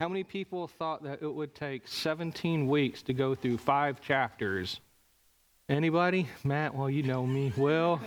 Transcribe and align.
How 0.00 0.06
many 0.08 0.22
people 0.22 0.68
thought 0.68 1.02
that 1.02 1.22
it 1.22 1.34
would 1.34 1.56
take 1.56 1.88
17 1.88 2.68
weeks 2.68 3.02
to 3.02 3.12
go 3.12 3.34
through 3.34 3.58
five 3.58 4.00
chapters? 4.00 4.78
Anybody? 5.68 6.28
Matt, 6.44 6.72
well, 6.72 6.88
you 6.88 7.02
know 7.02 7.26
me. 7.26 7.52
Well, 7.56 8.00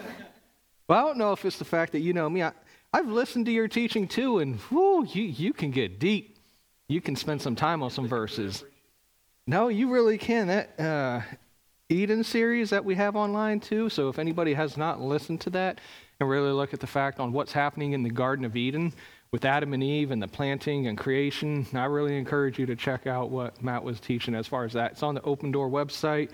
well 0.88 1.00
I 1.00 1.02
don't 1.06 1.18
know 1.18 1.34
if 1.34 1.44
it's 1.44 1.58
the 1.58 1.66
fact 1.66 1.92
that 1.92 2.00
you 2.00 2.14
know 2.14 2.30
me. 2.30 2.44
I, 2.44 2.54
I've 2.94 3.10
listened 3.10 3.46
to 3.48 3.52
your 3.52 3.68
teaching 3.68 4.08
too, 4.08 4.40
and 4.40 4.58
whoo, 4.72 5.06
you, 5.06 5.24
you 5.24 5.52
can 5.52 5.72
get 5.72 6.00
deep. 6.00 6.40
You 6.88 7.02
can 7.02 7.18
spend 7.18 7.42
some 7.42 7.58
time 7.58 7.84
on 7.84 7.90
some 7.90 8.08
verses. 8.08 8.64
No, 9.46 9.68
you 9.68 9.92
really 9.92 10.18
can. 10.18 10.48
That 10.48 10.80
uh, 10.80 11.22
Eden 11.90 12.24
series 12.24 12.70
that 12.70 12.86
we 12.86 12.96
have 12.96 13.18
online 13.18 13.60
too. 13.60 13.90
So 13.90 14.08
if 14.08 14.18
anybody 14.18 14.54
has 14.54 14.78
not 14.78 15.02
listened 15.02 15.42
to 15.42 15.50
that 15.50 15.82
and 16.22 16.30
really 16.30 16.54
look 16.54 16.74
at 16.74 16.80
the 16.80 16.88
fact 16.88 17.20
on 17.20 17.34
what's 17.34 17.52
happening 17.52 17.92
in 17.92 18.04
the 18.04 18.10
Garden 18.10 18.46
of 18.46 18.56
Eden, 18.56 18.94
with 19.32 19.46
Adam 19.46 19.74
and 19.74 19.82
Eve 19.82 20.12
and 20.12 20.22
the 20.22 20.28
planting 20.28 20.88
and 20.88 20.98
creation. 20.98 21.66
I 21.74 21.86
really 21.86 22.18
encourage 22.18 22.60
you 22.60 22.66
to 22.66 22.76
check 22.76 23.08
out 23.08 23.30
what 23.30 23.64
Matt 23.64 23.84
was 23.84 24.00
teaching 24.00 24.36
as 24.36 24.46
far 24.46 24.66
as 24.66 24.74
that. 24.74 24.92
It's 24.92 25.04
on 25.04 25.16
the 25.16 25.22
Open 25.22 25.52
Door 25.52 25.70
website, 25.70 26.32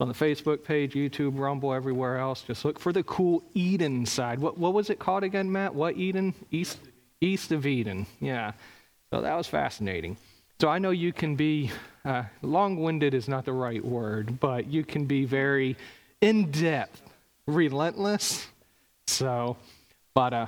on 0.00 0.08
the 0.08 0.14
Facebook 0.14 0.64
page, 0.64 0.94
YouTube, 0.94 1.38
Rumble, 1.38 1.74
everywhere 1.74 2.16
else. 2.16 2.40
Just 2.40 2.64
look 2.64 2.78
for 2.78 2.92
the 2.94 3.02
cool 3.02 3.42
Eden 3.52 4.06
side. 4.06 4.38
What, 4.38 4.56
what 4.56 4.72
was 4.72 4.88
it 4.88 4.98
called 4.98 5.22
again, 5.22 5.52
Matt? 5.52 5.74
What 5.74 5.96
Eden? 5.98 6.34
East, 6.50 6.78
East 7.20 7.52
of 7.52 7.66
Eden. 7.66 8.06
Yeah. 8.20 8.52
So 9.12 9.20
that 9.20 9.34
was 9.34 9.46
fascinating. 9.46 10.16
So 10.60 10.68
I 10.68 10.78
know 10.78 10.90
you 10.90 11.12
can 11.12 11.36
be, 11.36 11.70
uh, 12.06 12.22
long 12.40 12.82
winded 12.82 13.12
is 13.12 13.28
not 13.28 13.44
the 13.44 13.52
right 13.52 13.84
word, 13.84 14.40
but 14.40 14.66
you 14.66 14.82
can 14.82 15.04
be 15.04 15.26
very 15.26 15.76
in 16.22 16.50
depth, 16.50 17.02
relentless. 17.46 18.46
So, 19.06 19.58
but 20.14 20.32
uh, 20.32 20.46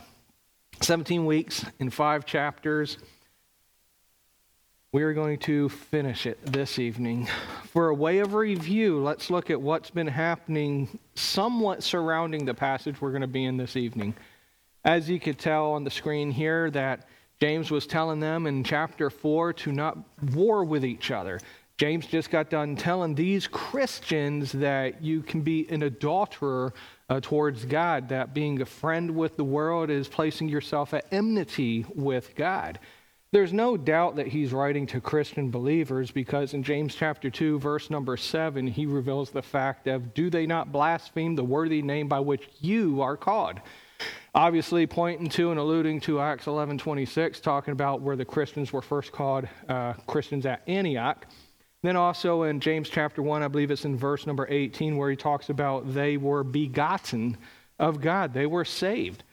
17 0.82 1.26
weeks 1.26 1.64
in 1.78 1.90
five 1.90 2.26
chapters. 2.26 2.98
We 4.90 5.04
are 5.04 5.12
going 5.12 5.38
to 5.40 5.68
finish 5.68 6.26
it 6.26 6.44
this 6.44 6.78
evening. 6.80 7.28
For 7.72 7.88
a 7.88 7.94
way 7.94 8.18
of 8.18 8.34
review, 8.34 9.00
let's 9.00 9.30
look 9.30 9.48
at 9.48 9.60
what's 9.60 9.90
been 9.90 10.08
happening 10.08 10.98
somewhat 11.14 11.84
surrounding 11.84 12.44
the 12.44 12.54
passage 12.54 13.00
we're 13.00 13.12
going 13.12 13.22
to 13.22 13.28
be 13.28 13.44
in 13.44 13.56
this 13.56 13.76
evening. 13.76 14.14
As 14.84 15.08
you 15.08 15.20
could 15.20 15.38
tell 15.38 15.72
on 15.72 15.84
the 15.84 15.90
screen 15.90 16.32
here, 16.32 16.68
that 16.72 17.06
James 17.40 17.70
was 17.70 17.86
telling 17.86 18.18
them 18.18 18.48
in 18.48 18.64
chapter 18.64 19.08
4 19.08 19.52
to 19.52 19.72
not 19.72 19.98
war 20.34 20.64
with 20.64 20.84
each 20.84 21.12
other. 21.12 21.38
James 21.82 22.06
just 22.06 22.30
got 22.30 22.48
done 22.48 22.76
telling 22.76 23.12
these 23.12 23.48
Christians 23.48 24.52
that 24.52 25.02
you 25.02 25.20
can 25.20 25.40
be 25.40 25.66
an 25.68 25.82
adulterer 25.82 26.72
uh, 27.10 27.18
towards 27.20 27.64
God, 27.64 28.08
that 28.10 28.32
being 28.32 28.62
a 28.62 28.64
friend 28.64 29.16
with 29.16 29.36
the 29.36 29.42
world 29.42 29.90
is 29.90 30.06
placing 30.06 30.48
yourself 30.48 30.94
at 30.94 31.06
enmity 31.10 31.84
with 31.92 32.36
God. 32.36 32.78
There's 33.32 33.52
no 33.52 33.76
doubt 33.76 34.14
that 34.14 34.28
he's 34.28 34.52
writing 34.52 34.86
to 34.86 35.00
Christian 35.00 35.50
believers 35.50 36.12
because 36.12 36.54
in 36.54 36.62
James 36.62 36.94
chapter 36.94 37.30
2, 37.30 37.58
verse 37.58 37.90
number 37.90 38.16
7, 38.16 38.64
he 38.68 38.86
reveals 38.86 39.30
the 39.30 39.42
fact 39.42 39.88
of, 39.88 40.14
Do 40.14 40.30
they 40.30 40.46
not 40.46 40.70
blaspheme 40.70 41.34
the 41.34 41.42
worthy 41.42 41.82
name 41.82 42.06
by 42.06 42.20
which 42.20 42.48
you 42.60 43.02
are 43.02 43.16
called? 43.16 43.58
Obviously, 44.36 44.86
pointing 44.86 45.28
to 45.30 45.50
and 45.50 45.58
alluding 45.58 46.00
to 46.02 46.20
Acts 46.20 46.46
11 46.46 46.78
26, 46.78 47.40
talking 47.40 47.72
about 47.72 48.02
where 48.02 48.14
the 48.14 48.24
Christians 48.24 48.72
were 48.72 48.82
first 48.82 49.10
called 49.10 49.48
uh, 49.68 49.94
Christians 50.06 50.46
at 50.46 50.62
Antioch. 50.68 51.26
Then 51.82 51.96
also 51.96 52.44
in 52.44 52.60
James 52.60 52.88
chapter 52.88 53.22
1, 53.22 53.42
I 53.42 53.48
believe 53.48 53.72
it's 53.72 53.84
in 53.84 53.96
verse 53.96 54.24
number 54.24 54.46
18, 54.48 54.96
where 54.96 55.10
he 55.10 55.16
talks 55.16 55.50
about 55.50 55.92
they 55.92 56.16
were 56.16 56.44
begotten 56.44 57.36
of 57.78 58.00
God, 58.00 58.32
they 58.32 58.46
were 58.46 58.64
saved. 58.64 59.24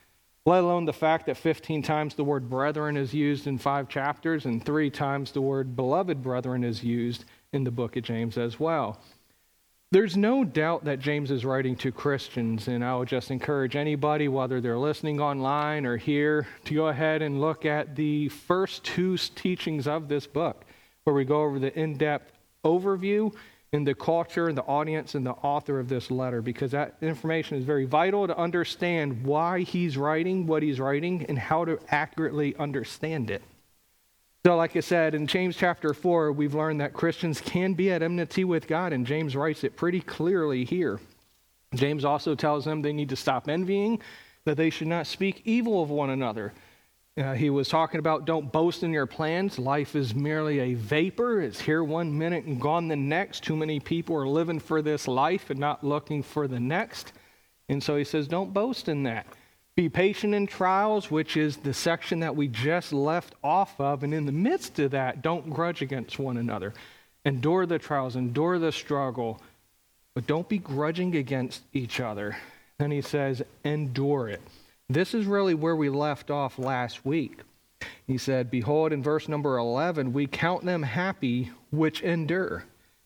Let 0.47 0.63
alone 0.63 0.85
the 0.85 0.93
fact 0.93 1.27
that 1.27 1.37
15 1.37 1.83
times 1.83 2.15
the 2.15 2.23
word 2.23 2.49
brethren 2.49 2.97
is 2.97 3.13
used 3.13 3.45
in 3.45 3.59
five 3.59 3.87
chapters, 3.87 4.45
and 4.45 4.65
three 4.65 4.89
times 4.89 5.31
the 5.31 5.41
word 5.41 5.75
beloved 5.75 6.23
brethren 6.23 6.63
is 6.63 6.83
used 6.83 7.25
in 7.53 7.63
the 7.63 7.71
book 7.71 7.95
of 7.97 8.03
James 8.03 8.35
as 8.35 8.59
well. 8.59 8.99
There's 9.91 10.17
no 10.17 10.43
doubt 10.43 10.85
that 10.85 10.99
James 10.99 11.29
is 11.29 11.45
writing 11.45 11.75
to 11.77 11.91
Christians, 11.91 12.67
and 12.67 12.83
I 12.83 12.95
would 12.95 13.07
just 13.07 13.29
encourage 13.29 13.75
anybody, 13.75 14.27
whether 14.27 14.59
they're 14.59 14.77
listening 14.77 15.21
online 15.21 15.85
or 15.85 15.97
here, 15.97 16.47
to 16.65 16.73
go 16.73 16.87
ahead 16.87 17.21
and 17.21 17.41
look 17.41 17.65
at 17.65 17.95
the 17.95 18.29
first 18.29 18.83
two 18.83 19.17
teachings 19.17 19.87
of 19.87 20.07
this 20.07 20.25
book, 20.25 20.65
where 21.03 21.15
we 21.15 21.25
go 21.25 21.43
over 21.43 21.59
the 21.59 21.77
in 21.79 21.95
depth 21.95 22.38
overview 22.63 23.33
in 23.71 23.83
the 23.83 23.93
culture 23.93 24.47
and 24.47 24.57
the 24.57 24.63
audience 24.63 25.13
and 25.15 25.25
the 25.25 25.31
author 25.31 25.79
of 25.79 25.89
this 25.89 26.09
letter 26.09 26.41
because 26.41 26.71
that 26.71 26.95
information 27.01 27.57
is 27.57 27.63
very 27.63 27.85
vital 27.85 28.25
to 28.25 28.37
understand 28.37 29.23
why 29.23 29.61
he's 29.61 29.95
writing 29.95 30.47
what 30.47 30.63
he's 30.63 30.79
writing 30.79 31.25
and 31.29 31.37
how 31.37 31.63
to 31.65 31.79
accurately 31.89 32.55
understand 32.55 33.29
it. 33.29 33.43
So, 34.45 34.55
like 34.55 34.75
I 34.75 34.79
said, 34.79 35.15
in 35.15 35.27
James 35.27 35.57
chapter 35.57 35.93
4, 35.93 36.31
we've 36.31 36.55
learned 36.55 36.79
that 36.79 36.93
Christians 36.93 37.41
can 37.41 37.73
be 37.73 37.91
at 37.91 38.01
enmity 38.01 38.45
with 38.45 38.67
God, 38.67 38.93
and 38.93 39.05
James 39.05 39.35
writes 39.35 39.65
it 39.65 39.75
pretty 39.75 39.99
clearly 39.99 40.63
here. 40.63 40.99
James 41.75 42.05
also 42.05 42.35
tells 42.35 42.63
them 42.63 42.81
they 42.81 42.93
need 42.93 43.09
to 43.09 43.17
stop 43.17 43.49
envying, 43.49 44.01
that 44.45 44.55
they 44.55 44.69
should 44.69 44.87
not 44.87 45.07
speak 45.07 45.41
evil 45.43 45.83
of 45.83 45.89
one 45.89 46.09
another. 46.09 46.53
Uh, 47.19 47.33
he 47.33 47.49
was 47.49 47.67
talking 47.67 47.99
about 47.99 48.23
don't 48.23 48.49
boast 48.49 48.81
in 48.81 48.93
your 48.93 49.05
plans. 49.05 49.59
Life 49.59 49.93
is 49.93 50.15
merely 50.15 50.59
a 50.59 50.73
vapor. 50.75 51.41
It's 51.41 51.59
here 51.59 51.83
one 51.83 52.17
minute 52.17 52.45
and 52.45 52.61
gone 52.61 52.87
the 52.87 52.95
next. 52.95 53.43
Too 53.43 53.57
many 53.57 53.81
people 53.81 54.15
are 54.15 54.27
living 54.27 54.59
for 54.59 54.81
this 54.81 55.05
life 55.05 55.49
and 55.49 55.59
not 55.59 55.83
looking 55.83 56.23
for 56.23 56.47
the 56.47 56.61
next. 56.61 57.11
And 57.67 57.83
so 57.83 57.97
he 57.97 58.05
says, 58.05 58.29
don't 58.29 58.53
boast 58.53 58.87
in 58.87 59.03
that. 59.03 59.27
Be 59.75 59.89
patient 59.89 60.33
in 60.33 60.47
trials, 60.47 61.11
which 61.11 61.35
is 61.35 61.57
the 61.57 61.73
section 61.73 62.21
that 62.21 62.37
we 62.37 62.47
just 62.47 62.93
left 62.93 63.35
off 63.43 63.77
of. 63.81 64.03
And 64.03 64.13
in 64.13 64.25
the 64.25 64.31
midst 64.31 64.79
of 64.79 64.91
that, 64.91 65.21
don't 65.21 65.49
grudge 65.49 65.81
against 65.81 66.19
one 66.19 66.37
another. 66.37 66.73
Endure 67.25 67.65
the 67.65 67.79
trials, 67.79 68.15
endure 68.15 68.59
the 68.59 68.71
struggle, 68.71 69.41
but 70.15 70.25
don't 70.25 70.47
be 70.47 70.57
grudging 70.57 71.17
against 71.17 71.63
each 71.73 71.99
other. 71.99 72.37
Then 72.77 72.91
he 72.91 73.01
says, 73.01 73.41
endure 73.65 74.29
it. 74.29 74.41
This 74.91 75.13
is 75.13 75.25
really 75.25 75.53
where 75.53 75.75
we 75.75 75.89
left 75.89 76.31
off 76.31 76.57
last 76.57 77.05
week. 77.05 77.41
He 78.07 78.17
said, 78.17 78.49
Behold, 78.49 78.91
in 78.91 79.03
verse 79.03 79.27
number 79.27 79.57
11, 79.57 80.13
we 80.13 80.25
count 80.25 80.65
them 80.65 80.81
happy 80.81 81.51
which 81.71 82.01
endure. 82.01 82.63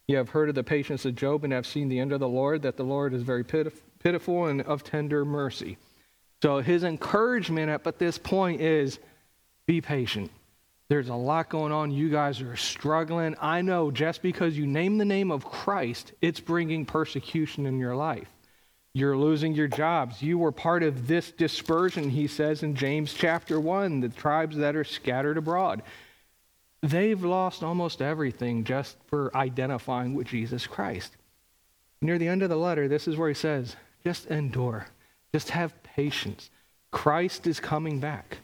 You 0.07 0.15
have 0.15 0.29
heard 0.29 0.47
of 0.47 0.55
the 0.55 0.63
patience 0.63 1.03
of 1.03 1.15
Job 1.15 1.43
and 1.43 1.51
have 1.51 1.67
seen 1.67 1.89
the 1.89 1.99
end 1.99 2.13
of 2.13 2.21
the 2.21 2.27
Lord, 2.27 2.61
that 2.61 2.77
the 2.77 2.83
Lord 2.83 3.13
is 3.13 3.23
very 3.23 3.43
pitiful 3.43 4.45
and 4.45 4.61
of 4.61 4.83
tender 4.83 5.25
mercy. 5.25 5.77
So 6.41 6.59
his 6.59 6.85
encouragement 6.85 7.69
at 7.69 7.99
this 7.99 8.17
point 8.17 8.61
is 8.61 8.99
be 9.65 9.81
patient. 9.81 10.31
There's 10.89 11.09
a 11.09 11.15
lot 11.15 11.49
going 11.49 11.71
on. 11.71 11.91
You 11.91 12.09
guys 12.09 12.41
are 12.41 12.55
struggling. 12.55 13.35
I 13.41 13.61
know 13.61 13.91
just 13.91 14.21
because 14.21 14.57
you 14.57 14.67
name 14.67 14.97
the 14.97 15.05
name 15.05 15.31
of 15.31 15.45
Christ, 15.45 16.13
it's 16.21 16.39
bringing 16.39 16.85
persecution 16.85 17.65
in 17.65 17.77
your 17.77 17.95
life. 17.95 18.27
You're 18.95 19.17
losing 19.17 19.55
your 19.55 19.67
jobs. 19.67 20.21
You 20.21 20.37
were 20.37 20.51
part 20.51 20.83
of 20.83 21.07
this 21.07 21.31
dispersion, 21.31 22.09
he 22.09 22.27
says 22.27 22.61
in 22.61 22.75
James 22.75 23.13
chapter 23.13 23.59
1, 23.59 24.01
the 24.01 24.09
tribes 24.09 24.55
that 24.57 24.75
are 24.75 24.83
scattered 24.83 25.37
abroad. 25.37 25.81
They've 26.83 27.23
lost 27.23 27.63
almost 27.63 28.01
everything 28.01 28.63
just 28.63 28.97
for 29.07 29.35
identifying 29.35 30.13
with 30.13 30.27
Jesus 30.27 30.67
Christ. 30.67 31.17
Near 32.01 32.19
the 32.19 32.27
end 32.27 32.43
of 32.43 32.49
the 32.49 32.57
letter, 32.57 32.87
this 32.87 33.07
is 33.07 33.17
where 33.17 33.29
he 33.29 33.33
says, 33.33 33.75
just 34.03 34.27
endure, 34.27 34.87
just 35.33 35.49
have 35.49 35.81
patience. 35.81 36.51
Christ 36.91 37.47
is 37.47 37.59
coming 37.59 37.99
back. 37.99 38.37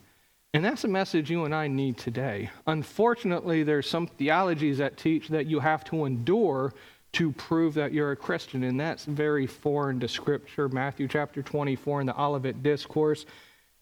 And 0.54 0.66
that's 0.66 0.84
a 0.84 0.88
message 0.88 1.30
you 1.30 1.46
and 1.46 1.54
I 1.54 1.68
need 1.68 1.98
today. 1.98 2.50
Unfortunately, 2.66 3.62
there's 3.62 3.88
some 3.88 4.08
theologies 4.08 4.80
that 4.80 4.98
teach 4.98 5.28
that 5.28 5.46
you 5.46 5.60
have 5.60 5.84
to 5.86 6.06
endure 6.06 6.74
to 7.14 7.32
prove 7.32 7.74
that 7.74 7.94
you're 7.94 8.12
a 8.12 8.16
Christian. 8.16 8.64
And 8.64 8.80
that's 8.80 9.06
very 9.06 9.48
foreign 9.48 10.00
to 10.00 10.08
Scripture. 10.08 10.70
Matthew 10.70 11.08
chapter 11.08 11.42
24 11.42 12.02
in 12.02 12.08
the 12.08 12.22
Olivet 12.22 12.62
Discourse, 12.62 13.26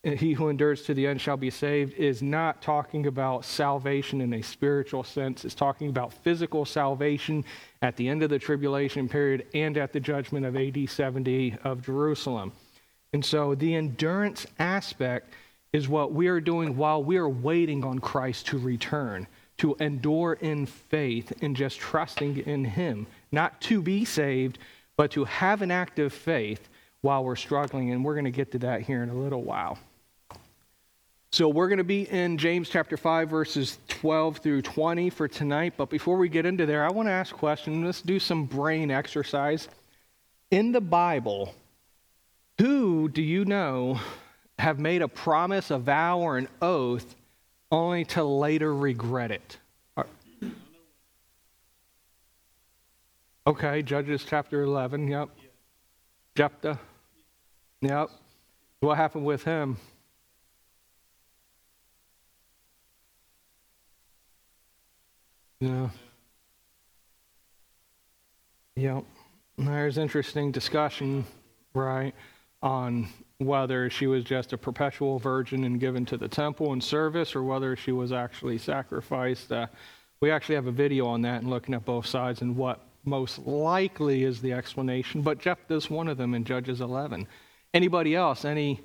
he 0.03 0.33
who 0.33 0.49
endures 0.49 0.83
to 0.83 0.93
the 0.93 1.07
end 1.07 1.19
shall 1.19 1.37
be 1.37 1.49
saved, 1.49 1.93
is 1.95 2.21
not 2.21 2.61
talking 2.61 3.07
about 3.07 3.43
salvation 3.43 4.21
in 4.21 4.33
a 4.33 4.41
spiritual 4.41 5.03
sense. 5.03 5.43
It's 5.43 5.55
talking 5.55 5.89
about 5.89 6.13
physical 6.13 6.65
salvation 6.65 7.43
at 7.81 7.95
the 7.97 8.07
end 8.07 8.23
of 8.23 8.29
the 8.29 8.39
tribulation 8.39 9.09
period 9.09 9.47
and 9.53 9.77
at 9.77 9.91
the 9.91 9.99
judgment 9.99 10.45
of 10.45 10.55
AD 10.55 10.89
70 10.89 11.57
of 11.63 11.81
Jerusalem. 11.81 12.53
And 13.13 13.25
so 13.25 13.55
the 13.55 13.75
endurance 13.75 14.45
aspect 14.59 15.33
is 15.73 15.89
what 15.89 16.13
we 16.13 16.27
are 16.27 16.39
doing 16.39 16.77
while 16.77 17.03
we 17.03 17.17
are 17.17 17.29
waiting 17.29 17.83
on 17.83 17.99
Christ 17.99 18.47
to 18.47 18.57
return, 18.57 19.27
to 19.57 19.75
endure 19.79 20.33
in 20.33 20.65
faith 20.65 21.33
and 21.41 21.55
just 21.55 21.79
trusting 21.79 22.37
in 22.39 22.63
Him 22.63 23.07
not 23.31 23.59
to 23.61 23.81
be 23.81 24.05
saved, 24.05 24.59
but 24.95 25.11
to 25.11 25.25
have 25.25 25.61
an 25.61 25.71
active 25.71 26.13
faith 26.13 26.69
while 27.01 27.23
we're 27.23 27.35
struggling. 27.35 27.91
And 27.91 28.03
we're 28.03 28.15
going 28.15 28.25
to 28.25 28.31
get 28.31 28.51
to 28.53 28.59
that 28.59 28.81
here 28.81 29.03
in 29.03 29.09
a 29.09 29.15
little 29.15 29.43
while. 29.43 29.77
So 31.31 31.49
we're 31.49 31.67
going 31.67 31.77
to 31.77 31.83
be 31.83 32.09
in 32.09 32.37
James 32.37 32.69
chapter 32.69 32.95
5, 32.95 33.29
verses 33.29 33.79
12 33.89 34.37
through 34.37 34.61
20 34.61 35.09
for 35.09 35.27
tonight. 35.27 35.73
But 35.75 35.89
before 35.89 36.17
we 36.17 36.29
get 36.29 36.45
into 36.45 36.65
there, 36.65 36.85
I 36.85 36.91
want 36.91 37.07
to 37.09 37.11
ask 37.13 37.35
a 37.35 37.37
question. 37.37 37.83
Let's 37.83 38.01
do 38.01 38.19
some 38.19 38.45
brain 38.45 38.89
exercise. 38.89 39.67
In 40.51 40.71
the 40.71 40.81
Bible, 40.81 41.53
who 42.59 43.09
do 43.09 43.21
you 43.21 43.43
know 43.43 43.99
have 44.57 44.79
made 44.79 45.01
a 45.01 45.07
promise, 45.07 45.69
a 45.69 45.77
vow, 45.77 46.19
or 46.19 46.37
an 46.37 46.47
oath 46.61 47.15
only 47.71 48.05
to 48.05 48.23
later 48.23 48.73
regret 48.73 49.31
it? 49.31 49.57
Okay, 53.45 53.81
Judges 53.81 54.25
chapter 54.27 54.63
11, 54.63 55.07
yep. 55.07 55.29
Jephthah, 56.35 56.77
yep. 57.79 58.09
What 58.81 58.97
happened 58.97 59.25
with 59.25 59.43
him? 59.43 59.77
Yeah. 65.61 65.89
Yep. 68.75 69.05
There's 69.57 69.97
interesting 69.97 70.51
discussion, 70.51 71.25
right, 71.73 72.13
on 72.61 73.07
whether 73.39 73.89
she 73.89 74.07
was 74.07 74.23
just 74.23 74.53
a 74.53 74.57
perpetual 74.57 75.19
virgin 75.19 75.63
and 75.63 75.79
given 75.79 76.05
to 76.05 76.17
the 76.17 76.27
temple 76.27 76.73
and 76.73 76.83
service 76.83 77.35
or 77.35 77.43
whether 77.43 77.75
she 77.75 77.91
was 77.91 78.11
actually 78.11 78.57
sacrificed. 78.57 79.51
Uh, 79.51 79.67
we 80.19 80.31
actually 80.31 80.55
have 80.55 80.67
a 80.67 80.71
video 80.71 81.05
on 81.05 81.21
that 81.21 81.41
and 81.41 81.49
looking 81.49 81.75
at 81.75 81.85
both 81.85 82.07
sides 82.07 82.41
and 82.41 82.55
what 82.55 82.81
most 83.05 83.39
likely 83.39 84.23
is 84.23 84.41
the 84.41 84.53
explanation. 84.53 85.21
But 85.21 85.39
Jephthah's 85.39 85.89
one 85.89 86.07
of 86.07 86.17
them 86.17 86.33
in 86.33 86.43
Judges 86.43 86.81
11. 86.81 87.27
Anybody 87.73 88.15
else? 88.15 88.43
Any 88.43 88.81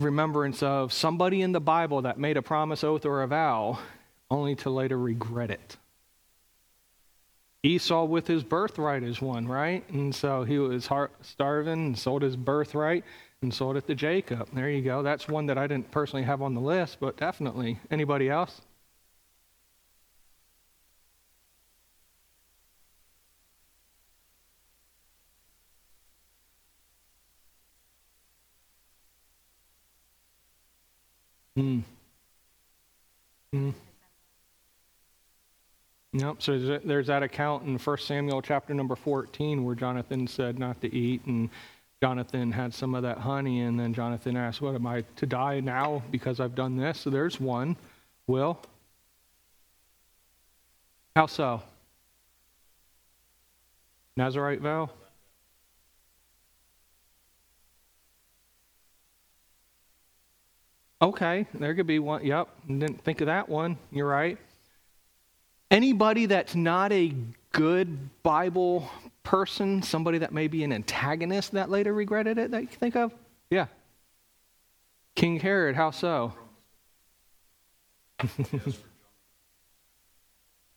remembrance 0.00 0.62
of 0.62 0.92
somebody 0.92 1.42
in 1.42 1.52
the 1.52 1.60
Bible 1.60 2.02
that 2.02 2.18
made 2.18 2.36
a 2.36 2.42
promise, 2.42 2.82
oath, 2.82 3.06
or 3.06 3.22
a 3.22 3.28
vow 3.28 3.78
only 4.30 4.56
to 4.56 4.70
later 4.70 4.98
regret 4.98 5.52
it? 5.52 5.76
Esau 7.62 8.04
with 8.04 8.26
his 8.26 8.44
birthright 8.44 9.02
is 9.02 9.20
one, 9.20 9.46
right? 9.46 9.88
And 9.90 10.14
so 10.14 10.44
he 10.44 10.58
was 10.58 10.88
starving 11.22 11.72
and 11.72 11.98
sold 11.98 12.22
his 12.22 12.36
birthright 12.36 13.04
and 13.42 13.52
sold 13.52 13.76
it 13.76 13.86
to 13.86 13.94
Jacob. 13.94 14.48
There 14.52 14.70
you 14.70 14.82
go. 14.82 15.02
That's 15.02 15.28
one 15.28 15.46
that 15.46 15.58
I 15.58 15.66
didn't 15.66 15.90
personally 15.90 16.24
have 16.24 16.40
on 16.42 16.54
the 16.54 16.60
list, 16.60 16.98
but 17.00 17.16
definitely. 17.16 17.78
Anybody 17.90 18.30
else? 18.30 18.60
Hmm. 31.56 31.80
Hmm. 33.52 33.70
Yep. 36.12 36.40
So 36.42 36.58
there's- 36.58 37.06
that 37.08 37.22
account 37.22 37.64
in 37.66 37.78
1 37.78 38.06
Samuel 38.06 38.40
chapter 38.40 38.72
number 38.72 38.96
14 38.96 39.64
where 39.64 39.74
Jonathan 39.74 40.26
said 40.26 40.58
not 40.58 40.80
to 40.80 40.94
eat, 40.94 41.24
and 41.26 41.50
Jonathan 42.02 42.52
had 42.52 42.74
some 42.74 42.94
of 42.94 43.02
that 43.02 43.18
honey, 43.18 43.60
and 43.60 43.80
then 43.80 43.94
Jonathan 43.94 44.36
asked, 44.36 44.60
"What 44.60 44.74
am 44.74 44.86
I 44.86 45.02
to 45.16 45.26
die 45.26 45.60
now 45.60 46.02
because 46.10 46.40
I've 46.40 46.54
done 46.54 46.76
this?" 46.76 47.00
So 47.00 47.10
there's 47.10 47.40
one. 47.40 47.76
Will. 48.26 48.60
How 51.14 51.26
so? 51.26 51.62
Nazarite 54.16 54.60
vow. 54.60 54.90
Okay, 61.00 61.46
there 61.54 61.74
could 61.74 61.86
be 61.86 61.98
one. 61.98 62.24
Yep, 62.24 62.48
didn't 62.66 63.04
think 63.04 63.20
of 63.20 63.26
that 63.26 63.48
one. 63.48 63.76
You're 63.90 64.08
right. 64.08 64.38
Anybody 65.70 66.26
that's 66.26 66.54
not 66.54 66.92
a 66.92 67.14
good 67.52 68.22
Bible 68.22 68.90
person, 69.26 69.82
somebody 69.82 70.18
that 70.18 70.32
may 70.32 70.46
be 70.46 70.62
an 70.62 70.72
antagonist 70.72 71.50
that 71.52 71.68
later 71.68 71.92
regretted 71.92 72.38
it 72.38 72.52
that 72.52 72.62
you 72.62 72.68
can 72.68 72.78
think 72.78 72.94
of? 72.94 73.12
Yeah. 73.50 73.66
King 75.16 75.40
Herod, 75.40 75.74
how 75.74 75.90
so? 75.90 76.32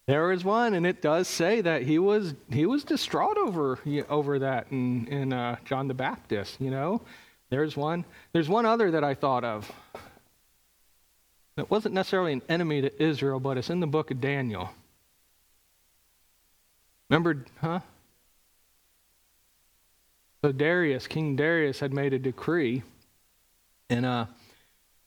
there 0.07 0.31
is 0.31 0.44
one, 0.44 0.74
and 0.74 0.88
it 0.88 1.00
does 1.01 1.28
say 1.28 1.62
that 1.62 1.84
he 1.84 2.00
was 2.00 2.34
he 2.50 2.66
was 2.66 2.84
distraught 2.84 3.38
over 3.38 3.78
over 4.10 4.40
that 4.40 4.72
in 4.72 5.06
in 5.07 5.31
uh, 5.31 5.57
John 5.63 5.88
the 5.88 5.94
Baptist. 5.94 6.60
You 6.60 6.72
know, 6.72 7.01
there's 7.51 7.78
one. 7.78 8.04
There's 8.34 8.50
one 8.50 8.66
other 8.66 8.90
that 8.92 9.04
I 9.04 9.13
thought 9.13 9.44
of. 9.44 9.72
It 11.56 11.69
wasn't 11.69 11.94
necessarily 11.94 12.34
an 12.34 12.42
enemy 12.50 12.81
to 12.81 13.04
Israel, 13.04 13.40
but 13.40 13.57
it's 13.60 13.69
in 13.69 13.80
the 13.80 13.88
book 13.88 14.10
of 14.10 14.19
Daniel. 14.19 14.72
Remember, 17.10 17.46
huh? 17.62 17.81
So 20.41 20.51
Darius, 20.51 21.07
King 21.07 21.36
Darius, 21.36 21.80
had 21.80 21.94
made 21.94 22.13
a 22.13 22.19
decree, 22.19 22.81
and 23.89 24.06
uh, 24.06 24.25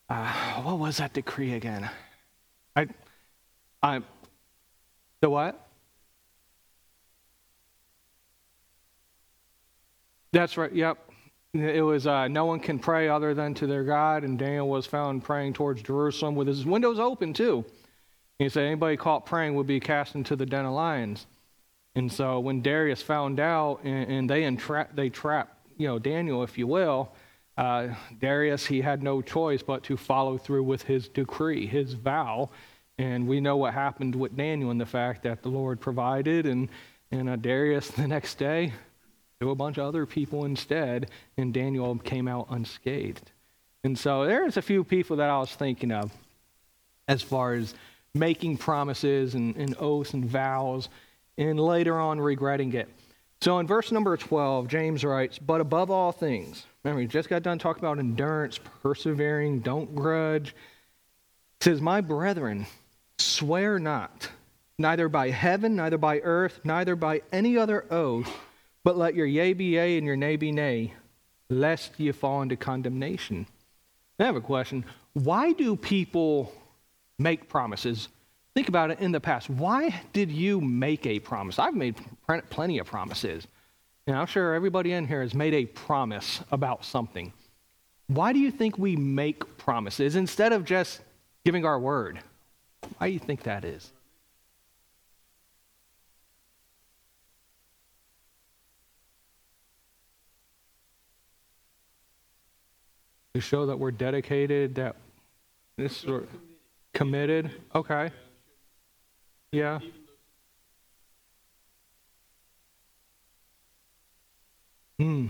uh, 0.08 0.32
what 0.62 0.78
was 0.78 0.98
that 0.98 1.14
decree 1.14 1.54
again? 1.54 1.88
I, 2.76 2.88
I, 3.82 4.00
the 5.22 5.30
what? 5.30 5.68
That's 10.32 10.56
right. 10.56 10.72
Yep. 10.72 10.98
It 11.54 11.84
was 11.84 12.06
uh, 12.06 12.28
no 12.28 12.46
one 12.46 12.60
can 12.60 12.78
pray 12.78 13.08
other 13.08 13.34
than 13.34 13.52
to 13.54 13.66
their 13.66 13.84
God, 13.84 14.24
and 14.24 14.38
Daniel 14.38 14.68
was 14.68 14.86
found 14.86 15.22
praying 15.22 15.52
towards 15.52 15.82
Jerusalem 15.82 16.34
with 16.34 16.48
his 16.48 16.64
windows 16.64 16.98
open 16.98 17.34
too. 17.34 17.64
He 18.38 18.48
said 18.48 18.64
anybody 18.64 18.96
caught 18.96 19.26
praying 19.26 19.54
would 19.54 19.66
be 19.66 19.78
cast 19.78 20.14
into 20.14 20.34
the 20.34 20.46
den 20.46 20.64
of 20.64 20.72
lions. 20.72 21.26
And 21.94 22.10
so 22.10 22.40
when 22.40 22.62
Darius 22.62 23.02
found 23.02 23.38
out, 23.38 23.80
and, 23.84 24.10
and 24.10 24.30
they 24.30 24.42
entra- 24.42 24.94
they 24.94 25.10
trapped 25.10 25.56
you 25.76 25.86
know 25.86 25.98
Daniel, 25.98 26.42
if 26.42 26.56
you 26.58 26.66
will, 26.66 27.12
uh, 27.56 27.88
Darius 28.20 28.66
he 28.66 28.80
had 28.80 29.02
no 29.02 29.20
choice 29.20 29.62
but 29.62 29.82
to 29.84 29.96
follow 29.96 30.38
through 30.38 30.62
with 30.62 30.82
his 30.82 31.08
decree, 31.08 31.66
his 31.66 31.94
vow, 31.94 32.50
and 32.98 33.26
we 33.26 33.40
know 33.40 33.56
what 33.56 33.74
happened 33.74 34.14
with 34.14 34.36
Daniel 34.36 34.70
and 34.70 34.80
the 34.80 34.86
fact 34.86 35.22
that 35.24 35.42
the 35.42 35.48
Lord 35.48 35.80
provided, 35.80 36.46
and 36.46 36.68
and 37.10 37.28
uh, 37.28 37.36
Darius 37.36 37.88
the 37.88 38.08
next 38.08 38.36
day 38.38 38.72
to 39.40 39.50
a 39.50 39.54
bunch 39.54 39.76
of 39.76 39.84
other 39.86 40.06
people 40.06 40.44
instead, 40.44 41.10
and 41.36 41.52
Daniel 41.52 41.96
came 41.98 42.28
out 42.28 42.46
unscathed. 42.50 43.30
And 43.84 43.98
so 43.98 44.24
there's 44.24 44.56
a 44.56 44.62
few 44.62 44.84
people 44.84 45.16
that 45.16 45.28
I 45.28 45.38
was 45.38 45.52
thinking 45.52 45.90
of 45.90 46.12
as 47.08 47.22
far 47.22 47.54
as 47.54 47.74
making 48.14 48.58
promises 48.58 49.34
and, 49.34 49.56
and 49.56 49.74
oaths 49.78 50.14
and 50.14 50.24
vows, 50.24 50.88
and 51.38 51.58
later 51.58 51.98
on 51.98 52.20
regretting 52.20 52.72
it. 52.74 52.88
So 53.40 53.58
in 53.58 53.66
verse 53.66 53.90
number 53.90 54.16
12, 54.16 54.68
James 54.68 55.04
writes, 55.04 55.38
But 55.38 55.60
above 55.60 55.90
all 55.90 56.12
things, 56.12 56.64
remember, 56.84 57.00
we 57.00 57.06
just 57.06 57.28
got 57.28 57.42
done 57.42 57.58
talking 57.58 57.82
about 57.82 57.98
endurance, 57.98 58.58
persevering, 58.82 59.60
don't 59.60 59.94
grudge. 59.94 60.54
Says, 61.60 61.80
My 61.80 62.00
brethren, 62.00 62.66
swear 63.18 63.78
not, 63.78 64.28
neither 64.78 65.08
by 65.08 65.30
heaven, 65.30 65.76
neither 65.76 65.98
by 65.98 66.20
earth, 66.20 66.60
neither 66.64 66.94
by 66.94 67.22
any 67.32 67.58
other 67.58 67.84
oath 67.92 68.30
but 68.84 68.98
let 68.98 69.14
your 69.14 69.26
yea 69.26 69.52
be 69.52 69.64
yea 69.64 69.96
and 69.96 70.06
your 70.06 70.16
nay 70.16 70.36
be 70.36 70.50
nay, 70.50 70.94
lest 71.48 71.98
ye 71.98 72.10
fall 72.12 72.42
into 72.42 72.56
condemnation. 72.56 73.46
I 74.18 74.24
have 74.24 74.36
a 74.36 74.40
question. 74.40 74.84
Why 75.12 75.52
do 75.52 75.76
people 75.76 76.52
make 77.18 77.48
promises? 77.48 78.08
Think 78.54 78.68
about 78.68 78.90
it 78.90 79.00
in 79.00 79.12
the 79.12 79.20
past. 79.20 79.48
Why 79.48 80.02
did 80.12 80.30
you 80.30 80.60
make 80.60 81.06
a 81.06 81.18
promise? 81.20 81.58
I've 81.58 81.74
made 81.74 81.96
plenty 82.50 82.78
of 82.78 82.86
promises. 82.86 83.46
And 84.06 84.16
I'm 84.16 84.26
sure 84.26 84.54
everybody 84.54 84.92
in 84.92 85.06
here 85.06 85.22
has 85.22 85.32
made 85.32 85.54
a 85.54 85.64
promise 85.66 86.40
about 86.50 86.84
something. 86.84 87.32
Why 88.08 88.32
do 88.32 88.38
you 88.38 88.50
think 88.50 88.76
we 88.76 88.96
make 88.96 89.56
promises 89.56 90.16
instead 90.16 90.52
of 90.52 90.64
just 90.64 91.00
giving 91.44 91.64
our 91.64 91.78
word? 91.78 92.20
Why 92.98 93.06
do 93.06 93.12
you 93.12 93.18
think 93.18 93.44
that 93.44 93.64
is? 93.64 93.92
to 103.34 103.40
show 103.40 103.64
that 103.64 103.78
we're 103.78 103.90
dedicated, 103.90 104.74
that 104.74 104.94
this 105.78 105.96
sort 105.96 106.28
committed. 106.92 107.50
Okay. 107.74 108.10
Yeah. 109.52 109.80
Hmm. 114.98 115.28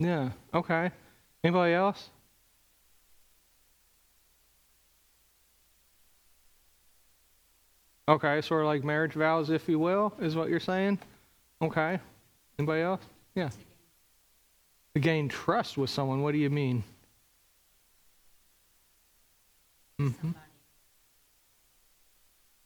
Yeah. 0.00 0.30
Okay. 0.52 0.90
Anybody 1.44 1.74
else? 1.74 2.10
Okay, 8.08 8.40
sort 8.40 8.62
of 8.62 8.66
like 8.66 8.82
marriage 8.82 9.12
vows, 9.12 9.50
if 9.50 9.68
you 9.68 9.78
will, 9.78 10.12
is 10.20 10.34
what 10.34 10.48
you're 10.48 10.58
saying. 10.60 10.98
Okay. 11.62 12.00
Anybody 12.58 12.82
else? 12.82 13.02
Yeah. 13.36 13.50
To 14.94 15.00
gain 15.00 15.28
trust 15.28 15.78
with 15.78 15.88
someone. 15.88 16.20
What 16.22 16.32
do 16.32 16.38
you 16.38 16.50
mean? 16.50 16.82
Mm-hmm. 20.00 20.30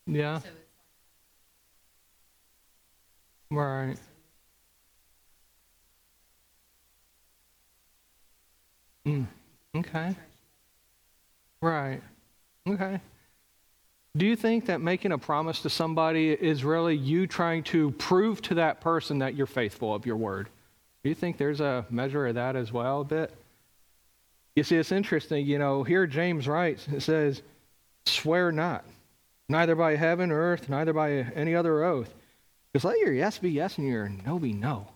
Yeah. 0.06 0.38
So 0.38 0.48
right. 3.50 3.96
Mm. 9.06 9.26
Okay. 9.76 10.16
Right. 11.60 12.02
Okay. 12.68 13.00
do 14.16 14.26
you 14.26 14.34
think 14.34 14.66
that 14.66 14.80
making 14.80 15.12
a 15.12 15.18
promise 15.18 15.60
to 15.62 15.70
somebody 15.70 16.32
is 16.32 16.64
really 16.64 16.96
you 16.96 17.26
trying 17.26 17.62
to 17.64 17.92
prove 17.92 18.42
to 18.42 18.54
that 18.54 18.80
person 18.80 19.18
that 19.20 19.34
you're 19.34 19.46
faithful 19.46 19.94
of 19.94 20.06
your 20.06 20.16
word? 20.16 20.48
Do 21.02 21.08
you 21.10 21.14
think 21.14 21.36
there's 21.36 21.60
a 21.60 21.86
measure 21.90 22.26
of 22.26 22.34
that 22.34 22.56
as 22.56 22.72
well, 22.72 23.02
a 23.02 23.04
bit? 23.04 23.32
You 24.56 24.64
see, 24.64 24.76
it's 24.76 24.90
interesting. 24.90 25.46
You 25.46 25.58
know, 25.58 25.84
here 25.84 26.06
James 26.06 26.48
writes, 26.48 26.88
it 26.88 27.02
says, 27.02 27.42
swear 28.06 28.50
not, 28.50 28.84
neither 29.48 29.76
by 29.76 29.94
heaven 29.96 30.32
or 30.32 30.40
earth, 30.40 30.68
neither 30.68 30.92
by 30.92 31.10
any 31.12 31.54
other 31.54 31.84
oath. 31.84 32.12
Just 32.76 32.84
let 32.84 32.98
your 32.98 33.14
yes 33.14 33.38
be 33.38 33.48
yes 33.48 33.78
and 33.78 33.88
your 33.88 34.06
no 34.26 34.38
be 34.38 34.52
no. 34.52 34.86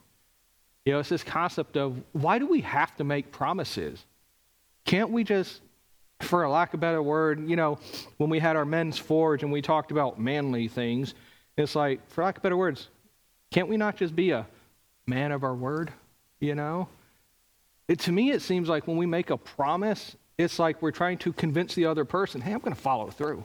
You 0.85 0.93
know, 0.93 0.99
it's 0.99 1.09
this 1.09 1.25
concept 1.25 1.79
of 1.79 1.97
why 2.13 2.39
do 2.39 2.47
we 2.47 2.61
have 2.61 2.95
to 2.99 3.05
make 3.05 3.33
promises? 3.33 4.05
Can't 4.85 5.09
we 5.09 5.25
just 5.25 5.63
for 6.21 6.43
a 6.43 6.51
lack 6.51 6.75
of 6.75 6.75
a 6.75 6.83
better 6.83 7.03
word, 7.03 7.49
you 7.49 7.57
know, 7.57 7.79
when 8.19 8.29
we 8.29 8.39
had 8.39 8.55
our 8.55 8.67
men's 8.67 8.99
forge 8.99 9.43
and 9.43 9.51
we 9.51 9.63
talked 9.63 9.93
about 9.93 10.21
manly 10.21 10.69
things, 10.69 11.15
it's 11.57 11.75
like, 11.75 12.07
for 12.11 12.23
lack 12.23 12.37
of 12.37 12.43
better 12.43 12.57
words, 12.59 12.89
can't 13.51 13.67
we 13.67 13.79
not 13.79 13.97
just 13.97 14.15
be 14.15 14.31
a 14.33 14.47
man 15.07 15.33
of 15.33 15.43
our 15.43 15.55
word, 15.55 15.91
you 16.39 16.55
know? 16.55 16.87
It, 17.89 18.01
to 18.01 18.13
me, 18.13 18.31
it 18.31 18.43
seems 18.43 18.69
like 18.69 18.89
when 18.89 18.99
we 18.99 19.07
make 19.07 19.31
a 19.31 19.39
promise, 19.39 20.17
it's 20.37 20.59
like 20.59 20.83
we're 20.83 20.91
trying 20.91 21.17
to 21.17 21.33
convince 21.33 21.75
the 21.75 21.87
other 21.87 22.05
person, 22.05 22.43
hey, 22.43 22.53
I'm 22.53 22.59
going 22.59 22.77
to 22.77 22.83
follow 22.83 23.09
through. 23.09 23.43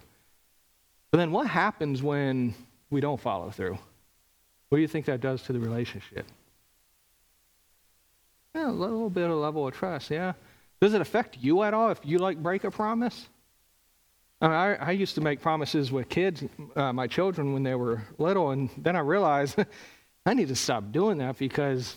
But 1.11 1.19
then 1.19 1.31
what 1.31 1.47
happens 1.47 2.03
when 2.03 2.53
we 2.89 2.99
don't 2.99 3.21
follow 3.21 3.49
through? 3.49 3.77
What 4.69 4.77
do 4.77 4.81
you 4.81 4.87
think 4.87 5.05
that 5.05 5.21
does 5.21 5.41
to 5.43 5.53
the 5.53 5.59
relationship? 5.59 6.25
Yeah, 8.53 8.69
a 8.69 8.71
little 8.71 9.09
bit 9.09 9.29
of 9.29 9.37
level 9.37 9.67
of 9.67 9.73
trust, 9.73 10.09
yeah. 10.09 10.33
Does 10.81 10.93
it 10.93 11.01
affect 11.01 11.37
you 11.39 11.63
at 11.63 11.73
all 11.73 11.91
if 11.91 11.99
you 12.03 12.17
like 12.17 12.41
break 12.41 12.63
a 12.63 12.71
promise? 12.71 13.27
I, 14.41 14.47
mean, 14.47 14.55
I, 14.55 14.75
I 14.75 14.91
used 14.91 15.15
to 15.15 15.21
make 15.21 15.41
promises 15.41 15.91
with 15.91 16.09
kids, 16.09 16.43
uh, 16.75 16.91
my 16.93 17.07
children, 17.07 17.53
when 17.53 17.63
they 17.63 17.75
were 17.75 18.01
little, 18.17 18.51
and 18.51 18.69
then 18.77 18.95
I 18.95 18.99
realized 18.99 19.57
I 20.25 20.33
need 20.33 20.49
to 20.49 20.55
stop 20.55 20.91
doing 20.91 21.19
that 21.19 21.37
because 21.37 21.95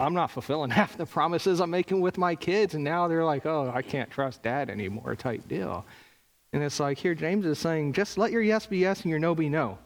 I'm 0.00 0.14
not 0.14 0.30
fulfilling 0.30 0.70
half 0.80 0.96
the 0.96 1.06
promises 1.06 1.60
I'm 1.60 1.70
making 1.70 2.00
with 2.00 2.18
my 2.18 2.34
kids, 2.34 2.74
and 2.74 2.82
now 2.82 3.08
they're 3.08 3.24
like, 3.24 3.46
"Oh, 3.46 3.70
I 3.74 3.82
can't 3.82 4.10
trust 4.10 4.42
dad 4.42 4.70
anymore," 4.70 5.14
type 5.16 5.46
deal. 5.48 5.86
And 6.52 6.62
it's 6.62 6.80
like 6.80 6.96
here, 6.96 7.14
James 7.14 7.44
is 7.44 7.58
saying, 7.58 7.92
just 7.92 8.16
let 8.16 8.32
your 8.32 8.40
yes 8.40 8.64
be 8.64 8.78
yes 8.78 9.02
and 9.02 9.10
your 9.10 9.18
no 9.18 9.34
be 9.34 9.48
no. 9.48 9.78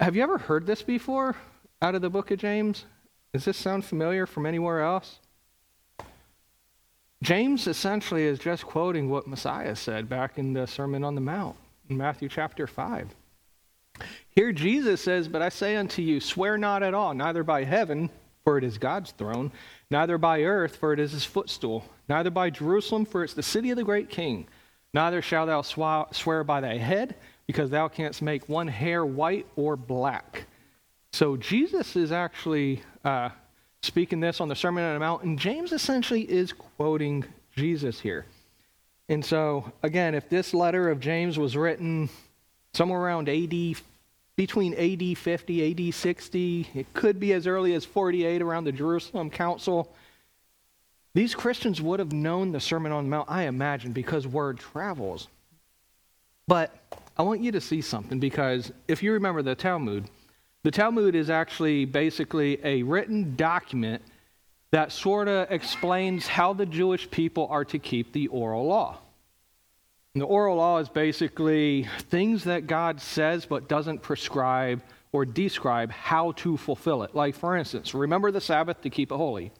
Have 0.00 0.16
you 0.16 0.22
ever 0.22 0.38
heard 0.38 0.66
this 0.66 0.82
before 0.82 1.36
out 1.82 1.94
of 1.94 2.00
the 2.00 2.08
book 2.08 2.30
of 2.30 2.38
James? 2.38 2.86
Does 3.32 3.44
this 3.44 3.58
sound 3.58 3.84
familiar 3.84 4.26
from 4.26 4.46
anywhere 4.46 4.80
else? 4.80 5.18
James 7.22 7.66
essentially 7.66 8.24
is 8.24 8.38
just 8.38 8.64
quoting 8.64 9.10
what 9.10 9.26
Messiah 9.26 9.76
said 9.76 10.08
back 10.08 10.38
in 10.38 10.54
the 10.54 10.66
Sermon 10.66 11.04
on 11.04 11.14
the 11.14 11.20
Mount 11.20 11.56
in 11.88 11.96
Matthew 11.96 12.28
chapter 12.28 12.66
5. 12.66 13.14
Here 14.30 14.50
Jesus 14.50 15.02
says, 15.02 15.28
But 15.28 15.42
I 15.42 15.50
say 15.50 15.76
unto 15.76 16.00
you, 16.00 16.20
swear 16.20 16.56
not 16.56 16.82
at 16.82 16.94
all, 16.94 17.12
neither 17.12 17.44
by 17.44 17.64
heaven, 17.64 18.08
for 18.44 18.56
it 18.56 18.64
is 18.64 18.78
God's 18.78 19.12
throne, 19.12 19.52
neither 19.90 20.16
by 20.16 20.42
earth, 20.42 20.76
for 20.76 20.94
it 20.94 21.00
is 21.00 21.12
his 21.12 21.24
footstool, 21.24 21.84
neither 22.08 22.30
by 22.30 22.48
Jerusalem, 22.48 23.04
for 23.04 23.22
it's 23.22 23.34
the 23.34 23.42
city 23.42 23.70
of 23.70 23.76
the 23.76 23.84
great 23.84 24.08
king. 24.08 24.48
Neither 24.94 25.22
shalt 25.22 25.48
thou 25.48 26.06
swear 26.10 26.44
by 26.44 26.60
thy 26.60 26.78
head, 26.78 27.14
because 27.52 27.68
thou 27.68 27.86
canst 27.86 28.22
make 28.22 28.48
one 28.48 28.66
hair 28.66 29.04
white 29.04 29.46
or 29.56 29.76
black. 29.76 30.46
So 31.12 31.36
Jesus 31.36 31.96
is 31.96 32.10
actually 32.10 32.82
uh, 33.04 33.28
speaking 33.82 34.20
this 34.20 34.40
on 34.40 34.48
the 34.48 34.56
Sermon 34.56 34.82
on 34.82 34.94
the 34.94 35.00
Mount, 35.00 35.22
and 35.24 35.38
James 35.38 35.70
essentially 35.70 36.22
is 36.22 36.54
quoting 36.54 37.26
Jesus 37.54 38.00
here. 38.00 38.24
And 39.10 39.22
so, 39.22 39.70
again, 39.82 40.14
if 40.14 40.30
this 40.30 40.54
letter 40.54 40.88
of 40.88 40.98
James 40.98 41.38
was 41.38 41.54
written 41.54 42.08
somewhere 42.72 43.00
around 43.00 43.28
AD, 43.28 43.76
between 44.34 44.72
AD 44.72 45.18
50, 45.18 45.88
AD 45.90 45.94
60, 45.94 46.70
it 46.74 46.94
could 46.94 47.20
be 47.20 47.34
as 47.34 47.46
early 47.46 47.74
as 47.74 47.84
48 47.84 48.40
around 48.40 48.64
the 48.64 48.72
Jerusalem 48.72 49.28
Council. 49.28 49.94
These 51.12 51.34
Christians 51.34 51.82
would 51.82 51.98
have 51.98 52.14
known 52.14 52.52
the 52.52 52.60
Sermon 52.60 52.92
on 52.92 53.04
the 53.04 53.10
Mount, 53.10 53.30
I 53.30 53.42
imagine, 53.42 53.92
because 53.92 54.26
word 54.26 54.58
travels. 54.58 55.28
But 56.48 56.74
I 57.16 57.22
want 57.22 57.40
you 57.40 57.52
to 57.52 57.60
see 57.60 57.80
something 57.80 58.18
because 58.18 58.72
if 58.88 59.02
you 59.02 59.12
remember 59.12 59.42
the 59.42 59.54
Talmud, 59.54 60.08
the 60.62 60.70
Talmud 60.70 61.14
is 61.14 61.28
actually 61.28 61.84
basically 61.84 62.58
a 62.64 62.82
written 62.82 63.36
document 63.36 64.02
that 64.70 64.92
sort 64.92 65.28
of 65.28 65.50
explains 65.50 66.26
how 66.26 66.54
the 66.54 66.64
Jewish 66.64 67.10
people 67.10 67.46
are 67.50 67.64
to 67.66 67.78
keep 67.78 68.12
the 68.12 68.28
oral 68.28 68.66
law. 68.66 68.98
And 70.14 70.22
the 70.22 70.26
oral 70.26 70.56
law 70.56 70.78
is 70.78 70.88
basically 70.88 71.88
things 72.10 72.44
that 72.44 72.66
God 72.66 73.00
says 73.00 73.44
but 73.44 73.68
doesn't 73.68 74.02
prescribe 74.02 74.82
or 75.10 75.26
describe 75.26 75.90
how 75.90 76.32
to 76.32 76.56
fulfill 76.56 77.02
it. 77.02 77.14
Like, 77.14 77.34
for 77.34 77.56
instance, 77.56 77.92
remember 77.92 78.30
the 78.30 78.40
Sabbath 78.40 78.80
to 78.82 78.90
keep 78.90 79.12
it 79.12 79.16
holy. 79.16 79.52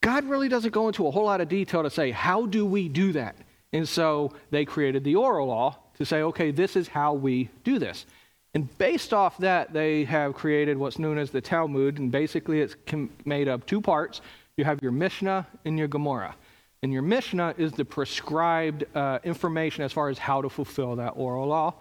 God 0.00 0.24
really 0.24 0.48
doesn't 0.48 0.72
go 0.72 0.88
into 0.88 1.06
a 1.06 1.10
whole 1.10 1.24
lot 1.24 1.40
of 1.40 1.48
detail 1.48 1.82
to 1.84 1.90
say, 1.90 2.10
how 2.10 2.46
do 2.46 2.66
we 2.66 2.88
do 2.88 3.12
that? 3.12 3.36
And 3.72 3.88
so 3.88 4.32
they 4.50 4.64
created 4.64 5.04
the 5.04 5.16
oral 5.16 5.48
law 5.48 5.76
to 5.98 6.04
say, 6.04 6.22
okay, 6.22 6.50
this 6.50 6.74
is 6.76 6.88
how 6.88 7.12
we 7.12 7.50
do 7.64 7.78
this. 7.78 8.06
And 8.54 8.76
based 8.78 9.12
off 9.12 9.36
that, 9.38 9.72
they 9.72 10.04
have 10.04 10.34
created 10.34 10.78
what's 10.78 10.98
known 10.98 11.18
as 11.18 11.30
the 11.30 11.40
Talmud, 11.40 11.98
and 11.98 12.10
basically 12.10 12.60
it's 12.60 12.76
made 13.24 13.48
up 13.48 13.60
of 13.60 13.66
two 13.66 13.80
parts. 13.80 14.20
You 14.56 14.64
have 14.64 14.82
your 14.82 14.92
Mishnah 14.92 15.46
and 15.64 15.78
your 15.78 15.88
Gemara. 15.88 16.34
And 16.82 16.92
your 16.92 17.02
Mishnah 17.02 17.54
is 17.58 17.72
the 17.72 17.84
prescribed 17.84 18.84
uh, 18.96 19.18
information 19.24 19.84
as 19.84 19.92
far 19.92 20.08
as 20.08 20.18
how 20.18 20.40
to 20.40 20.48
fulfill 20.48 20.96
that 20.96 21.10
oral 21.10 21.48
law. 21.48 21.74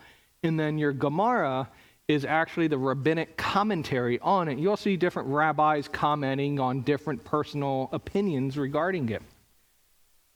And 0.44 0.60
then 0.60 0.78
your 0.78 0.92
Gemara 0.92 1.70
is 2.08 2.26
actually 2.26 2.68
the 2.68 2.78
rabbinic 2.78 3.38
commentary 3.38 4.20
on 4.20 4.48
it. 4.48 4.58
You'll 4.58 4.78
see 4.78 4.98
different 4.98 5.30
rabbis 5.30 5.88
commenting 5.88 6.60
on 6.60 6.82
different 6.82 7.24
personal 7.24 7.90
opinions 7.92 8.58
regarding 8.58 9.10
it. 9.10 9.22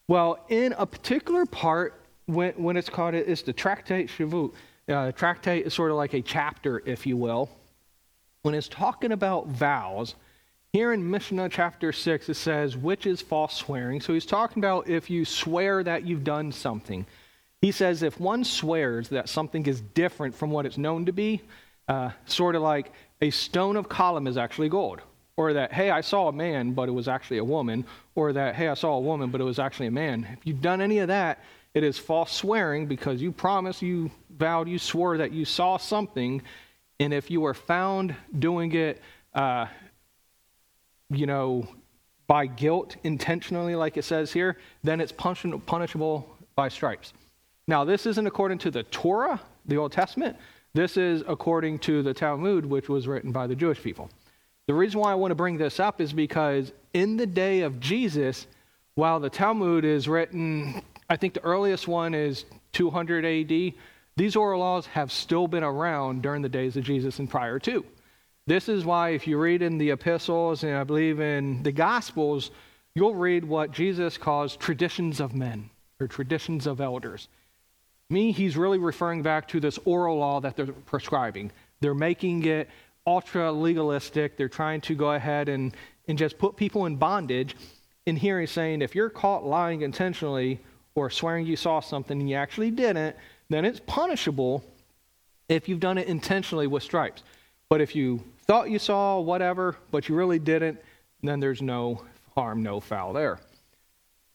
Well, 0.07 0.43
in 0.49 0.73
a 0.77 0.85
particular 0.85 1.45
part, 1.45 2.00
when, 2.25 2.53
when 2.53 2.77
it's 2.77 2.89
called, 2.89 3.13
it's 3.13 3.41
the 3.41 3.53
Tractate 3.53 4.09
Shevuot. 4.09 4.53
Uh, 4.87 5.11
tractate 5.11 5.65
is 5.65 5.73
sort 5.73 5.91
of 5.91 5.97
like 5.97 6.13
a 6.13 6.21
chapter, 6.21 6.81
if 6.85 7.05
you 7.05 7.15
will. 7.15 7.49
When 8.41 8.55
it's 8.55 8.67
talking 8.67 9.11
about 9.11 9.47
vows, 9.47 10.15
here 10.73 10.93
in 10.93 11.09
Mishnah 11.09 11.49
chapter 11.49 11.91
6, 11.91 12.29
it 12.29 12.33
says, 12.33 12.77
which 12.77 13.05
is 13.05 13.21
false 13.21 13.55
swearing. 13.55 14.01
So 14.01 14.13
he's 14.13 14.25
talking 14.25 14.61
about 14.63 14.87
if 14.87 15.09
you 15.09 15.25
swear 15.25 15.83
that 15.83 16.05
you've 16.05 16.23
done 16.23 16.51
something. 16.51 17.05
He 17.61 17.71
says 17.71 18.03
if 18.03 18.19
one 18.19 18.43
swears 18.43 19.09
that 19.09 19.29
something 19.29 19.65
is 19.67 19.81
different 19.81 20.33
from 20.33 20.49
what 20.49 20.65
it's 20.65 20.77
known 20.77 21.05
to 21.05 21.11
be, 21.11 21.41
uh, 21.87 22.11
sort 22.25 22.55
of 22.55 22.61
like 22.61 22.91
a 23.21 23.29
stone 23.29 23.75
of 23.75 23.87
column 23.87 24.27
is 24.27 24.37
actually 24.37 24.69
gold, 24.69 25.01
or 25.37 25.53
that, 25.53 25.73
hey, 25.73 25.91
I 25.91 26.01
saw 26.01 26.29
a 26.29 26.31
man, 26.31 26.71
but 26.71 26.89
it 26.89 26.93
was 26.93 27.07
actually 27.07 27.37
a 27.37 27.43
woman, 27.43 27.85
or 28.15 28.33
that, 28.33 28.55
hey, 28.55 28.67
I 28.67 28.73
saw 28.73 28.93
a 28.93 28.99
woman, 28.99 29.29
but 29.29 29.41
it 29.41 29.43
was 29.45 29.59
actually 29.59 29.87
a 29.87 29.91
man. 29.91 30.25
If 30.39 30.47
you've 30.47 30.61
done 30.61 30.81
any 30.81 30.99
of 30.99 31.09
that, 31.09 31.43
it 31.73 31.83
is 31.83 31.97
false 31.97 32.31
swearing 32.31 32.85
because 32.85 33.21
you 33.21 33.31
promised, 33.31 33.81
you 33.81 34.11
vowed, 34.37 34.67
you 34.67 34.77
swore 34.77 35.17
that 35.17 35.31
you 35.31 35.45
saw 35.45 35.77
something, 35.77 36.41
and 36.99 37.13
if 37.13 37.31
you 37.31 37.41
were 37.41 37.53
found 37.53 38.15
doing 38.37 38.73
it, 38.73 39.01
uh, 39.33 39.65
you 41.09 41.25
know, 41.25 41.67
by 42.27 42.45
guilt 42.45 42.95
intentionally, 43.03 43.75
like 43.75 43.97
it 43.97 44.03
says 44.03 44.31
here, 44.31 44.57
then 44.83 45.01
it's 45.01 45.11
punishable 45.11 46.37
by 46.55 46.69
stripes. 46.69 47.13
Now, 47.67 47.83
this 47.83 48.05
isn't 48.05 48.27
according 48.27 48.57
to 48.59 48.71
the 48.71 48.83
Torah, 48.83 49.39
the 49.65 49.77
Old 49.77 49.91
Testament. 49.91 50.37
This 50.73 50.97
is 50.97 51.23
according 51.27 51.79
to 51.79 52.01
the 52.01 52.13
Talmud, 52.13 52.65
which 52.65 52.89
was 52.89 53.07
written 53.07 53.31
by 53.31 53.47
the 53.47 53.55
Jewish 53.55 53.81
people. 53.81 54.09
The 54.67 54.73
reason 54.73 54.99
why 54.99 55.11
I 55.11 55.15
want 55.15 55.31
to 55.31 55.35
bring 55.35 55.57
this 55.57 55.79
up 55.79 55.99
is 55.99 56.13
because 56.13 56.71
in 56.93 57.17
the 57.17 57.25
day 57.25 57.61
of 57.61 57.79
Jesus, 57.79 58.47
while 58.95 59.19
the 59.19 59.29
Talmud 59.29 59.83
is 59.83 60.07
written 60.07 60.81
I 61.11 61.17
think 61.17 61.33
the 61.33 61.43
earliest 61.43 61.89
one 61.89 62.13
is 62.13 62.45
200 62.71 63.25
AD. 63.25 63.73
These 64.15 64.35
oral 64.37 64.61
laws 64.61 64.85
have 64.85 65.11
still 65.11 65.45
been 65.45 65.61
around 65.61 66.21
during 66.21 66.41
the 66.41 66.47
days 66.47 66.77
of 66.77 66.85
Jesus 66.85 67.19
and 67.19 67.29
prior 67.29 67.59
to. 67.59 67.83
This 68.47 68.69
is 68.69 68.85
why, 68.85 69.09
if 69.09 69.27
you 69.27 69.37
read 69.37 69.61
in 69.61 69.77
the 69.77 69.89
epistles 69.89 70.63
and 70.63 70.73
I 70.73 70.85
believe 70.85 71.19
in 71.19 71.63
the 71.63 71.71
Gospels, 71.73 72.51
you'll 72.95 73.13
read 73.13 73.43
what 73.43 73.71
Jesus 73.73 74.17
calls 74.17 74.55
traditions 74.55 75.19
of 75.19 75.35
men 75.35 75.69
or 75.99 76.07
traditions 76.07 76.65
of 76.65 76.79
elders. 76.79 77.27
Me, 78.09 78.31
he's 78.31 78.55
really 78.55 78.79
referring 78.79 79.21
back 79.21 79.49
to 79.49 79.59
this 79.59 79.79
oral 79.83 80.17
law 80.17 80.39
that 80.39 80.55
they're 80.55 80.67
prescribing. 80.67 81.51
They're 81.81 81.93
making 81.93 82.45
it 82.45 82.69
ultra 83.05 83.51
legalistic. 83.51 84.37
They're 84.37 84.47
trying 84.47 84.79
to 84.81 84.95
go 84.95 85.11
ahead 85.11 85.49
and, 85.49 85.75
and 86.07 86.17
just 86.17 86.37
put 86.37 86.55
people 86.55 86.85
in 86.85 86.95
bondage. 86.95 87.57
And 88.07 88.17
here 88.17 88.39
he's 88.39 88.51
saying 88.51 88.81
if 88.81 88.95
you're 88.95 89.09
caught 89.09 89.45
lying 89.45 89.81
intentionally, 89.81 90.61
or 91.01 91.09
swearing 91.09 91.47
you 91.47 91.55
saw 91.55 91.79
something 91.79 92.19
and 92.19 92.29
you 92.29 92.35
actually 92.35 92.69
didn't, 92.69 93.15
then 93.49 93.65
it's 93.65 93.79
punishable 93.79 94.63
if 95.49 95.67
you've 95.67 95.79
done 95.79 95.97
it 95.97 96.07
intentionally 96.07 96.67
with 96.67 96.83
stripes. 96.83 97.23
But 97.69 97.81
if 97.81 97.95
you 97.95 98.23
thought 98.45 98.69
you 98.69 98.77
saw 98.77 99.19
whatever, 99.19 99.77
but 99.89 100.07
you 100.07 100.15
really 100.15 100.37
didn't, 100.37 100.79
then 101.23 101.39
there's 101.39 101.61
no 101.61 102.03
harm, 102.35 102.61
no 102.61 102.79
foul 102.79 103.13
there. 103.13 103.39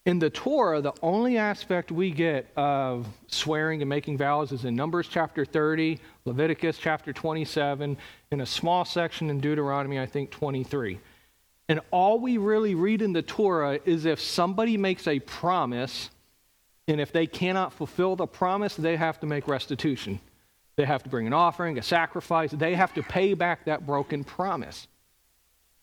In 0.06 0.18
the 0.18 0.30
Torah, 0.30 0.80
the 0.80 0.92
only 1.02 1.37
aspect 1.37 1.92
we 1.92 2.11
get 2.11 2.49
of 2.56 3.06
swearing 3.28 3.80
and 3.82 3.88
making 3.88 4.18
vows 4.18 4.50
is 4.52 4.64
in 4.64 4.75
Numbers 4.75 5.08
chapter 5.08 5.44
30, 5.44 6.00
Leviticus 6.25 6.78
chapter 6.78 7.12
27, 7.12 7.96
and 8.30 8.42
a 8.42 8.46
small 8.46 8.85
section 8.85 9.30
in 9.30 9.40
Deuteronomy, 9.40 10.00
I 10.00 10.06
think 10.06 10.30
23. 10.30 10.99
And 11.68 11.80
all 11.90 12.18
we 12.20 12.38
really 12.38 12.75
read 12.75 13.02
in 13.02 13.12
the 13.12 13.23
Torah 13.23 13.78
is 13.85 14.04
if 14.04 14.20
somebody 14.20 14.76
makes 14.76 15.08
a 15.08 15.18
promise, 15.20 16.11
and 16.88 17.00
if 17.00 17.12
they 17.12 17.26
cannot 17.26 17.73
fulfill 17.73 18.16
the 18.16 18.26
promise, 18.26 18.76
they 18.76 18.97
have 18.97 19.19
to 19.21 19.26
make 19.26 19.49
restitution. 19.49 20.21
They 20.76 20.85
have 20.85 21.02
to 21.02 21.09
bring 21.09 21.26
an 21.26 21.33
offering, 21.33 21.78
a 21.78 21.83
sacrifice. 21.83 22.52
They 22.52 22.75
have 22.75 22.95
to 22.95 23.02
pay 23.02 23.35
back 23.35 23.64
that 23.64 23.87
broken 23.87 24.25
promise. 24.25 24.87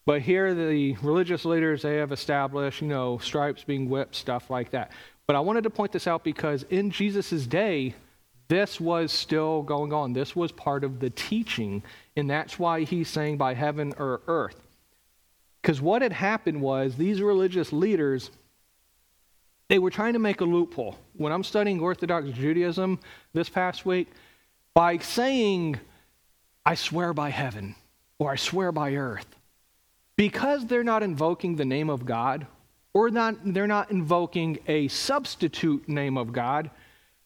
But 0.06 0.22
here, 0.22 0.54
the 0.54 0.94
religious 1.02 1.46
leaders, 1.46 1.82
they 1.82 1.98
have 1.98 2.12
established, 2.12 2.82
you 2.82 2.88
know, 2.88 3.18
stripes 3.18 3.64
being 3.64 3.90
whipped, 3.90 4.16
stuff 4.16 4.50
like 4.50 4.72
that. 4.72 4.92
But 5.28 5.36
I 5.36 5.40
wanted 5.40 5.64
to 5.64 5.70
point 5.70 5.94
this 5.94 6.08
out 6.08 6.24
because 6.24 6.64
in 6.64 6.92
Jesus' 6.92 7.46
day, 7.46 7.96
this 8.50 8.80
was 8.80 9.12
still 9.12 9.62
going 9.62 9.94
on. 9.94 10.14
This 10.14 10.36
was 10.36 10.52
part 10.52 10.84
of 10.84 11.00
the 11.00 11.10
teaching. 11.10 11.82
And 12.16 12.30
that's 12.30 12.60
why 12.60 12.84
he's 12.84 13.08
saying 13.08 13.38
by 13.38 13.54
heaven 13.54 13.94
or 13.98 14.22
earth. 14.28 14.62
Because 15.62 15.82
what 15.82 16.02
had 16.02 16.12
happened 16.12 16.62
was 16.62 16.96
these 16.96 17.22
religious 17.22 17.72
leaders, 17.72 18.30
they 19.74 19.80
were 19.80 19.90
trying 19.90 20.14
to 20.14 20.20
make 20.20 20.40
a 20.40 20.46
loophole. 20.46 20.96
When 21.14 21.34
I'm 21.34 21.44
studying 21.44 21.80
Orthodox 21.80 22.30
Judaism 22.30 23.00
this 23.34 23.50
past 23.50 23.88
week, 23.88 24.08
by 24.76 25.00
saying, 25.00 25.80
I 26.64 26.76
swear 26.76 27.12
by 27.12 27.32
heaven 27.32 27.74
or 28.20 28.30
I 28.30 28.36
swear 28.36 28.72
by 28.72 28.94
earth, 28.94 29.26
because 30.16 30.68
they're 30.68 30.84
not 30.84 31.02
invoking 31.02 31.56
the 31.56 31.66
name 31.66 31.90
of 31.90 32.06
God, 32.06 32.46
or 32.94 33.10
not, 33.10 33.36
they're 33.44 33.66
not 33.66 33.90
invoking 33.90 34.60
a 34.68 34.90
substitute 34.90 35.90
name 35.90 36.20
of 36.20 36.32
God, 36.32 36.70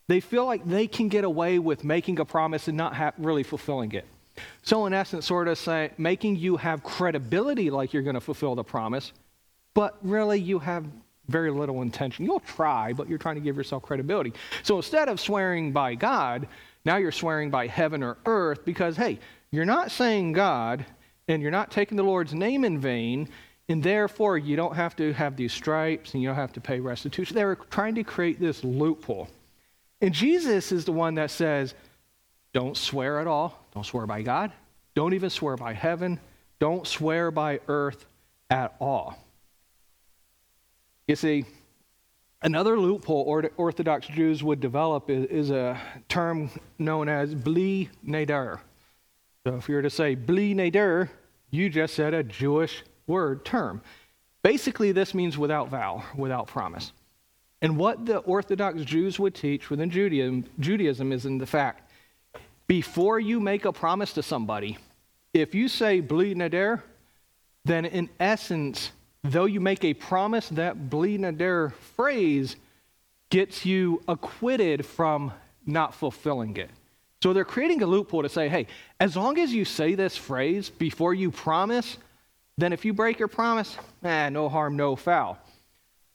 they 0.08 0.22
feel 0.22 0.46
like 0.46 0.66
they 0.66 0.88
can 0.88 1.10
get 1.10 1.26
away 1.26 1.60
with 1.60 1.84
making 1.84 2.18
a 2.22 2.24
promise 2.24 2.70
and 2.70 2.78
not 2.78 2.96
have, 2.96 3.14
really 3.18 3.44
fulfilling 3.44 3.92
it. 3.92 4.06
So, 4.64 4.86
in 4.86 4.94
essence, 4.94 5.26
sort 5.26 5.50
of 5.50 5.58
say, 5.58 5.92
making 5.98 6.38
you 6.38 6.56
have 6.56 6.82
credibility 6.82 7.70
like 7.70 7.92
you're 7.92 8.04
going 8.04 8.14
to 8.14 8.22
fulfill 8.22 8.56
the 8.56 8.64
promise, 8.64 9.12
but 9.74 9.98
really 10.02 10.40
you 10.40 10.60
have 10.60 10.86
very 11.28 11.52
little 11.52 11.82
intention. 11.82 12.26
You'll 12.26 12.40
try, 12.40 12.94
but 12.94 13.10
you're 13.10 13.18
trying 13.18 13.36
to 13.36 13.42
give 13.42 13.58
yourself 13.58 13.84
credibility. 13.84 14.34
So, 14.64 14.78
instead 14.78 15.10
of 15.10 15.20
swearing 15.20 15.72
by 15.72 15.96
God, 15.96 16.48
now 16.86 16.98
you're 16.98 17.12
swearing 17.12 17.50
by 17.50 17.68
heaven 17.68 18.04
or 18.04 18.18
earth 18.26 18.64
because, 18.64 18.96
hey, 18.96 19.20
you're 19.52 19.66
not 19.66 19.92
saying 19.92 20.34
God, 20.34 20.86
and 21.28 21.42
you're 21.42 21.52
not 21.52 21.72
taking 21.72 21.98
the 21.98 22.04
Lord's 22.04 22.34
name 22.34 22.64
in 22.64 22.80
vain, 22.80 23.30
and 23.70 23.84
therefore 23.84 24.38
you 24.38 24.56
don't 24.56 24.76
have 24.76 24.96
to 24.96 25.12
have 25.14 25.36
these 25.36 25.52
stripes 25.52 26.14
and 26.14 26.24
you 26.24 26.30
don't 26.30 26.38
have 26.38 26.54
to 26.54 26.62
pay 26.62 26.80
restitution. 26.80 27.36
They 27.36 27.46
were 27.46 27.56
trying 27.56 27.96
to 27.96 28.04
create 28.04 28.40
this 28.40 28.64
loophole. 28.64 29.28
And 30.00 30.14
Jesus 30.14 30.72
is 30.72 30.86
the 30.86 30.92
one 30.92 31.16
that 31.16 31.32
says, 31.32 31.74
don't 32.54 32.78
swear 32.78 33.20
at 33.20 33.28
all. 33.28 33.62
Don't 33.74 33.86
swear 33.86 34.06
by 34.06 34.22
God. 34.22 34.52
Don't 34.96 35.14
even 35.14 35.30
swear 35.30 35.58
by 35.58 35.74
heaven. 35.74 36.20
Don't 36.60 36.88
swear 36.88 37.30
by 37.30 37.60
earth 37.68 38.06
at 38.50 38.76
all. 38.80 39.18
You 41.08 41.16
see, 41.16 41.46
another 42.42 42.78
loophole 42.78 43.50
Orthodox 43.56 44.08
Jews 44.08 44.44
would 44.44 44.60
develop 44.60 45.10
is, 45.10 45.50
a 45.50 45.80
term 46.10 46.50
known 46.78 47.08
as 47.08 47.34
bli 47.34 47.90
neder. 48.06 48.60
So 49.46 49.56
if 49.56 49.70
you 49.70 49.76
were 49.76 49.82
to 49.82 49.90
say 49.90 50.16
bli 50.16 50.54
neder, 50.54 51.10
you 51.50 51.70
just 51.70 51.94
said 51.96 52.14
a 52.14 52.24
Jewish 52.24 52.84
word 53.08 53.46
term. 53.46 53.82
Basically, 54.44 54.92
this 54.92 55.14
means 55.14 55.38
without 55.38 55.70
vow, 55.70 56.04
without 56.16 56.48
promise. 56.48 56.92
And 57.62 57.78
what 57.78 58.06
the 58.06 58.18
Orthodox 58.18 58.82
Jews 58.84 59.18
would 59.18 59.34
teach 59.34 59.70
within 59.70 59.90
Judaism, 59.90 60.46
Judaism 60.60 61.12
is 61.14 61.26
in 61.26 61.38
the 61.38 61.46
fact 61.46 61.90
before 62.68 63.18
you 63.20 63.40
make 63.40 63.64
a 63.64 63.72
promise 63.72 64.12
to 64.14 64.22
somebody, 64.22 64.78
if 65.34 65.56
you 65.56 65.70
say 65.70 66.02
bli 66.02 66.36
neder, 66.36 66.82
then 67.64 67.86
in 67.86 68.10
essence, 68.20 68.92
though 69.24 69.46
you 69.46 69.60
make 69.60 69.84
a 69.84 69.94
promise, 69.94 70.50
that 70.50 70.90
bli 70.90 71.18
neder 71.18 71.74
phrase 71.96 72.56
gets 73.30 73.66
you 73.66 74.02
acquitted 74.08 74.86
from 74.86 75.32
not 75.66 75.94
fulfilling 75.94 76.56
it. 76.58 76.70
So 77.22 77.34
they're 77.34 77.46
creating 77.46 77.82
a 77.82 77.86
loophole 77.88 78.24
to 78.24 78.30
say, 78.30 78.48
hey, 78.48 78.68
as 79.00 79.16
long 79.16 79.40
as 79.40 79.54
you 79.54 79.66
say 79.66 79.96
this 79.96 80.16
phrase 80.16 80.70
before 80.70 81.14
you 81.14 81.32
promise, 81.32 81.98
then 82.58 82.74
if 82.74 82.86
you 82.86 82.94
break 82.94 83.20
your 83.20 83.28
promise, 83.28 83.76
eh, 84.04 84.30
no 84.30 84.50
harm, 84.50 84.78
no 84.78 84.96
foul. 84.96 85.38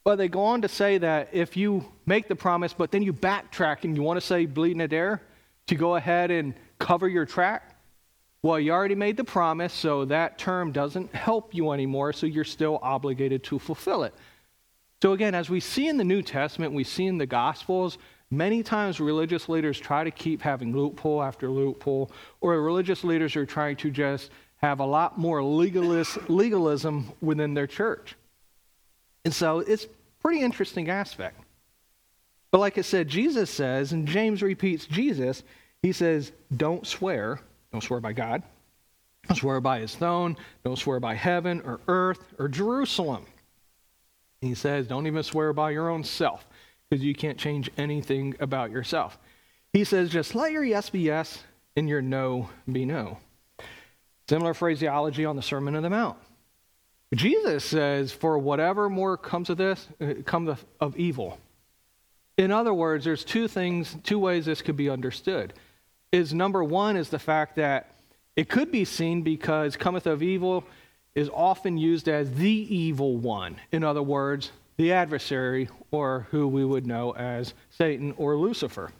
But 0.04 0.16
they 0.16 0.28
go 0.28 0.44
on 0.44 0.62
to 0.62 0.68
say 0.68 0.98
that 0.98 1.28
if 1.32 1.56
you 1.56 1.84
make 2.06 2.28
the 2.28 2.36
promise, 2.36 2.72
but 2.72 2.90
then 2.90 3.02
you 3.02 3.12
backtrack 3.12 3.84
and 3.84 3.96
you 3.96 4.02
want 4.02 4.18
to 4.18 4.26
say 4.26 4.46
bli 4.46 4.74
neder 4.74 5.20
to 5.68 5.74
go 5.74 5.96
ahead 5.96 6.30
and 6.30 6.54
cover 6.78 7.08
your 7.08 7.24
track, 7.24 7.71
well, 8.42 8.58
you 8.58 8.72
already 8.72 8.94
made 8.94 9.16
the 9.16 9.24
promise, 9.24 9.72
so 9.72 10.04
that 10.06 10.38
term 10.38 10.72
doesn't 10.72 11.14
help 11.14 11.54
you 11.54 11.72
anymore, 11.72 12.12
so 12.12 12.26
you're 12.26 12.44
still 12.44 12.78
obligated 12.82 13.44
to 13.44 13.58
fulfill 13.58 14.02
it. 14.02 14.14
So, 15.02 15.12
again, 15.12 15.34
as 15.34 15.50
we 15.50 15.60
see 15.60 15.88
in 15.88 15.96
the 15.96 16.04
New 16.04 16.22
Testament, 16.22 16.72
we 16.72 16.84
see 16.84 17.06
in 17.06 17.18
the 17.18 17.26
Gospels, 17.26 17.98
Many 18.32 18.62
times, 18.62 18.98
religious 18.98 19.50
leaders 19.50 19.78
try 19.78 20.04
to 20.04 20.10
keep 20.10 20.40
having 20.40 20.74
loophole 20.74 21.22
after 21.22 21.50
loophole, 21.50 22.10
or 22.40 22.58
religious 22.62 23.04
leaders 23.04 23.36
are 23.36 23.44
trying 23.44 23.76
to 23.76 23.90
just 23.90 24.30
have 24.56 24.80
a 24.80 24.86
lot 24.86 25.18
more 25.18 25.42
legalist, 25.44 26.30
legalism 26.30 27.12
within 27.20 27.52
their 27.52 27.66
church. 27.66 28.16
And 29.26 29.34
so 29.34 29.58
it's 29.58 29.86
pretty 30.22 30.40
interesting 30.40 30.88
aspect. 30.88 31.42
But 32.50 32.60
like 32.60 32.78
I 32.78 32.80
said, 32.80 33.06
Jesus 33.06 33.50
says, 33.50 33.92
and 33.92 34.08
James 34.08 34.42
repeats 34.42 34.86
Jesus, 34.86 35.42
he 35.82 35.92
says, 35.92 36.32
don't 36.56 36.86
swear. 36.86 37.38
Don't 37.72 37.82
swear 37.82 38.00
by 38.00 38.12
God. 38.12 38.42
Don't 39.28 39.36
swear 39.36 39.60
by 39.60 39.80
his 39.80 39.94
throne. 39.94 40.36
Don't 40.64 40.78
swear 40.78 41.00
by 41.00 41.14
heaven 41.14 41.62
or 41.64 41.80
earth 41.88 42.20
or 42.38 42.48
Jerusalem. 42.48 43.26
He 44.40 44.54
says, 44.54 44.86
don't 44.86 45.06
even 45.06 45.22
swear 45.22 45.52
by 45.52 45.70
your 45.70 45.88
own 45.88 46.04
self 46.04 46.46
because 46.88 47.04
you 47.04 47.14
can't 47.14 47.38
change 47.38 47.70
anything 47.78 48.34
about 48.40 48.70
yourself. 48.70 49.18
He 49.72 49.84
says, 49.84 50.10
just 50.10 50.34
let 50.34 50.52
your 50.52 50.64
yes 50.64 50.90
be 50.90 51.00
yes 51.00 51.44
and 51.76 51.88
your 51.88 52.02
no 52.02 52.50
be 52.70 52.84
no. 52.84 53.18
Similar 54.28 54.54
phraseology 54.54 55.24
on 55.24 55.36
the 55.36 55.42
Sermon 55.42 55.76
on 55.76 55.82
the 55.82 55.90
Mount. 55.90 56.18
Jesus 57.14 57.64
says, 57.64 58.12
for 58.12 58.38
whatever 58.38 58.88
more 58.88 59.16
comes 59.16 59.50
of 59.50 59.58
this, 59.58 59.86
uh, 60.00 60.14
comes 60.24 60.58
of 60.80 60.96
evil. 60.96 61.38
In 62.38 62.50
other 62.50 62.72
words, 62.72 63.04
there's 63.04 63.24
two 63.24 63.46
things, 63.46 63.96
two 64.02 64.18
ways 64.18 64.46
this 64.46 64.62
could 64.62 64.76
be 64.76 64.88
understood. 64.88 65.52
Is 66.12 66.34
number 66.34 66.62
one 66.62 66.96
is 66.96 67.08
the 67.08 67.18
fact 67.18 67.56
that 67.56 67.90
it 68.36 68.48
could 68.48 68.70
be 68.70 68.84
seen 68.84 69.22
because 69.22 69.76
cometh 69.76 70.06
of 70.06 70.22
evil 70.22 70.64
is 71.14 71.28
often 71.32 71.76
used 71.78 72.08
as 72.08 72.32
the 72.34 72.50
evil 72.50 73.16
one. 73.16 73.56
In 73.72 73.82
other 73.82 74.02
words, 74.02 74.52
the 74.76 74.92
adversary, 74.92 75.68
or 75.90 76.26
who 76.30 76.48
we 76.48 76.64
would 76.64 76.86
know 76.86 77.12
as 77.12 77.54
Satan 77.70 78.14
or 78.16 78.36
Lucifer. 78.36 78.90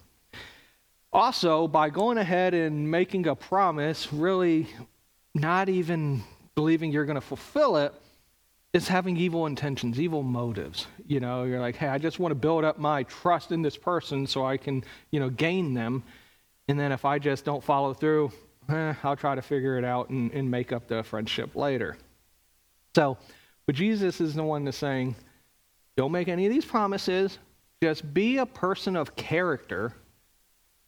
Also, 1.12 1.66
by 1.66 1.90
going 1.90 2.18
ahead 2.18 2.54
and 2.54 2.90
making 2.90 3.26
a 3.26 3.34
promise, 3.34 4.12
really 4.12 4.68
not 5.34 5.68
even 5.68 6.22
believing 6.54 6.92
you're 6.92 7.04
going 7.04 7.14
to 7.14 7.20
fulfill 7.20 7.76
it, 7.76 7.94
is 8.72 8.88
having 8.88 9.16
evil 9.16 9.46
intentions, 9.46 10.00
evil 10.00 10.22
motives. 10.22 10.86
You 11.06 11.20
know, 11.20 11.44
you're 11.44 11.60
like, 11.60 11.76
hey, 11.76 11.88
I 11.88 11.98
just 11.98 12.18
want 12.18 12.32
to 12.32 12.36
build 12.36 12.64
up 12.64 12.78
my 12.78 13.02
trust 13.04 13.52
in 13.52 13.60
this 13.60 13.76
person 13.76 14.26
so 14.26 14.46
I 14.46 14.56
can, 14.56 14.84
you 15.10 15.20
know, 15.20 15.28
gain 15.28 15.74
them. 15.74 16.02
And 16.72 16.80
then 16.80 16.90
if 16.90 17.04
I 17.04 17.18
just 17.18 17.44
don't 17.44 17.62
follow 17.62 17.92
through, 17.92 18.32
eh, 18.70 18.94
I'll 19.02 19.14
try 19.14 19.34
to 19.34 19.42
figure 19.42 19.76
it 19.76 19.84
out 19.84 20.08
and, 20.08 20.32
and 20.32 20.50
make 20.50 20.72
up 20.72 20.88
the 20.88 21.02
friendship 21.02 21.54
later. 21.54 21.98
So, 22.94 23.18
but 23.66 23.74
Jesus 23.74 24.22
is 24.22 24.32
the 24.32 24.42
one 24.42 24.64
that's 24.64 24.78
saying, 24.78 25.14
don't 25.98 26.12
make 26.12 26.28
any 26.28 26.46
of 26.46 26.50
these 26.50 26.64
promises. 26.64 27.38
Just 27.82 28.14
be 28.14 28.38
a 28.38 28.46
person 28.46 28.96
of 28.96 29.14
character 29.16 29.92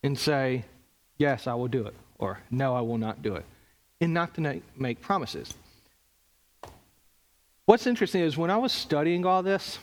and 0.02 0.18
say, 0.18 0.64
Yes, 1.18 1.46
I 1.46 1.52
will 1.52 1.68
do 1.68 1.86
it, 1.86 1.94
or 2.18 2.40
No, 2.50 2.74
I 2.74 2.80
will 2.80 2.96
not 2.96 3.20
do 3.20 3.34
it, 3.34 3.44
and 4.00 4.14
not 4.14 4.32
to 4.36 4.62
make 4.78 5.02
promises. 5.02 5.52
What's 7.66 7.86
interesting 7.86 8.22
is 8.22 8.38
when 8.38 8.50
I 8.50 8.56
was 8.56 8.72
studying 8.72 9.26
all 9.26 9.42
this, 9.42 9.78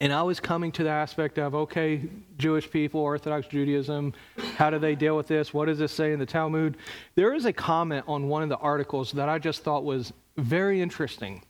and 0.00 0.12
I 0.12 0.22
was 0.22 0.40
coming 0.40 0.72
to 0.72 0.82
the 0.82 0.90
aspect 0.90 1.38
of, 1.38 1.54
okay, 1.54 2.02
Jewish 2.36 2.70
people, 2.70 3.00
Orthodox 3.00 3.46
Judaism, 3.46 4.12
how 4.56 4.70
do 4.70 4.78
they 4.78 4.94
deal 4.94 5.16
with 5.16 5.28
this? 5.28 5.54
What 5.54 5.66
does 5.66 5.78
this 5.78 5.92
say 5.92 6.12
in 6.12 6.18
the 6.18 6.26
Talmud? 6.26 6.76
There 7.14 7.32
is 7.32 7.44
a 7.44 7.52
comment 7.52 8.04
on 8.08 8.28
one 8.28 8.42
of 8.42 8.48
the 8.48 8.58
articles 8.58 9.12
that 9.12 9.28
I 9.28 9.38
just 9.38 9.62
thought 9.62 9.84
was 9.84 10.12
very 10.36 10.82
interesting 10.82 11.42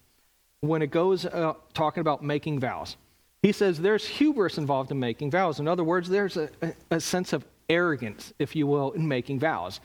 when 0.61 0.83
it 0.83 0.90
goes 0.90 1.24
uh, 1.26 1.54
talking 1.72 2.00
about 2.00 2.22
making 2.22 2.61
vows. 2.61 2.96
He 3.42 3.52
says 3.52 3.80
there's 3.80 4.07
hubris 4.07 4.59
involved 4.59 4.90
in 4.90 4.98
making 4.98 5.30
vows. 5.30 5.61
In 5.61 5.68
other 5.68 5.85
words, 5.85 6.09
there's 6.09 6.37
a, 6.37 6.48
a 6.90 7.00
sense 7.00 7.33
of 7.33 7.44
arrogance, 7.68 8.33
if 8.38 8.54
you 8.54 8.66
will, 8.66 8.92
in 8.92 9.07
making 9.07 9.40
vows. 9.40 9.80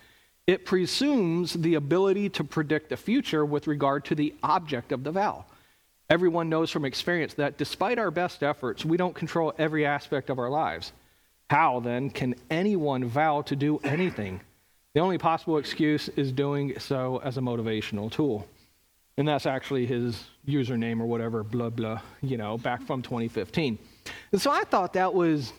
It 0.47 0.65
presumes 0.65 1.53
the 1.53 1.75
ability 1.75 2.29
to 2.29 2.43
predict 2.43 2.89
the 2.89 2.97
future 2.97 3.45
with 3.45 3.67
regard 3.67 4.05
to 4.05 4.15
the 4.15 4.33
object 4.43 4.91
of 4.91 5.03
the 5.03 5.11
vow. 5.11 5.45
Everyone 6.09 6.49
knows 6.49 6.71
from 6.71 6.85
experience 6.85 7.35
that 7.35 7.57
despite 7.57 7.99
our 7.99 8.09
best 8.09 8.41
efforts, 8.41 8.83
we 8.83 8.97
don't 8.97 9.13
control 9.13 9.53
every 9.59 9.85
aspect 9.85 10.29
of 10.29 10.39
our 10.39 10.49
lives. 10.49 10.91
How, 11.49 11.79
then, 11.79 12.09
can 12.09 12.35
anyone 12.49 13.05
vow 13.05 13.41
to 13.43 13.55
do 13.55 13.79
anything? 13.83 14.41
The 14.93 15.01
only 15.01 15.17
possible 15.19 15.57
excuse 15.57 16.09
is 16.09 16.31
doing 16.31 16.79
so 16.79 17.21
as 17.23 17.37
a 17.37 17.41
motivational 17.41 18.11
tool. 18.11 18.47
And 19.17 19.27
that's 19.27 19.45
actually 19.45 19.85
his 19.85 20.23
username 20.47 20.99
or 20.99 21.05
whatever, 21.05 21.43
blah, 21.43 21.69
blah, 21.69 22.01
you 22.21 22.37
know, 22.37 22.57
back 22.57 22.81
from 22.83 23.01
2015. 23.01 23.77
And 24.31 24.41
so 24.41 24.49
I 24.49 24.63
thought 24.63 24.93
that 24.93 25.13
was 25.13 25.53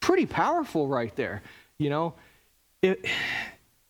pretty 0.00 0.26
powerful 0.26 0.88
right 0.88 1.14
there. 1.16 1.42
You 1.78 1.90
know, 1.90 2.14
if, 2.82 2.98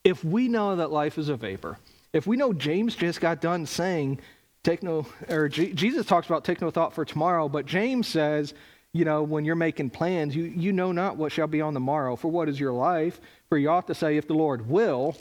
if 0.04 0.24
we 0.24 0.48
know 0.48 0.76
that 0.76 0.92
life 0.92 1.18
is 1.18 1.30
a 1.30 1.36
vapor, 1.36 1.78
if 2.12 2.26
we 2.26 2.36
know 2.36 2.52
James 2.52 2.94
just 2.94 3.20
got 3.20 3.40
done 3.40 3.66
saying, 3.66 4.20
take 4.66 4.82
no, 4.82 5.06
or 5.28 5.48
G- 5.48 5.72
Jesus 5.72 6.04
talks 6.06 6.26
about 6.26 6.44
take 6.44 6.60
no 6.60 6.70
thought 6.70 6.92
for 6.92 7.04
tomorrow, 7.04 7.48
but 7.48 7.66
James 7.66 8.08
says, 8.08 8.52
you 8.92 9.04
know, 9.04 9.22
when 9.22 9.44
you're 9.44 9.54
making 9.54 9.90
plans, 9.90 10.34
you, 10.34 10.42
you 10.44 10.72
know 10.72 10.90
not 10.90 11.16
what 11.16 11.30
shall 11.30 11.46
be 11.46 11.60
on 11.60 11.72
the 11.72 11.80
morrow. 11.80 12.16
For 12.16 12.28
what 12.28 12.48
is 12.48 12.58
your 12.58 12.72
life? 12.72 13.20
For 13.48 13.56
you 13.56 13.70
ought 13.70 13.86
to 13.86 13.94
say, 13.94 14.16
if 14.16 14.26
the 14.26 14.34
Lord 14.34 14.68
will. 14.68 15.16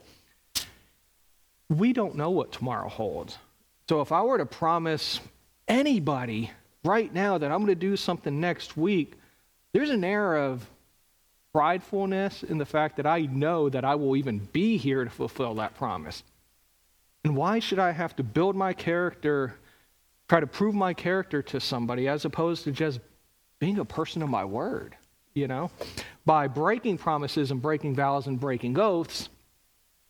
We 1.69 1.93
don't 1.93 2.15
know 2.15 2.31
what 2.31 2.51
tomorrow 2.51 2.89
holds. 2.89 3.37
So 3.87 4.01
if 4.01 4.11
I 4.11 4.23
were 4.23 4.39
to 4.39 4.45
promise 4.45 5.19
anybody 5.67 6.51
right 6.83 7.13
now 7.13 7.37
that 7.37 7.51
I'm 7.51 7.59
going 7.59 7.67
to 7.67 7.75
do 7.75 7.97
something 7.97 8.39
next 8.39 8.75
week, 8.75 9.13
there's 9.73 9.91
an 9.91 10.03
air 10.03 10.35
of 10.37 10.67
pridefulness 11.53 12.43
in 12.43 12.57
the 12.57 12.65
fact 12.65 12.97
that 12.97 13.05
I 13.05 13.21
know 13.21 13.69
that 13.69 13.85
I 13.85 13.95
will 13.95 14.15
even 14.15 14.39
be 14.39 14.77
here 14.77 15.03
to 15.03 15.09
fulfill 15.09 15.55
that 15.55 15.75
promise. 15.75 16.23
And 17.25 17.35
why 17.35 17.57
should 17.57 17.79
I 17.79 17.91
have 17.91 18.15
to 18.17 18.23
build 18.23 18.55
my 18.55 18.71
character, 18.71 19.55
try 20.29 20.39
to 20.39 20.45
prove 20.45 20.75
my 20.75 20.93
character 20.93 21.41
to 21.41 21.59
somebody 21.59 22.07
as 22.07 22.23
opposed 22.23 22.65
to 22.65 22.71
just 22.71 22.99
being 23.57 23.79
a 23.79 23.83
person 23.83 24.21
of 24.21 24.29
my 24.29 24.45
word? 24.45 24.95
You 25.33 25.47
know, 25.47 25.71
by 26.23 26.47
breaking 26.47 26.99
promises 26.99 27.49
and 27.49 27.59
breaking 27.59 27.95
vows 27.95 28.27
and 28.27 28.39
breaking 28.39 28.77
oaths, 28.77 29.29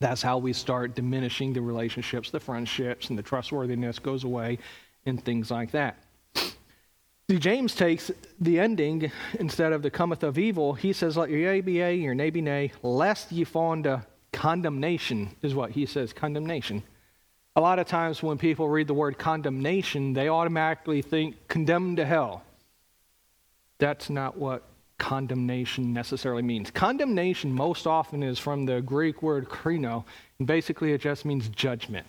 that's 0.02 0.22
how 0.22 0.40
we 0.40 0.52
start 0.52 0.94
diminishing 0.94 1.54
the 1.54 1.62
relationships, 1.62 2.32
the 2.32 2.40
friendships, 2.42 3.10
and 3.10 3.18
the 3.18 3.24
trustworthiness 3.24 3.98
goes 3.98 4.26
away, 4.26 4.60
and 5.06 5.24
things 5.24 5.50
like 5.50 5.72
that. 5.72 5.96
See, 6.36 7.40
James 7.40 7.76
takes 7.76 8.12
the 8.42 8.60
ending 8.60 9.10
instead 9.40 9.72
of 9.72 9.84
the 9.84 9.90
cometh 9.90 10.22
of 10.22 10.38
evil. 10.38 10.74
He 10.74 10.92
says, 10.92 11.16
Let 11.16 11.30
your 11.30 11.40
yea 11.40 11.62
be 11.62 11.74
yea, 11.76 11.96
your 11.96 12.14
nay 12.14 12.30
be 12.30 12.42
nay, 12.42 12.74
lest 12.84 13.32
ye 13.32 13.46
fall 13.46 13.72
into 13.72 14.06
condemnation, 14.34 15.34
is 15.42 15.56
what 15.56 15.72
he 15.72 15.86
says, 15.86 16.12
condemnation. 16.12 16.84
A 17.56 17.62
lot 17.62 17.80
of 17.80 17.88
times 17.88 18.22
when 18.22 18.38
people 18.38 18.68
read 18.68 18.88
the 18.88 18.94
word 18.94 19.18
condemnation, 19.18 20.14
they 20.14 20.28
automatically 20.28 21.02
think 21.02 21.48
condemned 21.48 21.98
to 21.98 22.06
hell. 22.06 22.44
That's 23.78 24.10
not 24.10 24.38
what 24.38 24.64
condemnation 24.98 25.94
necessarily 25.94 26.42
means. 26.42 26.72
Condemnation 26.72 27.52
most 27.54 27.88
often 27.88 28.24
is 28.24 28.40
from 28.40 28.66
the 28.66 28.82
Greek 28.82 29.22
word 29.22 29.48
krino, 29.48 30.04
and 30.40 30.48
basically 30.48 30.92
it 30.94 31.02
just 31.02 31.26
means 31.26 31.48
judgment. 31.50 32.06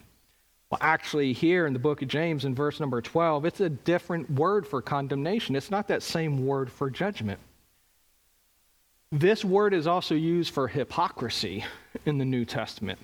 Well, 0.71 0.79
actually, 0.81 1.33
here 1.33 1.67
in 1.67 1.73
the 1.73 1.79
book 1.79 2.03
of 2.03 2.09
James, 2.09 2.45
in 2.45 2.55
verse 2.55 2.81
number 2.81 3.01
12, 3.01 3.45
it's 3.45 3.61
a 3.61 3.69
different 3.69 4.29
word 4.31 4.67
for 4.67 4.83
condemnation. 4.83 5.55
It's 5.55 5.71
not 5.71 5.87
that 5.89 6.03
same 6.03 6.45
word 6.45 6.73
for 6.73 6.91
judgment. 6.91 7.39
This 9.13 9.45
word 9.45 9.75
is 9.75 9.87
also 9.87 10.17
used 10.17 10.53
for 10.53 10.67
hypocrisy 10.67 11.65
in 12.05 12.19
the 12.19 12.25
New 12.25 12.45
Testament. 12.45 12.99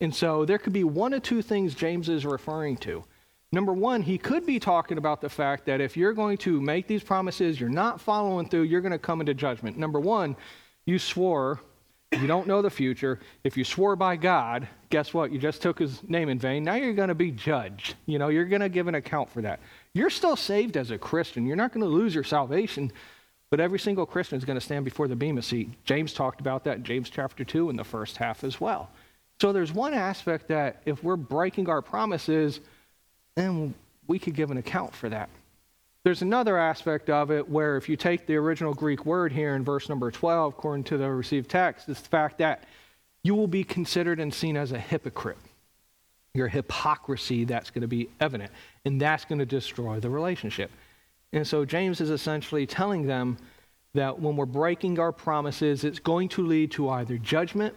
And 0.00 0.14
so 0.14 0.44
there 0.44 0.58
could 0.58 0.72
be 0.72 0.84
one 0.84 1.14
or 1.14 1.20
two 1.20 1.42
things 1.42 1.74
James 1.74 2.08
is 2.08 2.26
referring 2.26 2.76
to. 2.78 3.04
Number 3.52 3.72
one, 3.72 4.02
he 4.02 4.18
could 4.18 4.44
be 4.44 4.58
talking 4.58 4.98
about 4.98 5.20
the 5.20 5.28
fact 5.28 5.66
that 5.66 5.80
if 5.80 5.96
you're 5.96 6.12
going 6.12 6.36
to 6.38 6.60
make 6.60 6.86
these 6.86 7.02
promises, 7.02 7.60
you're 7.60 7.68
not 7.68 8.00
following 8.00 8.48
through, 8.48 8.62
you're 8.62 8.80
going 8.80 8.92
to 8.92 8.98
come 8.98 9.20
into 9.20 9.34
judgment. 9.34 9.78
Number 9.78 10.00
one, 10.00 10.36
you 10.84 10.98
swore, 10.98 11.60
you 12.12 12.26
don't 12.26 12.46
know 12.46 12.60
the 12.60 12.70
future. 12.70 13.20
If 13.44 13.56
you 13.56 13.64
swore 13.64 13.96
by 13.96 14.16
God, 14.16 14.68
guess 14.90 15.14
what? 15.14 15.32
You 15.32 15.38
just 15.38 15.62
took 15.62 15.78
his 15.78 16.02
name 16.08 16.28
in 16.28 16.38
vain. 16.38 16.64
Now 16.64 16.74
you're 16.74 16.92
going 16.92 17.08
to 17.08 17.14
be 17.14 17.30
judged. 17.30 17.94
You 18.06 18.18
know, 18.18 18.28
you're 18.28 18.44
going 18.44 18.60
to 18.60 18.68
give 18.68 18.88
an 18.88 18.94
account 18.96 19.30
for 19.30 19.42
that. 19.42 19.60
You're 19.92 20.10
still 20.10 20.36
saved 20.36 20.76
as 20.76 20.90
a 20.90 20.98
Christian. 20.98 21.46
You're 21.46 21.56
not 21.56 21.72
going 21.72 21.84
to 21.84 21.90
lose 21.90 22.14
your 22.14 22.24
salvation, 22.24 22.92
but 23.50 23.60
every 23.60 23.78
single 23.78 24.06
Christian 24.06 24.38
is 24.38 24.44
going 24.44 24.58
to 24.58 24.64
stand 24.64 24.84
before 24.84 25.08
the 25.08 25.16
Bema 25.16 25.42
seat. 25.42 25.70
James 25.84 26.12
talked 26.12 26.40
about 26.40 26.64
that 26.64 26.78
in 26.78 26.84
James 26.84 27.10
chapter 27.10 27.44
2 27.44 27.70
in 27.70 27.76
the 27.76 27.84
first 27.84 28.16
half 28.16 28.44
as 28.44 28.60
well. 28.60 28.90
So 29.40 29.52
there's 29.52 29.72
one 29.72 29.92
aspect 29.92 30.48
that 30.48 30.80
if 30.86 31.04
we're 31.04 31.16
breaking 31.16 31.68
our 31.68 31.82
promises, 31.82 32.60
then 33.34 33.74
we 34.06 34.18
could 34.18 34.34
give 34.34 34.50
an 34.50 34.56
account 34.56 34.94
for 34.94 35.08
that. 35.10 35.28
There's 36.04 36.22
another 36.22 36.56
aspect 36.56 37.10
of 37.10 37.30
it 37.30 37.48
where 37.48 37.76
if 37.76 37.88
you 37.88 37.96
take 37.96 38.26
the 38.26 38.36
original 38.36 38.72
Greek 38.72 39.04
word 39.04 39.32
here 39.32 39.56
in 39.56 39.64
verse 39.64 39.88
number 39.88 40.10
12, 40.10 40.54
according 40.54 40.84
to 40.84 40.96
the 40.96 41.10
received 41.10 41.50
text, 41.50 41.88
it's 41.88 42.00
the 42.00 42.08
fact 42.08 42.38
that 42.38 42.64
you 43.24 43.34
will 43.34 43.48
be 43.48 43.64
considered 43.64 44.20
and 44.20 44.32
seen 44.32 44.56
as 44.56 44.72
a 44.72 44.78
hypocrite. 44.78 45.38
Your 46.32 46.48
hypocrisy 46.48 47.44
that's 47.44 47.70
going 47.70 47.82
to 47.82 47.88
be 47.88 48.08
evident, 48.20 48.52
and 48.84 49.00
that's 49.00 49.24
going 49.24 49.40
to 49.40 49.46
destroy 49.46 49.98
the 49.98 50.08
relationship. 50.08 50.70
And 51.32 51.46
so 51.46 51.64
James 51.64 52.00
is 52.00 52.10
essentially 52.10 52.66
telling 52.66 53.06
them 53.06 53.36
that 53.94 54.20
when 54.20 54.36
we're 54.36 54.46
breaking 54.46 55.00
our 55.00 55.12
promises, 55.12 55.82
it's 55.82 55.98
going 55.98 56.28
to 56.30 56.46
lead 56.46 56.70
to 56.72 56.88
either 56.88 57.18
judgment 57.18 57.74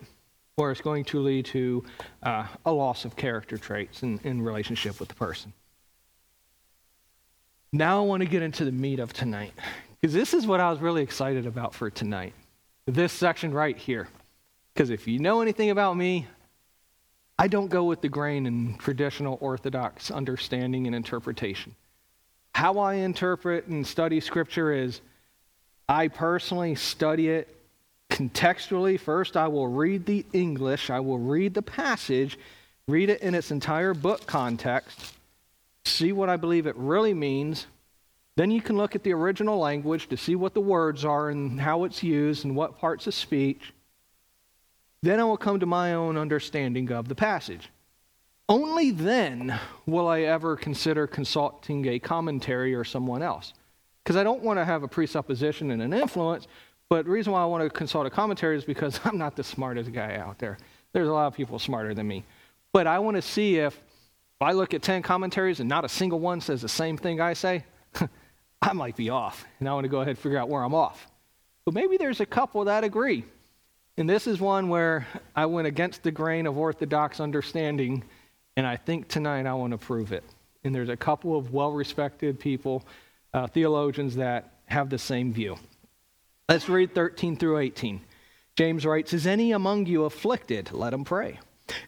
or 0.60 0.72
it's 0.72 0.82
going 0.82 1.06
to 1.06 1.20
lead 1.20 1.46
to 1.46 1.84
uh, 2.24 2.46
a 2.66 2.72
loss 2.72 3.06
of 3.06 3.16
character 3.16 3.58
traits 3.58 4.04
in, 4.04 4.20
in 4.24 4.42
relationship 4.42 5.00
with 5.00 5.10
the 5.10 5.16
person. 5.16 5.54
Now 7.72 8.00
I 8.00 8.06
want 8.06 8.24
to 8.24 8.30
get 8.30 8.42
into 8.42 8.66
the 8.66 8.72
meat 8.72 9.00
of 9.00 9.14
tonight, 9.14 9.54
because 10.02 10.14
this 10.14 10.34
is 10.34 10.46
what 10.46 10.60
I 10.60 10.70
was 10.70 10.80
really 10.80 11.02
excited 11.02 11.46
about 11.46 11.74
for 11.74 11.90
tonight. 11.90 12.34
This 12.86 13.14
section 13.14 13.54
right 13.54 13.78
here. 13.78 14.08
Because 14.74 14.90
if 14.90 15.08
you 15.08 15.20
know 15.20 15.42
anything 15.42 15.70
about 15.70 15.96
me, 15.96 16.28
I 17.38 17.48
don't 17.48 17.68
go 17.70 17.84
with 17.84 18.02
the 18.02 18.10
grain 18.10 18.46
in 18.46 18.76
traditional 18.78 19.38
Orthodox 19.42 20.12
understanding 20.12 20.88
and 20.88 20.96
interpretation. 20.96 21.76
How 22.54 22.80
I 22.80 22.96
interpret 22.96 23.68
and 23.68 23.86
study 23.86 24.20
Scripture 24.20 24.74
is 24.74 25.02
I 25.88 26.08
personally 26.08 26.76
study 26.76 27.30
it 27.30 27.56
contextually, 28.10 29.00
first 29.00 29.38
I 29.38 29.48
will 29.48 29.68
read 29.68 30.06
the 30.06 30.26
English, 30.34 30.90
I 30.90 31.00
will 31.00 31.20
read 31.20 31.54
the 31.54 31.62
passage, 31.62 32.38
read 32.88 33.10
it 33.10 33.22
in 33.22 33.36
its 33.36 33.52
entire 33.52 33.94
book 33.94 34.26
context, 34.26 35.14
see 35.86 36.12
what 36.12 36.30
I 36.30 36.36
believe 36.36 36.68
it 36.68 36.76
really 36.76 37.14
means. 37.14 37.68
Then 38.36 38.52
you 38.52 38.62
can 38.62 38.78
look 38.78 38.96
at 38.96 39.04
the 39.04 39.14
original 39.14 39.60
language 39.60 40.08
to 40.10 40.18
see 40.18 40.36
what 40.36 40.54
the 40.54 40.62
words 40.62 41.04
are 41.04 41.30
and 41.30 41.60
how 41.60 41.84
it's 41.84 42.02
used 42.02 42.46
and 42.46 42.56
what 42.56 42.80
parts 42.80 43.06
of 43.06 43.14
speech. 43.14 43.74
Then 45.02 45.20
I 45.20 45.24
will 45.24 45.38
come 45.38 45.60
to 45.60 45.66
my 45.66 45.94
own 45.94 46.18
understanding 46.18 46.92
of 46.92 47.08
the 47.08 47.16
passage. 47.16 47.70
Only 48.48 48.92
then 48.92 49.60
will 49.86 50.08
I 50.08 50.22
ever 50.22 50.56
consider 50.56 51.06
consulting 51.06 51.86
a 51.88 52.00
commentary 52.00 52.74
or 52.74 52.84
someone 52.84 53.22
else. 53.22 53.54
Because 54.04 54.16
I 54.16 54.24
don't 54.24 54.42
want 54.42 54.58
to 54.58 54.66
have 54.66 54.84
a 54.84 54.88
presupposition 54.88 55.70
and 55.72 55.82
an 55.82 55.94
influence 55.94 56.48
but 56.90 57.06
the 57.06 57.12
reason 57.12 57.32
why 57.32 57.42
I 57.42 57.46
want 57.46 57.64
to 57.64 57.70
consult 57.70 58.08
a 58.08 58.10
commentary 58.10 58.58
is 58.58 58.66
because 58.66 59.00
I'm 59.06 59.18
not 59.18 59.36
the 59.36 59.44
smartest 59.44 59.94
guy 59.94 60.16
out 60.16 60.40
there. 60.40 60.58
There's 60.92 61.08
a 61.08 61.14
lot 61.14 61.28
of 61.28 61.36
people 61.36 61.60
smarter 61.60 61.94
than 61.94 62.08
me. 62.08 62.26
But 62.74 62.88
I 62.88 63.00
want 63.00 63.16
to 63.16 63.22
see 63.22 63.58
if, 63.58 63.76
if 63.76 64.42
I 64.42 64.52
look 64.52 64.74
at 64.74 64.82
10 64.82 65.02
commentaries 65.02 65.60
and 65.60 65.70
not 65.70 65.86
a 65.86 65.90
single 65.90 66.20
one 66.20 66.42
says 66.42 66.62
the 66.62 66.70
same 66.70 66.98
thing 66.98 67.22
I 67.22 67.34
say, 67.34 67.64
I 68.62 68.74
might 68.74 68.96
be 68.96 69.10
off. 69.10 69.46
And 69.60 69.70
I 69.70 69.74
want 69.74 69.86
to 69.86 69.90
go 69.90 69.98
ahead 69.98 70.10
and 70.10 70.20
figure 70.20 70.38
out 70.38 70.50
where 70.50 70.64
I'm 70.64 70.74
off. 70.74 71.08
But 71.66 71.74
maybe 71.74 71.98
there's 71.98 72.20
a 72.20 72.26
couple 72.26 72.66
that 72.66 72.84
agree. 72.84 73.24
And 73.98 74.10
this 74.10 74.28
is 74.28 74.40
one 74.40 74.70
where 74.70 75.06
I 75.36 75.46
went 75.46 75.68
against 75.68 76.04
the 76.04 76.12
grain 76.12 76.48
of 76.48 76.58
Orthodox 76.58 77.20
understanding, 77.20 78.04
and 78.56 78.66
I 78.66 78.78
think 78.78 79.10
tonight 79.10 79.46
I 79.46 79.54
want 79.54 79.72
to 79.72 79.78
prove 79.78 80.14
it. 80.14 80.24
And 80.64 80.74
there's 80.74 80.90
a 80.90 80.98
couple 80.98 81.38
of 81.38 81.52
well 81.52 81.72
respected 81.72 82.40
people, 82.40 82.86
uh, 83.34 83.48
theologians, 83.48 84.16
that 84.16 84.54
have 84.66 84.90
the 84.90 84.98
same 84.98 85.34
view. 85.34 85.58
Let's 86.50 86.68
read 86.68 86.96
13 86.96 87.38
through 87.38 87.60
18. 87.60 88.02
James 88.56 88.84
writes 88.84 89.14
Is 89.14 89.28
any 89.28 89.52
among 89.52 89.86
you 89.86 90.06
afflicted? 90.06 90.72
Let 90.72 90.96
him 90.96 91.04
pray. 91.04 91.40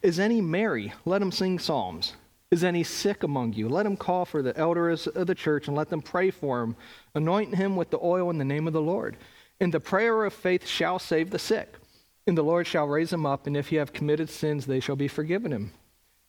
Is 0.04 0.20
any 0.20 0.40
merry? 0.40 0.94
Let 1.04 1.24
him 1.24 1.32
sing 1.32 1.58
psalms. 1.58 2.14
Is 2.52 2.64
any 2.64 2.84
sick 2.84 3.24
among 3.24 3.54
you? 3.54 3.68
Let 3.68 3.88
him 3.88 3.98
call 3.98 4.24
for 4.24 4.44
the 4.44 4.56
elders 4.56 5.08
of 5.08 5.26
the 5.26 5.34
church 5.34 5.68
and 5.68 5.76
let 5.76 5.90
them 5.90 6.04
pray 6.04 6.30
for 6.30 6.62
him, 6.62 6.76
Anoint 7.16 7.56
him 7.56 7.76
with 7.76 7.90
the 7.90 7.98
oil 8.04 8.30
in 8.30 8.38
the 8.38 8.46
name 8.46 8.68
of 8.68 8.74
the 8.74 8.84
Lord. 8.84 9.18
And 9.60 9.74
the 9.74 9.80
prayer 9.80 10.26
of 10.26 10.32
faith 10.32 10.68
shall 10.68 11.00
save 11.00 11.32
the 11.32 11.40
sick, 11.40 11.78
and 12.28 12.38
the 12.38 12.44
Lord 12.44 12.68
shall 12.68 12.86
raise 12.86 13.12
him 13.12 13.26
up, 13.26 13.48
and 13.48 13.58
if 13.58 13.70
he 13.70 13.78
have 13.78 13.94
committed 13.94 14.30
sins, 14.30 14.68
they 14.68 14.80
shall 14.80 14.96
be 14.96 15.08
forgiven 15.08 15.52
him. 15.52 15.74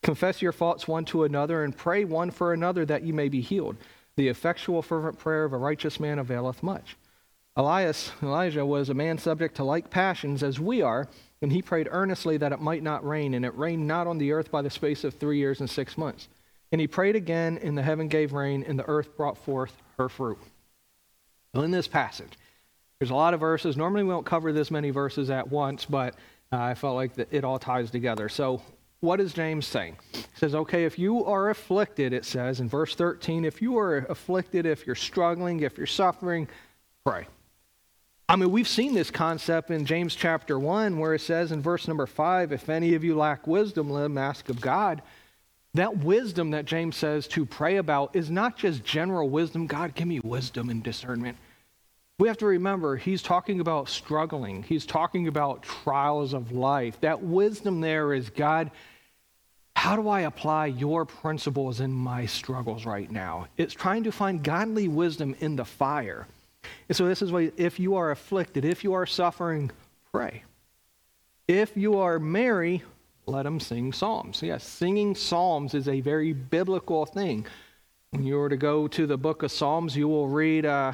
Confess 0.03 0.41
your 0.41 0.53
faults 0.53 0.89
one 0.89 1.05
to 1.05 1.25
another, 1.25 1.65
and 1.65 1.77
pray 1.77 2.07
one 2.07 2.31
for 2.31 2.55
another 2.55 2.87
that 2.87 3.03
you 3.03 3.13
may 3.13 3.29
be 3.29 3.43
healed. 3.43 3.77
The 4.17 4.29
effectual, 4.29 4.81
fervent 4.81 5.19
prayer 5.19 5.45
of 5.45 5.53
a 5.53 5.59
righteous 5.59 6.01
man 6.01 6.19
availeth 6.19 6.63
much. 6.63 6.97
Elias, 7.55 8.13
Elijah 8.23 8.65
was 8.65 8.89
a 8.89 8.95
man 8.95 9.19
subject 9.19 9.57
to 9.57 9.65
like 9.65 9.91
passions 9.91 10.43
as 10.43 10.59
we 10.59 10.81
are, 10.81 11.07
and 11.43 11.53
he 11.53 11.61
prayed 11.61 11.89
earnestly 11.91 12.39
that 12.39 12.53
it 12.53 12.61
might 12.61 12.83
not 12.83 13.07
rain, 13.07 13.35
and 13.35 13.45
it 13.45 13.57
rained 13.57 13.87
not 13.87 14.07
on 14.07 14.17
the 14.17 14.33
earth 14.33 14.51
by 14.51 14.63
the 14.63 14.71
space 14.71 15.05
of 15.05 15.15
three 15.15 15.39
years 15.39 15.61
and 15.61 15.69
six 15.69 15.99
months. 15.99 16.29
And 16.71 16.81
he 16.81 16.87
prayed 16.87 17.15
again, 17.15 17.59
and 17.63 17.77
the 17.77 17.83
heaven 17.83 18.09
gave 18.09 18.33
rain, 18.33 18.65
and 18.67 18.79
the 18.79 18.89
earth 18.89 19.17
brought 19.17 19.37
forth 19.37 19.77
her 19.99 20.09
fruit. 20.09 20.39
Well, 21.53 21.65
in 21.65 21.71
this 21.71 21.87
passage, 21.87 22.39
there's 22.99 23.11
a 23.11 23.15
lot 23.15 23.35
of 23.35 23.41
verses. 23.41 23.77
Normally, 23.77 24.05
we 24.05 24.11
don't 24.11 24.25
cover 24.25 24.53
this 24.53 24.71
many 24.71 24.89
verses 24.89 25.29
at 25.29 25.51
once, 25.51 25.85
but 25.85 26.15
uh, 26.53 26.57
I 26.59 26.75
felt 26.75 26.97
like 26.97 27.19
it 27.19 27.45
all 27.45 27.59
ties 27.59 27.91
together. 27.91 28.31
So, 28.31 28.63
what 29.01 29.21
is 29.21 29.35
James 29.35 29.67
saying? 29.67 29.97
He 30.13 30.23
says, 30.37 30.55
okay, 30.55 30.85
if 30.85 30.99
you 30.99 31.25
are 31.27 31.51
afflicted, 31.51 32.15
it 32.15 32.25
says 32.25 32.61
in 32.61 32.69
verse 32.69 32.95
13, 32.95 33.45
if 33.45 33.61
you 33.61 33.77
are 33.77 33.99
afflicted, 34.09 34.65
if 34.65 34.87
you're 34.87 34.95
struggling, 34.95 35.61
if 35.61 35.77
you're 35.77 35.87
suffering, 35.87 36.49
pray. 37.05 37.27
I 38.33 38.37
mean, 38.37 38.51
we've 38.51 38.67
seen 38.67 38.95
this 38.95 39.11
concept 39.11 39.71
in 39.71 39.85
James 39.85 40.15
chapter 40.15 40.59
1, 40.59 40.99
where 40.99 41.13
it 41.13 41.21
says 41.21 41.53
in 41.53 41.61
verse 41.61 41.87
number 41.87 42.07
5 42.07 42.51
if 42.51 42.71
any 42.71 42.95
of 42.95 43.05
you 43.05 43.15
lack 43.15 43.47
wisdom, 43.47 43.91
let 43.91 44.07
him 44.07 44.17
ask 44.17 44.49
of 44.49 44.59
God. 44.59 45.03
That 45.75 45.99
wisdom 45.99 46.53
that 46.53 46.65
James 46.65 46.97
says 46.97 47.29
to 47.29 47.45
pray 47.45 47.77
about 47.77 48.17
is 48.17 48.31
not 48.31 48.57
just 48.57 48.85
general 48.85 49.29
wisdom. 49.29 49.67
God, 49.67 49.95
give 49.95 50.09
me 50.09 50.19
wisdom 50.21 50.71
and 50.71 50.83
discernment. 50.83 51.37
We 52.19 52.27
have 52.27 52.39
to 52.39 52.47
remember 52.47 52.97
he's 52.97 53.21
talking 53.21 53.61
about 53.61 53.91
struggling, 53.91 54.63
he's 54.63 54.87
talking 54.87 55.29
about 55.29 55.63
trials 55.63 56.33
of 56.33 56.53
life. 56.53 56.99
That 57.03 57.23
wisdom 57.23 57.83
there 57.83 58.15
is 58.15 58.31
God, 58.31 58.71
how 59.77 59.95
do 59.95 60.09
I 60.09 60.23
apply 60.23 60.69
your 60.69 61.05
principles 61.05 61.81
in 61.81 61.93
my 61.93 62.25
struggles 62.25 62.87
right 62.87 63.11
now? 63.11 63.49
It's 63.59 63.75
trying 63.75 64.05
to 64.05 64.13
find 64.13 64.43
godly 64.43 64.89
wisdom 64.89 65.37
in 65.41 65.55
the 65.57 65.67
fire. 65.67 66.27
And 66.89 66.97
so, 66.97 67.07
this 67.07 67.23
is 67.23 67.33
why 67.33 67.53
if 67.57 67.79
you 67.81 67.97
are 67.97 68.11
afflicted, 68.11 68.65
if 68.65 68.85
you 68.85 68.93
are 68.95 69.07
suffering, 69.07 69.71
pray. 70.13 70.45
If 71.49 71.77
you 71.77 71.99
are 71.99 72.19
merry, 72.19 72.83
let 73.27 73.45
them 73.45 73.61
sing 73.61 73.93
psalms. 73.93 74.43
Yes, 74.43 74.65
singing 74.65 75.15
psalms 75.15 75.75
is 75.75 75.89
a 75.89 76.01
very 76.01 76.33
biblical 76.33 77.07
thing. 77.07 77.47
When 78.11 78.25
you 78.25 78.37
were 78.37 78.49
to 78.49 78.57
go 78.57 78.89
to 78.89 79.07
the 79.07 79.17
book 79.17 79.43
of 79.43 79.51
Psalms, 79.51 79.97
you 79.97 80.07
will 80.07 80.29
read 80.29 80.67
uh, 80.67 80.93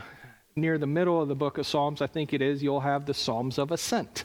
near 0.54 0.78
the 0.78 0.86
middle 0.86 1.20
of 1.20 1.28
the 1.28 1.34
book 1.34 1.58
of 1.58 1.66
Psalms, 1.66 2.00
I 2.00 2.06
think 2.06 2.32
it 2.32 2.42
is, 2.42 2.62
you'll 2.62 2.80
have 2.80 3.06
the 3.06 3.14
Psalms 3.14 3.58
of 3.58 3.72
Ascent. 3.72 4.24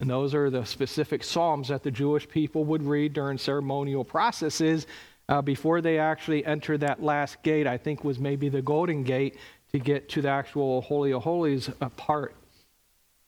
And 0.00 0.08
those 0.08 0.34
are 0.34 0.48
the 0.48 0.64
specific 0.64 1.22
Psalms 1.22 1.68
that 1.68 1.82
the 1.82 1.90
Jewish 1.90 2.28
people 2.28 2.64
would 2.64 2.82
read 2.82 3.12
during 3.12 3.36
ceremonial 3.36 4.04
processes 4.04 4.86
uh, 5.28 5.42
before 5.42 5.80
they 5.80 5.98
actually 5.98 6.44
enter 6.44 6.78
that 6.78 7.02
last 7.02 7.42
gate, 7.42 7.66
I 7.66 7.76
think 7.76 8.04
was 8.04 8.18
maybe 8.18 8.48
the 8.48 8.62
Golden 8.62 9.04
Gate, 9.04 9.36
to 9.72 9.78
get 9.78 10.08
to 10.10 10.22
the 10.22 10.28
actual 10.28 10.80
Holy 10.80 11.12
of 11.12 11.22
Holies 11.22 11.70
part. 11.96 12.34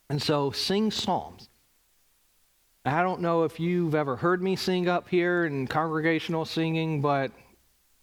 And 0.08 0.20
so 0.20 0.50
sing 0.50 0.90
psalms. 0.90 1.48
I 2.84 3.02
don't 3.02 3.20
know 3.20 3.44
if 3.44 3.60
you've 3.60 3.94
ever 3.94 4.16
heard 4.16 4.42
me 4.42 4.56
sing 4.56 4.88
up 4.88 5.08
here 5.08 5.44
in 5.44 5.68
congregational 5.68 6.44
singing, 6.44 7.00
but 7.00 7.30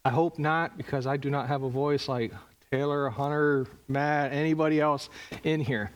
I 0.05 0.09
hope 0.09 0.39
not 0.39 0.77
because 0.77 1.05
I 1.05 1.17
do 1.17 1.29
not 1.29 1.49
have 1.49 1.63
a 1.63 1.69
voice 1.69 2.07
like 2.07 2.31
Taylor, 2.71 3.09
Hunter, 3.09 3.67
Matt, 3.87 4.31
anybody 4.31 4.79
else 4.79 5.09
in 5.43 5.59
here. 5.59 5.91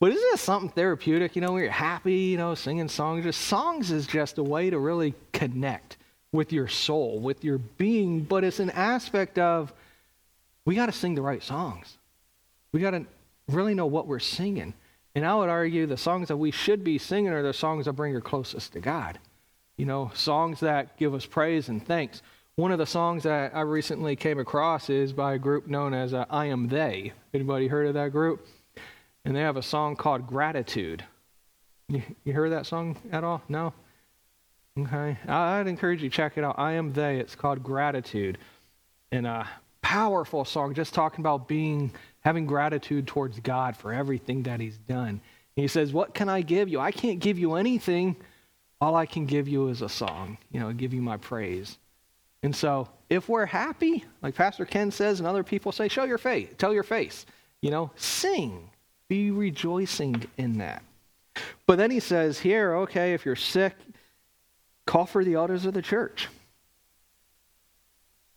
But 0.00 0.12
isn't 0.12 0.30
this 0.32 0.40
something 0.40 0.70
therapeutic? 0.70 1.34
You 1.34 1.42
know, 1.42 1.52
when 1.52 1.62
you're 1.62 1.70
happy, 1.70 2.14
you 2.14 2.36
know, 2.36 2.54
singing 2.54 2.88
songs. 2.88 3.24
Just 3.24 3.40
songs 3.42 3.90
is 3.90 4.06
just 4.06 4.38
a 4.38 4.42
way 4.42 4.70
to 4.70 4.78
really 4.78 5.14
connect 5.32 5.96
with 6.32 6.52
your 6.52 6.68
soul, 6.68 7.20
with 7.20 7.42
your 7.42 7.58
being. 7.58 8.20
But 8.20 8.44
it's 8.44 8.60
an 8.60 8.70
aspect 8.70 9.38
of 9.38 9.72
we 10.64 10.74
got 10.74 10.86
to 10.86 10.92
sing 10.92 11.14
the 11.14 11.22
right 11.22 11.42
songs. 11.42 11.98
We 12.72 12.80
got 12.80 12.90
to 12.92 13.04
really 13.48 13.74
know 13.74 13.86
what 13.86 14.06
we're 14.06 14.18
singing. 14.18 14.74
And 15.14 15.26
I 15.26 15.34
would 15.34 15.48
argue 15.48 15.86
the 15.86 15.96
songs 15.96 16.28
that 16.28 16.36
we 16.36 16.50
should 16.50 16.84
be 16.84 16.98
singing 16.98 17.32
are 17.32 17.42
the 17.42 17.52
songs 17.52 17.86
that 17.86 17.94
bring 17.94 18.12
you 18.12 18.20
closest 18.20 18.72
to 18.74 18.80
God. 18.80 19.18
You 19.76 19.86
know, 19.86 20.10
songs 20.14 20.60
that 20.60 20.96
give 20.96 21.14
us 21.14 21.26
praise 21.26 21.68
and 21.68 21.84
thanks. 21.84 22.22
One 22.56 22.72
of 22.72 22.78
the 22.78 22.86
songs 22.86 23.22
that 23.22 23.56
I 23.56 23.62
recently 23.62 24.14
came 24.16 24.38
across 24.38 24.90
is 24.90 25.12
by 25.12 25.34
a 25.34 25.38
group 25.38 25.66
known 25.66 25.94
as 25.94 26.12
uh, 26.12 26.26
I 26.28 26.46
Am 26.46 26.68
They. 26.68 27.12
Anybody 27.32 27.66
heard 27.66 27.86
of 27.86 27.94
that 27.94 28.12
group? 28.12 28.46
And 29.24 29.34
they 29.34 29.40
have 29.40 29.56
a 29.56 29.62
song 29.62 29.96
called 29.96 30.26
Gratitude. 30.26 31.04
You, 31.88 32.02
you 32.24 32.32
heard 32.32 32.52
that 32.52 32.66
song 32.66 32.96
at 33.10 33.24
all? 33.24 33.42
No? 33.48 33.72
Okay. 34.78 35.16
I'd 35.26 35.66
encourage 35.66 36.02
you 36.02 36.10
to 36.10 36.14
check 36.14 36.38
it 36.38 36.44
out. 36.44 36.56
I 36.58 36.72
Am 36.72 36.92
They. 36.92 37.18
It's 37.18 37.34
called 37.34 37.62
Gratitude. 37.62 38.38
And 39.10 39.26
uh, 39.26 39.44
powerful 39.82 40.44
song 40.44 40.74
just 40.74 40.94
talking 40.94 41.20
about 41.20 41.48
being 41.48 41.92
having 42.20 42.46
gratitude 42.46 43.06
towards 43.06 43.40
God 43.40 43.76
for 43.76 43.92
everything 43.92 44.42
that 44.44 44.60
he's 44.60 44.76
done. 44.76 45.20
he 45.56 45.68
says, 45.68 45.92
"What 45.92 46.14
can 46.14 46.28
I 46.28 46.42
give 46.42 46.68
you? 46.68 46.80
I 46.80 46.90
can't 46.90 47.18
give 47.18 47.38
you 47.38 47.54
anything. 47.54 48.16
All 48.80 48.94
I 48.94 49.04
can 49.04 49.26
give 49.26 49.46
you 49.46 49.68
is 49.68 49.82
a 49.82 49.88
song, 49.88 50.38
you 50.50 50.60
know, 50.60 50.72
give 50.72 50.94
you 50.94 51.02
my 51.02 51.16
praise." 51.18 51.76
And 52.42 52.56
so, 52.56 52.88
if 53.10 53.28
we're 53.28 53.46
happy, 53.46 54.04
like 54.22 54.34
Pastor 54.34 54.64
Ken 54.64 54.90
says 54.90 55.20
and 55.20 55.26
other 55.26 55.42
people 55.42 55.72
say, 55.72 55.88
show 55.88 56.04
your 56.04 56.18
face, 56.18 56.48
tell 56.56 56.72
your 56.72 56.84
face, 56.84 57.26
you 57.60 57.70
know, 57.70 57.90
sing. 57.96 58.70
Be 59.08 59.30
rejoicing 59.30 60.24
in 60.38 60.58
that. 60.58 60.82
But 61.66 61.76
then 61.76 61.90
he 61.90 62.00
says 62.00 62.38
here, 62.38 62.74
okay, 62.76 63.12
if 63.12 63.26
you're 63.26 63.36
sick, 63.36 63.74
call 64.86 65.04
for 65.04 65.24
the 65.24 65.34
elders 65.34 65.66
of 65.66 65.74
the 65.74 65.82
church. 65.82 66.28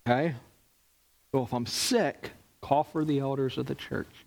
Okay? 0.07 0.35
So 1.33 1.41
if 1.41 1.51
I'm 1.51 1.65
sick, 1.65 2.31
call 2.61 2.83
for 2.83 3.03
the 3.03 3.19
elders 3.19 3.57
of 3.57 3.65
the 3.65 3.73
church. 3.73 4.25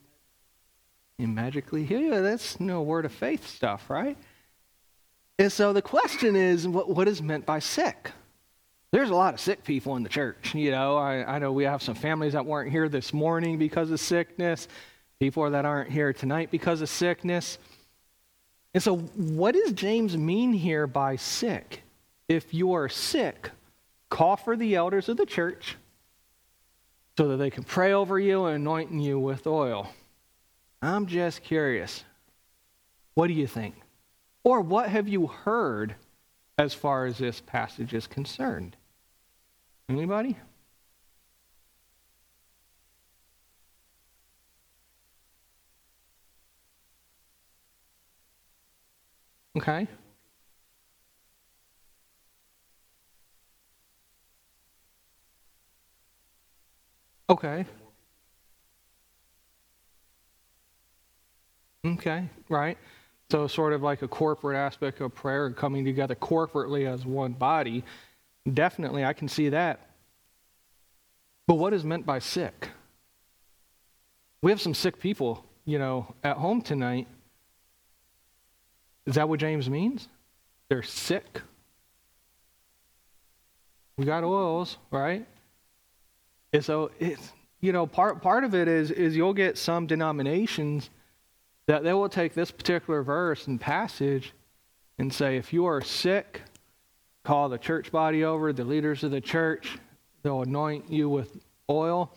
And 1.20 1.34
magically 1.34 1.84
heal 1.84 2.00
you. 2.00 2.20
That's 2.20 2.58
no 2.58 2.82
word 2.82 3.04
of 3.04 3.12
faith 3.12 3.46
stuff, 3.46 3.88
right? 3.88 4.18
And 5.38 5.52
so 5.52 5.72
the 5.72 5.82
question 5.82 6.34
is 6.34 6.66
what, 6.66 6.90
what 6.90 7.06
is 7.06 7.22
meant 7.22 7.46
by 7.46 7.60
sick? 7.60 8.10
There's 8.90 9.10
a 9.10 9.14
lot 9.14 9.34
of 9.34 9.40
sick 9.40 9.62
people 9.62 9.94
in 9.94 10.02
the 10.02 10.08
church. 10.08 10.52
You 10.52 10.72
know, 10.72 10.96
I, 10.96 11.36
I 11.36 11.38
know 11.38 11.52
we 11.52 11.62
have 11.62 11.80
some 11.80 11.94
families 11.94 12.32
that 12.32 12.44
weren't 12.44 12.72
here 12.72 12.88
this 12.88 13.12
morning 13.12 13.56
because 13.56 13.90
of 13.92 14.00
sickness, 14.00 14.66
people 15.20 15.48
that 15.48 15.64
aren't 15.64 15.90
here 15.90 16.12
tonight 16.12 16.50
because 16.50 16.80
of 16.80 16.88
sickness. 16.88 17.58
And 18.74 18.82
so, 18.82 18.96
what 18.96 19.54
does 19.54 19.72
James 19.72 20.16
mean 20.16 20.52
here 20.52 20.88
by 20.88 21.16
sick? 21.16 21.82
If 22.28 22.52
you 22.52 22.72
are 22.72 22.88
sick, 22.88 23.50
call 24.10 24.36
for 24.36 24.56
the 24.56 24.74
elders 24.74 25.08
of 25.08 25.16
the 25.16 25.26
church 25.26 25.76
so 27.16 27.28
that 27.28 27.36
they 27.38 27.50
can 27.50 27.64
pray 27.64 27.92
over 27.92 28.18
you 28.18 28.44
and 28.46 28.56
anoint 28.56 28.92
you 28.92 29.18
with 29.18 29.46
oil. 29.46 29.90
I'm 30.82 31.06
just 31.06 31.42
curious. 31.42 32.04
What 33.14 33.28
do 33.28 33.32
you 33.32 33.46
think? 33.46 33.74
Or 34.44 34.60
what 34.60 34.88
have 34.90 35.08
you 35.08 35.26
heard 35.26 35.94
as 36.58 36.74
far 36.74 37.06
as 37.06 37.18
this 37.18 37.40
passage 37.40 37.94
is 37.94 38.06
concerned? 38.06 38.76
Anybody? 39.88 40.36
Okay. 49.56 49.88
Okay. 57.28 57.66
Okay, 61.84 62.28
right. 62.48 62.78
So, 63.30 63.46
sort 63.46 63.72
of 63.72 63.82
like 63.82 64.02
a 64.02 64.08
corporate 64.08 64.56
aspect 64.56 65.00
of 65.00 65.14
prayer 65.14 65.46
and 65.46 65.56
coming 65.56 65.84
together 65.84 66.14
corporately 66.14 66.86
as 66.86 67.04
one 67.04 67.32
body. 67.32 67.84
Definitely, 68.52 69.04
I 69.04 69.12
can 69.12 69.28
see 69.28 69.48
that. 69.48 69.80
But 71.46 71.54
what 71.54 71.72
is 71.72 71.84
meant 71.84 72.06
by 72.06 72.20
sick? 72.20 72.70
We 74.42 74.52
have 74.52 74.60
some 74.60 74.74
sick 74.74 75.00
people, 75.00 75.44
you 75.64 75.78
know, 75.78 76.14
at 76.22 76.36
home 76.36 76.62
tonight. 76.62 77.08
Is 79.06 79.14
that 79.16 79.28
what 79.28 79.40
James 79.40 79.68
means? 79.68 80.08
They're 80.68 80.82
sick. 80.82 81.42
We 83.96 84.04
got 84.04 84.24
oils, 84.24 84.76
right? 84.90 85.26
And 86.56 86.64
so 86.64 86.90
it's 86.98 87.34
you 87.60 87.70
know 87.70 87.86
part 87.86 88.22
part 88.22 88.42
of 88.42 88.54
it 88.54 88.66
is 88.66 88.90
is 88.90 89.14
you'll 89.14 89.34
get 89.34 89.58
some 89.58 89.86
denominations 89.86 90.88
that 91.66 91.84
they 91.84 91.92
will 91.92 92.08
take 92.08 92.32
this 92.32 92.50
particular 92.50 93.02
verse 93.02 93.46
and 93.46 93.60
passage 93.60 94.32
and 94.98 95.12
say 95.12 95.36
if 95.36 95.52
you 95.52 95.66
are 95.66 95.82
sick, 95.82 96.40
call 97.24 97.50
the 97.50 97.58
church 97.58 97.92
body 97.92 98.24
over, 98.24 98.54
the 98.54 98.64
leaders 98.64 99.04
of 99.04 99.10
the 99.10 99.20
church, 99.20 99.76
they'll 100.22 100.40
anoint 100.40 100.90
you 100.90 101.10
with 101.10 101.36
oil, 101.68 102.10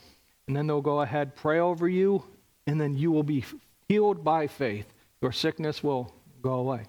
and 0.48 0.56
then 0.56 0.68
they'll 0.68 0.80
go 0.80 1.02
ahead 1.02 1.36
pray 1.36 1.60
over 1.60 1.90
you, 1.90 2.24
and 2.66 2.80
then 2.80 2.96
you 2.96 3.12
will 3.12 3.24
be 3.24 3.44
healed 3.90 4.24
by 4.24 4.48
faith. 4.48 4.86
Your 5.22 5.34
sickness 5.34 5.84
will 5.84 6.14
go 6.42 6.54
away. 6.54 6.84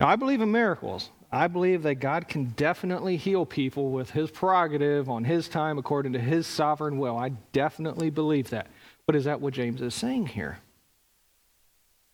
Now 0.00 0.08
I 0.08 0.16
believe 0.16 0.40
in 0.40 0.50
miracles. 0.50 1.10
I 1.30 1.46
believe 1.46 1.82
that 1.82 1.96
God 1.96 2.28
can 2.28 2.46
definitely 2.56 3.16
heal 3.16 3.44
people 3.44 3.90
with 3.90 4.10
his 4.10 4.30
prerogative 4.30 5.10
on 5.10 5.24
his 5.24 5.48
time 5.48 5.76
according 5.76 6.14
to 6.14 6.18
his 6.18 6.46
sovereign 6.46 6.98
will. 6.98 7.18
I 7.18 7.30
definitely 7.52 8.08
believe 8.08 8.50
that. 8.50 8.68
But 9.06 9.14
is 9.14 9.24
that 9.24 9.40
what 9.40 9.54
James 9.54 9.82
is 9.82 9.94
saying 9.94 10.26
here? 10.28 10.58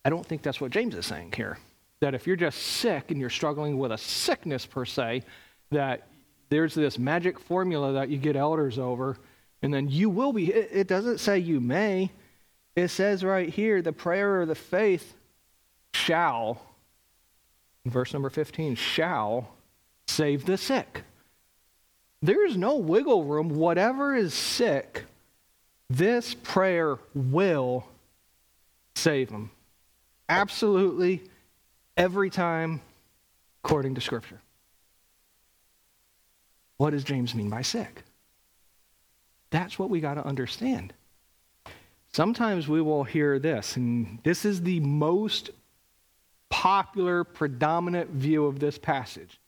I 0.04 0.10
don't 0.10 0.26
think 0.26 0.42
that's 0.42 0.60
what 0.60 0.72
James 0.72 0.94
is 0.94 1.06
saying 1.06 1.32
here. 1.36 1.58
That 2.00 2.14
if 2.14 2.26
you're 2.26 2.36
just 2.36 2.58
sick 2.60 3.10
and 3.10 3.20
you're 3.20 3.30
struggling 3.30 3.78
with 3.78 3.92
a 3.92 3.98
sickness 3.98 4.66
per 4.66 4.84
se, 4.84 5.22
that 5.70 6.08
there's 6.50 6.74
this 6.74 6.98
magic 6.98 7.38
formula 7.38 7.92
that 7.94 8.08
you 8.08 8.18
get 8.18 8.36
elders 8.36 8.78
over, 8.78 9.16
and 9.62 9.72
then 9.72 9.88
you 9.88 10.10
will 10.10 10.32
be. 10.32 10.52
It, 10.52 10.88
doesn't 10.88 11.18
say 11.18 11.38
you 11.38 11.60
may, 11.60 12.10
it 12.76 12.88
says 12.88 13.24
right 13.24 13.48
here 13.48 13.80
the 13.80 13.92
prayer 13.92 14.42
of 14.42 14.48
the 14.48 14.54
faith 14.54 15.14
shall, 15.94 16.60
verse 17.84 18.12
number 18.12 18.30
15, 18.30 18.74
shall 18.76 19.50
save 20.06 20.46
the 20.46 20.56
sick. 20.56 21.02
There 22.22 22.46
is 22.46 22.56
no 22.56 22.76
wiggle 22.76 23.24
room. 23.24 23.50
Whatever 23.50 24.14
is 24.14 24.32
sick, 24.32 25.04
this 25.90 26.34
prayer 26.34 26.98
will 27.14 27.86
save 28.94 29.30
them. 29.30 29.50
Absolutely 30.28 31.22
every 31.96 32.30
time, 32.30 32.80
according 33.62 33.94
to 33.96 34.00
Scripture. 34.00 34.40
What 36.76 36.90
does 36.90 37.04
James 37.04 37.34
mean 37.34 37.50
by 37.50 37.62
sick? 37.62 38.02
That's 39.50 39.78
what 39.78 39.90
we 39.90 40.00
got 40.00 40.14
to 40.14 40.26
understand. 40.26 40.92
Sometimes 42.12 42.68
we 42.68 42.80
will 42.80 43.04
hear 43.04 43.38
this, 43.38 43.76
and 43.76 44.18
this 44.22 44.44
is 44.44 44.62
the 44.62 44.80
most 44.80 45.50
popular, 46.54 47.24
predominant 47.24 48.08
view 48.10 48.46
of 48.46 48.60
this 48.60 48.78
passage 48.78 49.40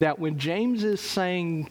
that 0.00 0.18
when 0.18 0.40
James 0.40 0.82
is 0.82 1.00
saying 1.00 1.70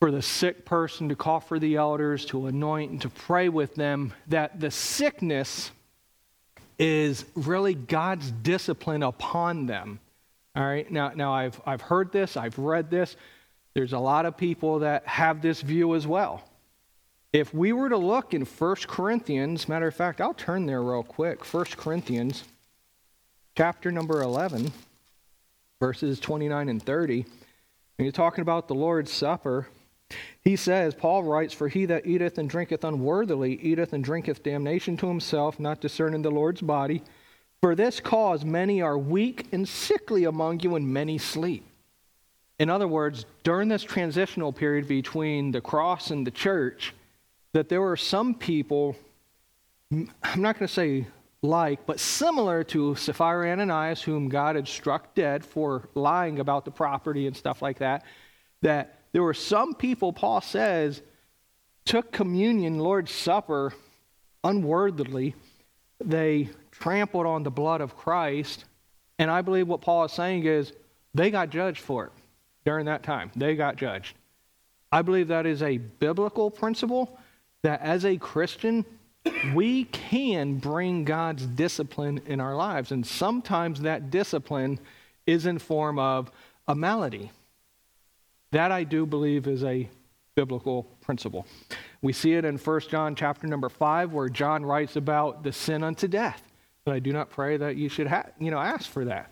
for 0.00 0.10
the 0.10 0.20
sick 0.20 0.66
person 0.66 1.08
to 1.08 1.16
call 1.16 1.40
for 1.40 1.58
the 1.58 1.76
elders, 1.76 2.26
to 2.26 2.44
anoint, 2.44 2.90
and 2.90 3.00
to 3.00 3.08
pray 3.08 3.48
with 3.48 3.74
them, 3.74 4.12
that 4.26 4.60
the 4.60 4.70
sickness 4.70 5.70
is 6.78 7.24
really 7.34 7.72
God's 7.72 8.30
discipline 8.30 9.02
upon 9.02 9.64
them. 9.64 9.98
All 10.54 10.62
right, 10.62 10.88
now, 10.92 11.12
now 11.14 11.32
I've, 11.32 11.58
I've 11.64 11.80
heard 11.80 12.12
this, 12.12 12.36
I've 12.36 12.58
read 12.58 12.90
this. 12.90 13.16
There's 13.72 13.94
a 13.94 13.98
lot 13.98 14.26
of 14.26 14.36
people 14.36 14.80
that 14.80 15.06
have 15.06 15.40
this 15.40 15.62
view 15.62 15.94
as 15.94 16.06
well. 16.06 16.44
If 17.32 17.54
we 17.54 17.72
were 17.72 17.88
to 17.88 17.96
look 17.96 18.34
in 18.34 18.42
1 18.42 18.76
Corinthians, 18.86 19.70
matter 19.70 19.86
of 19.86 19.94
fact, 19.94 20.20
I'll 20.20 20.34
turn 20.34 20.66
there 20.66 20.82
real 20.82 21.02
quick. 21.02 21.42
1 21.46 21.64
Corinthians, 21.78 22.44
chapter 23.58 23.90
number 23.90 24.22
11, 24.22 24.70
verses 25.80 26.20
29 26.20 26.68
and 26.68 26.80
30. 26.80 27.22
When 27.96 28.04
you're 28.04 28.12
talking 28.12 28.42
about 28.42 28.68
the 28.68 28.76
Lord's 28.76 29.10
Supper, 29.10 29.66
he 30.42 30.54
says, 30.54 30.94
Paul 30.94 31.24
writes, 31.24 31.54
For 31.54 31.66
he 31.66 31.84
that 31.86 32.06
eateth 32.06 32.38
and 32.38 32.48
drinketh 32.48 32.84
unworthily 32.84 33.54
eateth 33.60 33.94
and 33.94 34.04
drinketh 34.04 34.44
damnation 34.44 34.96
to 34.98 35.08
himself, 35.08 35.58
not 35.58 35.80
discerning 35.80 36.22
the 36.22 36.30
Lord's 36.30 36.60
body. 36.60 37.02
For 37.60 37.74
this 37.74 37.98
cause 37.98 38.44
many 38.44 38.80
are 38.80 38.96
weak 38.96 39.48
and 39.50 39.68
sickly 39.68 40.22
among 40.22 40.60
you, 40.60 40.76
and 40.76 40.86
many 40.86 41.18
sleep. 41.18 41.66
In 42.60 42.70
other 42.70 42.86
words, 42.86 43.26
during 43.42 43.68
this 43.68 43.82
transitional 43.82 44.52
period 44.52 44.86
between 44.86 45.50
the 45.50 45.60
cross 45.60 46.12
and 46.12 46.24
the 46.24 46.30
church, 46.30 46.94
that 47.54 47.68
there 47.68 47.80
were 47.80 47.96
some 47.96 48.36
people, 48.36 48.94
I'm 49.90 50.12
not 50.36 50.60
going 50.60 50.68
to 50.68 50.72
say 50.72 51.08
like, 51.42 51.86
but 51.86 52.00
similar 52.00 52.64
to 52.64 52.96
Sapphira 52.96 53.50
and 53.50 53.60
Ananias, 53.60 54.02
whom 54.02 54.28
God 54.28 54.56
had 54.56 54.66
struck 54.66 55.14
dead 55.14 55.44
for 55.44 55.88
lying 55.94 56.40
about 56.40 56.64
the 56.64 56.70
property 56.70 57.26
and 57.26 57.36
stuff 57.36 57.62
like 57.62 57.78
that, 57.78 58.04
that 58.62 59.00
there 59.12 59.22
were 59.22 59.34
some 59.34 59.74
people, 59.74 60.12
Paul 60.12 60.40
says, 60.40 61.00
took 61.84 62.12
communion, 62.12 62.78
Lord's 62.78 63.12
Supper, 63.12 63.72
unworthily. 64.44 65.34
They 66.04 66.50
trampled 66.70 67.26
on 67.26 67.42
the 67.42 67.50
blood 67.50 67.80
of 67.80 67.96
Christ. 67.96 68.64
And 69.18 69.30
I 69.30 69.42
believe 69.42 69.68
what 69.68 69.80
Paul 69.80 70.04
is 70.04 70.12
saying 70.12 70.44
is 70.44 70.72
they 71.14 71.30
got 71.30 71.50
judged 71.50 71.80
for 71.80 72.06
it 72.06 72.12
during 72.64 72.86
that 72.86 73.02
time. 73.02 73.30
They 73.36 73.54
got 73.54 73.76
judged. 73.76 74.16
I 74.90 75.02
believe 75.02 75.28
that 75.28 75.46
is 75.46 75.62
a 75.62 75.78
biblical 75.78 76.50
principle 76.50 77.18
that 77.62 77.80
as 77.80 78.04
a 78.04 78.16
Christian, 78.16 78.84
we 79.54 79.84
can 79.84 80.56
bring 80.56 81.04
God's 81.04 81.46
discipline 81.46 82.20
in 82.26 82.40
our 82.40 82.54
lives. 82.54 82.92
And 82.92 83.06
sometimes 83.06 83.80
that 83.82 84.10
discipline 84.10 84.78
is 85.26 85.46
in 85.46 85.58
form 85.58 85.98
of 85.98 86.30
a 86.66 86.74
malady. 86.74 87.30
That 88.52 88.72
I 88.72 88.84
do 88.84 89.06
believe 89.06 89.46
is 89.46 89.64
a 89.64 89.88
biblical 90.34 90.84
principle. 91.00 91.46
We 92.00 92.12
see 92.12 92.34
it 92.34 92.44
in 92.44 92.58
1 92.58 92.80
John 92.88 93.14
chapter 93.14 93.46
number 93.46 93.68
5 93.68 94.12
where 94.12 94.28
John 94.28 94.64
writes 94.64 94.96
about 94.96 95.42
the 95.42 95.52
sin 95.52 95.82
unto 95.82 96.06
death. 96.06 96.42
But 96.84 96.94
I 96.94 97.00
do 97.00 97.12
not 97.12 97.28
pray 97.28 97.56
that 97.56 97.76
you 97.76 97.88
should 97.88 98.06
ha- 98.06 98.28
you 98.38 98.50
know 98.50 98.58
ask 98.58 98.88
for 98.88 99.04
that. 99.04 99.30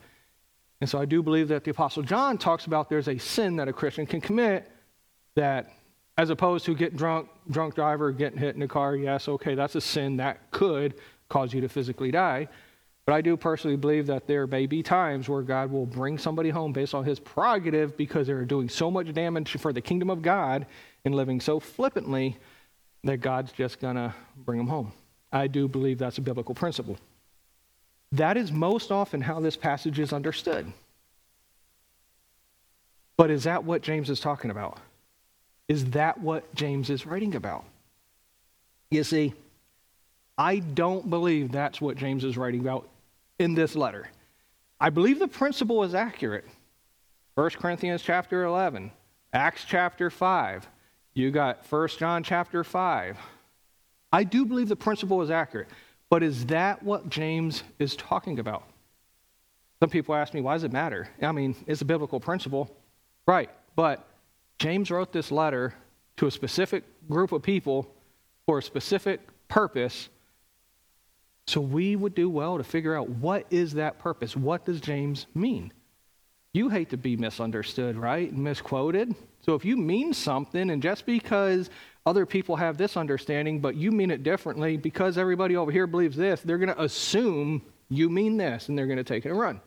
And 0.79 0.89
so 0.89 0.99
I 0.99 1.05
do 1.05 1.23
believe 1.23 1.47
that 1.47 1.63
the 1.63 1.71
apostle 1.71 2.03
John 2.03 2.37
talks 2.37 2.65
about 2.65 2.89
there's 2.89 3.07
a 3.07 3.17
sin 3.17 3.55
that 3.55 3.67
a 3.67 3.73
Christian 3.73 4.05
can 4.05 4.21
commit 4.21 4.69
that 5.35 5.71
as 6.17 6.29
opposed 6.29 6.65
to 6.65 6.73
getting 6.73 6.97
drunk, 6.97 7.29
drunk 7.49 7.75
driver, 7.75 8.11
getting 8.11 8.39
hit 8.39 8.55
in 8.55 8.61
a 8.61 8.67
car, 8.67 8.95
yes, 8.95 9.27
okay, 9.27 9.53
that's 9.55 9.75
a 9.75 9.81
sin 9.81 10.17
that 10.17 10.49
could 10.51 10.95
cause 11.29 11.53
you 11.53 11.61
to 11.61 11.69
physically 11.69 12.11
die. 12.11 12.47
But 13.05 13.13
I 13.13 13.21
do 13.21 13.37
personally 13.37 13.77
believe 13.77 14.07
that 14.07 14.27
there 14.27 14.47
may 14.47 14.65
be 14.65 14.83
times 14.83 15.29
where 15.29 15.41
God 15.41 15.71
will 15.71 15.85
bring 15.85 16.17
somebody 16.17 16.49
home 16.49 16.73
based 16.73 16.93
on 16.93 17.05
his 17.05 17.19
prerogative 17.19 17.95
because 17.95 18.27
they're 18.27 18.43
doing 18.43 18.67
so 18.67 18.91
much 18.91 19.13
damage 19.13 19.57
for 19.57 19.71
the 19.71 19.79
kingdom 19.79 20.09
of 20.09 20.21
God 20.21 20.65
and 21.05 21.15
living 21.15 21.39
so 21.39 21.59
flippantly 21.59 22.35
that 23.03 23.17
God's 23.17 23.53
just 23.53 23.79
going 23.79 23.95
to 23.95 24.13
bring 24.35 24.57
them 24.57 24.67
home. 24.67 24.91
I 25.31 25.47
do 25.47 25.67
believe 25.67 25.99
that's 25.99 26.17
a 26.17 26.21
biblical 26.21 26.55
principle. 26.55 26.97
That 28.11 28.35
is 28.37 28.51
most 28.51 28.91
often 28.91 29.21
how 29.21 29.39
this 29.39 29.55
passage 29.55 29.99
is 29.99 30.11
understood. 30.11 30.71
But 33.15 33.31
is 33.31 33.43
that 33.45 33.63
what 33.63 33.81
James 33.81 34.09
is 34.09 34.19
talking 34.19 34.51
about? 34.51 34.79
Is 35.67 35.85
that 35.91 36.19
what 36.19 36.53
James 36.55 36.89
is 36.89 37.05
writing 37.05 37.35
about? 37.35 37.65
You 38.89 39.03
see, 39.03 39.33
I 40.37 40.59
don't 40.59 41.09
believe 41.09 41.51
that's 41.51 41.81
what 41.81 41.97
James 41.97 42.23
is 42.23 42.37
writing 42.37 42.61
about 42.61 42.87
in 43.39 43.53
this 43.53 43.75
letter. 43.75 44.09
I 44.79 44.89
believe 44.89 45.19
the 45.19 45.27
principle 45.27 45.83
is 45.83 45.93
accurate. 45.93 46.45
1 47.35 47.49
Corinthians 47.51 48.01
chapter 48.01 48.45
11, 48.45 48.91
Acts 49.33 49.65
chapter 49.65 50.09
5, 50.09 50.67
you 51.13 51.31
got 51.31 51.65
1 51.69 51.87
John 51.99 52.23
chapter 52.23 52.63
5. 52.63 53.17
I 54.13 54.23
do 54.23 54.45
believe 54.45 54.69
the 54.69 54.75
principle 54.75 55.21
is 55.21 55.29
accurate, 55.29 55.67
but 56.09 56.23
is 56.23 56.45
that 56.45 56.81
what 56.81 57.09
James 57.09 57.63
is 57.77 57.95
talking 57.95 58.39
about? 58.39 58.63
Some 59.79 59.89
people 59.89 60.15
ask 60.15 60.33
me, 60.33 60.41
why 60.41 60.53
does 60.53 60.63
it 60.63 60.71
matter? 60.71 61.09
I 61.21 61.31
mean, 61.31 61.55
it's 61.67 61.81
a 61.81 61.85
biblical 61.85 62.19
principle. 62.19 62.75
Right, 63.27 63.49
but 63.75 64.06
James 64.59 64.89
wrote 64.89 65.11
this 65.11 65.31
letter 65.31 65.73
to 66.17 66.27
a 66.27 66.31
specific 66.31 66.83
group 67.07 67.31
of 67.31 67.41
people 67.43 67.93
for 68.45 68.57
a 68.57 68.63
specific 68.63 69.21
purpose 69.47 70.09
so 71.47 71.61
we 71.61 71.95
would 71.95 72.13
do 72.13 72.29
well 72.29 72.57
to 72.57 72.63
figure 72.63 72.95
out 72.95 73.09
what 73.09 73.45
is 73.49 73.73
that 73.75 73.99
purpose? 73.99 74.35
What 74.35 74.65
does 74.65 74.81
James 74.81 75.27
mean? 75.33 75.71
You 76.53 76.69
hate 76.69 76.89
to 76.89 76.97
be 76.97 77.15
misunderstood, 77.15 77.95
right? 77.95 78.29
And 78.29 78.43
Misquoted. 78.43 79.15
So 79.41 79.53
if 79.53 79.63
you 79.63 79.77
mean 79.77 80.13
something, 80.13 80.69
and 80.71 80.81
just 80.81 81.05
because 81.05 81.69
other 82.05 82.25
people 82.25 82.57
have 82.57 82.77
this 82.77 82.97
understanding, 82.97 83.61
but 83.61 83.75
you 83.75 83.91
mean 83.91 84.11
it 84.11 84.23
differently, 84.23 84.75
because 84.75 85.17
everybody 85.17 85.55
over 85.55 85.71
here 85.71 85.87
believes 85.87 86.17
this, 86.17 86.41
they're 86.41 86.57
going 86.57 86.73
to 86.73 86.81
assume 86.81 87.61
you 87.89 88.09
mean 88.09 88.35
this, 88.35 88.67
and 88.67 88.77
they're 88.77 88.87
going 88.87 88.97
to 88.97 89.03
take 89.03 89.25
it 89.25 89.29
and 89.29 89.39
run. 89.39 89.61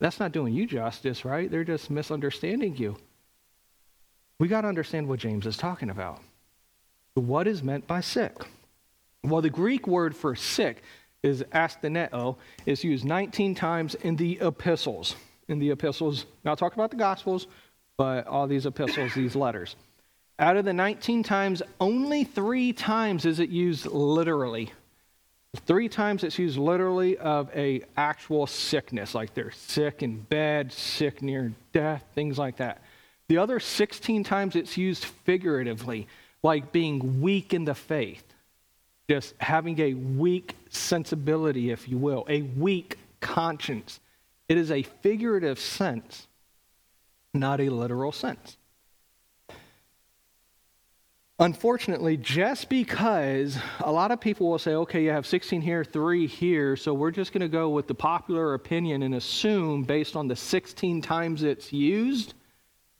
That's 0.00 0.18
not 0.18 0.32
doing 0.32 0.54
you 0.54 0.66
justice, 0.66 1.24
right? 1.24 1.48
They're 1.48 1.62
just 1.62 1.90
misunderstanding 1.90 2.76
you. 2.76 2.96
We 4.40 4.48
got 4.48 4.62
to 4.62 4.68
understand 4.68 5.06
what 5.06 5.20
James 5.20 5.44
is 5.44 5.58
talking 5.58 5.90
about. 5.90 6.18
What 7.12 7.46
is 7.46 7.62
meant 7.62 7.86
by 7.86 8.00
sick? 8.00 8.32
Well, 9.22 9.42
the 9.42 9.50
Greek 9.50 9.86
word 9.86 10.16
for 10.16 10.34
sick 10.34 10.82
is 11.22 11.42
astheneo, 11.52 12.36
is 12.64 12.82
used 12.82 13.04
19 13.04 13.54
times 13.54 13.94
in 13.96 14.16
the 14.16 14.38
epistles. 14.40 15.14
In 15.48 15.58
the 15.58 15.70
epistles, 15.70 16.24
not 16.42 16.56
talking 16.56 16.78
about 16.78 16.90
the 16.90 16.96
gospels, 16.96 17.48
but 17.98 18.26
all 18.26 18.46
these 18.46 18.64
epistles, 18.64 19.12
these 19.14 19.36
letters. 19.36 19.76
Out 20.38 20.56
of 20.56 20.64
the 20.64 20.72
19 20.72 21.22
times, 21.22 21.62
only 21.78 22.24
three 22.24 22.72
times 22.72 23.26
is 23.26 23.40
it 23.40 23.50
used 23.50 23.84
literally. 23.84 24.72
Three 25.66 25.90
times 25.90 26.24
it's 26.24 26.38
used 26.38 26.56
literally 26.56 27.18
of 27.18 27.54
a 27.54 27.82
actual 27.94 28.46
sickness, 28.46 29.14
like 29.14 29.34
they're 29.34 29.50
sick 29.50 30.02
in 30.02 30.20
bed, 30.20 30.72
sick 30.72 31.20
near 31.20 31.52
death, 31.74 32.04
things 32.14 32.38
like 32.38 32.56
that. 32.56 32.80
The 33.30 33.38
other 33.38 33.60
16 33.60 34.24
times 34.24 34.56
it's 34.56 34.76
used 34.76 35.04
figuratively, 35.04 36.08
like 36.42 36.72
being 36.72 37.20
weak 37.20 37.54
in 37.54 37.64
the 37.64 37.76
faith 37.76 38.24
just 39.10 39.34
having 39.38 39.76
a 39.80 39.94
weak 39.94 40.54
sensibility, 40.68 41.72
if 41.72 41.88
you 41.88 41.98
will, 41.98 42.24
a 42.28 42.42
weak 42.42 42.96
conscience. 43.20 43.98
It 44.48 44.56
is 44.56 44.70
a 44.70 44.84
figurative 44.84 45.58
sense, 45.58 46.28
not 47.34 47.60
a 47.60 47.70
literal 47.70 48.12
sense. 48.12 48.56
Unfortunately, 51.40 52.16
just 52.16 52.68
because 52.68 53.58
a 53.80 53.90
lot 53.90 54.12
of 54.12 54.20
people 54.20 54.48
will 54.48 54.60
say, 54.60 54.74
okay, 54.74 55.02
you 55.02 55.10
have 55.10 55.26
16 55.26 55.60
here, 55.60 55.82
three 55.82 56.28
here, 56.28 56.76
so 56.76 56.94
we're 56.94 57.10
just 57.10 57.32
going 57.32 57.40
to 57.40 57.48
go 57.48 57.68
with 57.68 57.88
the 57.88 57.94
popular 57.94 58.54
opinion 58.54 59.02
and 59.02 59.16
assume 59.16 59.82
based 59.82 60.14
on 60.14 60.28
the 60.28 60.36
16 60.36 61.00
times 61.02 61.42
it's 61.42 61.72
used 61.72 62.34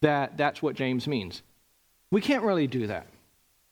that 0.02 0.36
that's 0.36 0.62
what 0.62 0.74
James 0.74 1.06
means. 1.06 1.42
We 2.10 2.20
can't 2.20 2.42
really 2.42 2.66
do 2.66 2.86
that. 2.86 3.06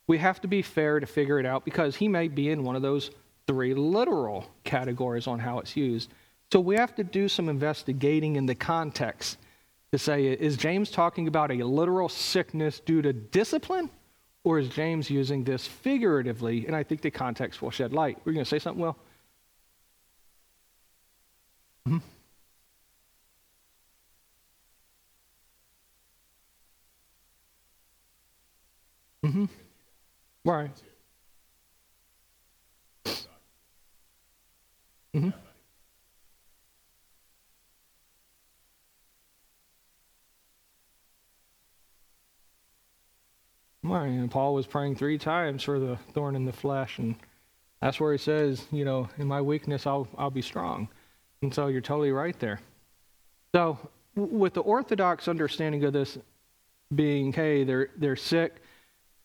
We 0.07 0.19
have 0.19 0.41
to 0.43 0.49
be 0.49 0.63
fair 0.63 1.01
to 1.01 1.07
figure 1.07 1.39
it 1.39 1.47
out 1.47 1.65
because 1.65 1.97
he 1.97 2.09
may 2.09 2.29
be 2.29 2.51
in 2.51 2.65
one 2.65 2.77
of 2.77 2.83
those 2.83 3.11
three 3.47 3.75
literal 3.75 4.49
categories 4.65 5.27
on 5.27 5.39
how 5.39 5.59
it's 5.59 5.77
used. 5.77 6.11
So 6.53 6.61
we 6.61 6.77
have 6.77 6.95
to 6.97 7.05
do 7.05 7.29
some 7.29 7.49
investigating 7.49 8.37
in 8.37 8.47
the 8.47 8.55
context 8.55 9.39
to 9.93 9.99
say 9.99 10.27
is 10.27 10.57
James 10.57 10.91
talking 10.91 11.29
about 11.29 11.51
a 11.51 11.65
literal 11.65 12.09
sickness 12.09 12.81
due 12.81 13.03
to 13.03 13.13
discipline? 13.13 13.91
Or 14.45 14.59
is 14.59 14.69
James 14.69 15.11
using 15.11 15.45
this 15.45 15.67
figuratively? 15.67 16.67
And 16.67 16.75
I 16.75 16.83
think 16.83 17.03
the 17.03 17.11
context 17.11 17.61
will 17.61 17.71
shed 17.71 17.93
light. 17.93 18.19
We're 18.25 18.33
going 18.33 18.45
to 18.45 18.49
say 18.49 18.59
something, 18.59 18.83
Will? 18.83 18.97
Mm-hmm. 21.87 21.99
Mm-hmm. 29.25 29.47
Right. 30.45 30.71
Mm-hmm. 35.15 35.31
Right. 43.83 44.07
And 44.07 44.31
Paul 44.31 44.55
was 44.55 44.67
praying 44.67 44.97
three 44.97 45.19
times 45.19 45.63
for 45.63 45.79
the 45.79 45.97
thorn 46.13 46.37
in 46.37 46.45
the 46.45 46.53
flesh, 46.53 46.99
and 46.99 47.17
that's 47.81 47.99
where 48.01 48.13
he 48.13 48.19
says, 48.19 48.67
you 48.71 48.85
know, 48.85 49.09
in 49.19 49.27
my 49.27 49.41
weakness, 49.41 49.87
I'll, 49.87 50.07
I'll 50.17 50.31
be 50.31 50.43
strong. 50.43 50.89
And 51.43 51.55
so 51.55 51.69
you're 51.69 51.81
totally 51.81 52.13
right 52.13 52.39
there. 52.39 52.61
So, 53.55 53.79
with 54.15 54.55
the 54.55 54.61
orthodox 54.61 55.29
understanding 55.29 55.85
of 55.85 55.93
this 55.93 56.19
being, 56.95 57.33
hey, 57.33 57.65
they're, 57.65 57.91
they're 57.97 58.17
sick, 58.17 58.57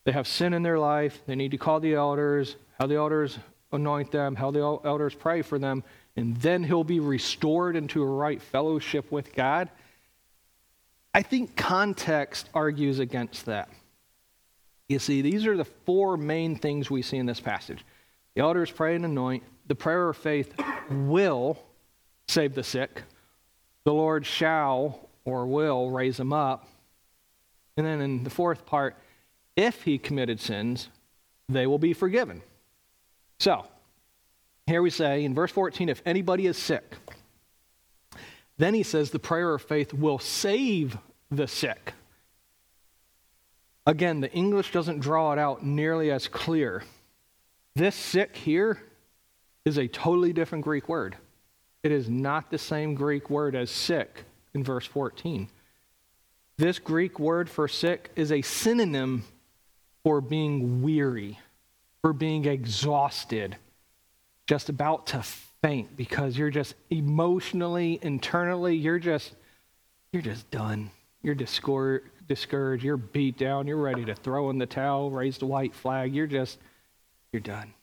they 0.06 0.12
have 0.12 0.28
sin 0.28 0.54
in 0.54 0.64
their 0.64 0.80
life. 0.80 1.22
They 1.26 1.36
need 1.36 1.52
to 1.52 1.58
call 1.58 1.80
the 1.80 1.94
elders, 1.94 2.56
how 2.80 2.88
the 2.88 2.96
elders 2.96 3.40
anoint 3.72 4.12
them, 4.12 4.36
how 4.36 4.52
the 4.52 4.60
elders 4.60 5.16
pray 5.16 5.42
for 5.42 5.58
them, 5.58 5.84
and 6.16 6.38
then 6.38 6.64
he'll 6.64 6.84
be 6.84 7.00
restored 7.00 7.76
into 7.76 8.04
a 8.04 8.06
right 8.06 8.42
fellowship 8.42 9.12
with 9.12 9.34
God. 9.34 9.70
I 11.14 11.22
think 11.22 11.56
context 11.56 12.50
argues 12.54 13.00
against 13.00 13.46
that. 13.46 13.70
You 14.90 15.00
see, 15.00 15.22
these 15.22 15.48
are 15.48 15.58
the 15.58 15.66
four 15.66 16.18
main 16.18 16.56
things 16.56 16.92
we 16.92 17.02
see 17.02 17.18
in 17.18 17.26
this 17.26 17.40
passage. 17.40 17.86
The 18.36 18.42
elders 18.42 18.70
pray 18.70 18.96
and 18.96 19.06
anoint. 19.06 19.44
The 19.68 19.76
prayer 19.76 20.10
of 20.10 20.18
faith 20.18 20.54
will 20.90 21.58
save 22.28 22.54
the 22.54 22.64
sick. 22.64 23.04
The 23.86 23.94
Lord 23.94 24.26
shall 24.26 25.10
or 25.26 25.46
will 25.46 25.90
raise 25.90 26.18
them 26.18 26.34
up. 26.34 26.68
And 27.78 27.86
then 27.86 28.02
in 28.02 28.24
the 28.24 28.30
fourth 28.30 28.66
part, 28.66 28.98
if 29.56 29.84
he 29.84 29.98
committed 29.98 30.40
sins, 30.40 30.90
they 31.50 31.68
will 31.68 31.78
be 31.78 31.94
forgiven. 31.94 32.42
So, 33.40 33.66
here 34.66 34.82
we 34.82 34.90
say 34.90 35.24
in 35.24 35.36
verse 35.36 35.52
14 35.52 35.90
if 35.90 36.02
anybody 36.06 36.48
is 36.48 36.58
sick, 36.58 36.96
then 38.58 38.74
he 38.74 38.84
says 38.84 39.12
the 39.12 39.20
prayer 39.20 39.54
of 39.54 39.62
faith 39.62 39.94
will 39.94 40.20
save 40.20 40.98
the 41.30 41.48
sick. 41.48 41.94
Again, 43.86 44.22
the 44.22 44.32
English 44.32 44.72
doesn't 44.72 45.00
draw 45.00 45.34
it 45.34 45.40
out 45.40 45.66
nearly 45.66 46.10
as 46.12 46.28
clear. 46.28 46.84
This 47.76 47.96
sick 47.96 48.36
here 48.38 48.82
is 49.66 49.78
a 49.78 49.88
totally 49.88 50.32
different 50.32 50.64
Greek 50.64 50.88
word. 50.88 51.18
It 51.82 51.92
is 51.92 52.10
not 52.10 52.50
the 52.50 52.58
same 52.58 52.96
Greek 52.96 53.30
word 53.30 53.56
as 53.56 53.70
sick 53.70 54.24
in 54.54 54.64
verse 54.64 54.86
14. 54.86 55.50
This 56.58 56.80
Greek 56.80 57.20
word 57.20 57.50
for 57.50 57.68
sick 57.68 58.12
is 58.16 58.32
a 58.32 58.42
synonym 58.42 59.26
for 60.04 60.22
being 60.22 60.82
weary, 60.82 61.40
for 62.02 62.14
being 62.14 62.46
exhausted, 62.46 63.56
just 64.46 64.70
about 64.70 65.08
to 65.08 65.24
faint 65.62 65.96
because 65.96 66.38
you're 66.38 66.50
just 66.50 66.76
emotionally, 66.90 67.98
internally, 68.02 68.76
you're 68.76 69.00
just 69.00 69.34
you're 70.12 70.22
just 70.22 70.50
done. 70.52 70.92
You're 71.24 71.36
discouraged, 71.36 72.84
you're 72.84 72.98
beat 72.98 73.38
down, 73.38 73.66
you're 73.66 73.78
ready 73.78 74.04
to 74.06 74.14
throw 74.14 74.50
in 74.50 74.58
the 74.58 74.66
towel, 74.66 75.10
raise 75.10 75.38
the 75.38 75.46
white 75.46 75.74
flag. 75.74 76.14
You're 76.14 76.28
just 76.28 76.60
you're 77.32 77.40
done. 77.40 77.74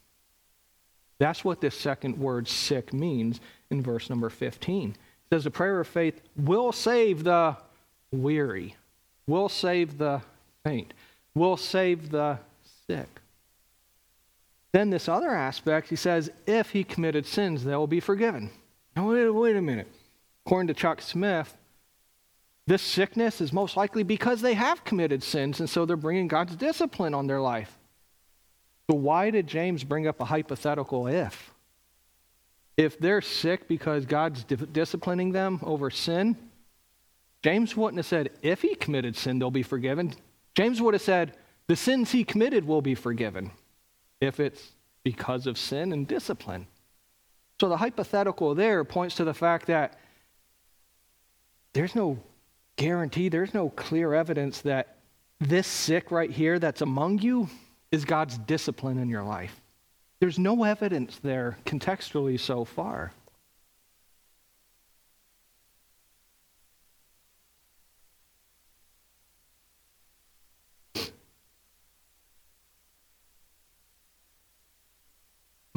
That's 1.19 1.45
what 1.45 1.61
this 1.61 1.75
second 1.75 2.19
word 2.19 2.47
sick 2.47 2.93
means 2.93 3.41
in 3.71 3.83
verse 3.83 4.09
number 4.09 4.31
15. 4.31 4.91
It 4.91 4.97
says 5.35 5.45
the 5.45 5.51
prayer 5.51 5.81
of 5.81 5.89
faith 5.89 6.21
will 6.37 6.73
save 6.73 7.25
the 7.25 7.57
weary, 8.13 8.77
will 9.27 9.49
save 9.49 9.99
the 9.99 10.21
faint 10.65 10.93
will 11.35 11.57
save 11.57 12.11
the 12.11 12.39
sick. 12.87 13.09
Then, 14.73 14.91
this 14.91 15.09
other 15.09 15.31
aspect, 15.31 15.89
he 15.89 15.97
says, 15.97 16.31
if 16.47 16.71
he 16.71 16.85
committed 16.85 17.27
sins, 17.27 17.65
they 17.65 17.75
will 17.75 17.87
be 17.87 18.01
forgiven. 18.01 18.51
Now, 18.95 19.11
wait, 19.11 19.29
wait 19.29 19.57
a 19.57 19.63
minute. 19.63 19.89
According 20.47 20.69
to 20.69 20.75
Chuck 20.75 21.03
Smith, 21.03 21.57
this 22.67 22.83
sickness 22.83 23.41
is 23.41 23.53
most 23.53 23.77
likely 23.77 24.05
because 24.05 24.41
they 24.41 24.55
have 24.55 24.85
committed 24.85 25.25
sins, 25.25 25.59
and 25.59 25.69
so 25.69 25.85
they're 25.85 25.97
bringing 25.97 26.29
God's 26.29 26.55
discipline 26.55 27.15
on 27.15 27.27
their 27.27 27.41
life. 27.41 27.77
So, 28.89 28.97
why 28.97 29.31
did 29.31 29.47
James 29.47 29.83
bring 29.83 30.07
up 30.07 30.21
a 30.21 30.25
hypothetical 30.25 31.09
if? 31.09 31.53
If 32.77 32.99
they're 32.99 33.23
sick 33.23 33.67
because 33.67 34.07
God's 34.07 34.45
di- 34.45 34.57
disciplining 34.73 35.33
them 35.33 35.61
over 35.63 35.91
sin, 35.91 36.37
James 37.43 37.77
wouldn't 37.77 37.99
have 37.99 38.07
said, 38.07 38.31
if 38.43 38.63
he 38.63 38.75
committed 38.75 39.17
sin, 39.17 39.39
they'll 39.39 39.51
be 39.51 39.63
forgiven. 39.63 40.15
James 40.61 40.83
would 40.83 40.93
have 40.93 41.01
said, 41.01 41.39
the 41.69 41.75
sins 41.75 42.13
he 42.13 42.23
committed 42.23 42.67
will 42.67 42.83
be 42.83 42.95
forgiven 42.95 43.51
if 44.21 44.39
it's 44.39 44.73
because 45.03 45.47
of 45.47 45.57
sin 45.57 45.91
and 45.91 46.07
discipline. 46.07 46.67
So 47.59 47.71
the 47.71 47.79
hypothetical 47.79 48.55
there 48.55 48.85
points 48.85 49.15
to 49.15 49.25
the 49.25 49.33
fact 49.33 49.69
that 49.69 49.99
there's 51.73 51.95
no 51.95 52.19
guarantee, 52.77 53.31
there's 53.31 53.55
no 53.55 53.71
clear 53.71 54.13
evidence 54.13 54.61
that 54.61 54.99
this 55.39 55.67
sick 55.67 56.11
right 56.11 56.31
here 56.31 56.59
that's 56.59 56.83
among 56.83 57.21
you 57.21 57.49
is 57.91 58.05
God's 58.05 58.37
discipline 58.37 58.99
in 58.99 59.09
your 59.09 59.23
life. 59.23 59.63
There's 60.19 60.39
no 60.39 60.65
evidence 60.65 61.19
there 61.23 61.57
contextually 61.65 62.39
so 62.39 62.67
far. 62.67 63.13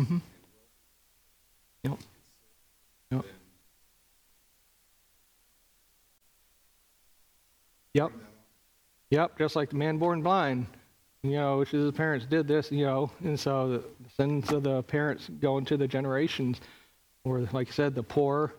Mm-hmm. 0.04 0.18
Yep. 1.84 2.00
Yep. 3.12 3.26
Yep. 7.94 8.12
Yep. 9.12 9.38
Just 9.38 9.56
like 9.56 9.70
the 9.70 9.78
man 9.78 9.98
born 9.98 10.22
blind, 10.22 10.68
you 11.22 11.32
know, 11.32 11.60
which 11.60 11.70
his 11.72 11.92
parents 11.92 12.26
did 12.26 12.50
this, 12.50 12.70
you 12.70 12.86
know, 12.86 13.12
and 13.24 13.40
so 13.40 13.70
the 13.70 13.84
sins 14.18 14.52
of 14.52 14.64
the 14.64 14.84
parents 14.84 15.30
go 15.40 15.58
into 15.58 15.78
the 15.78 15.88
generations, 15.88 16.60
or 17.24 17.48
like 17.54 17.70
I 17.70 17.72
said, 17.72 17.96
the 17.96 18.04
poor, 18.04 18.56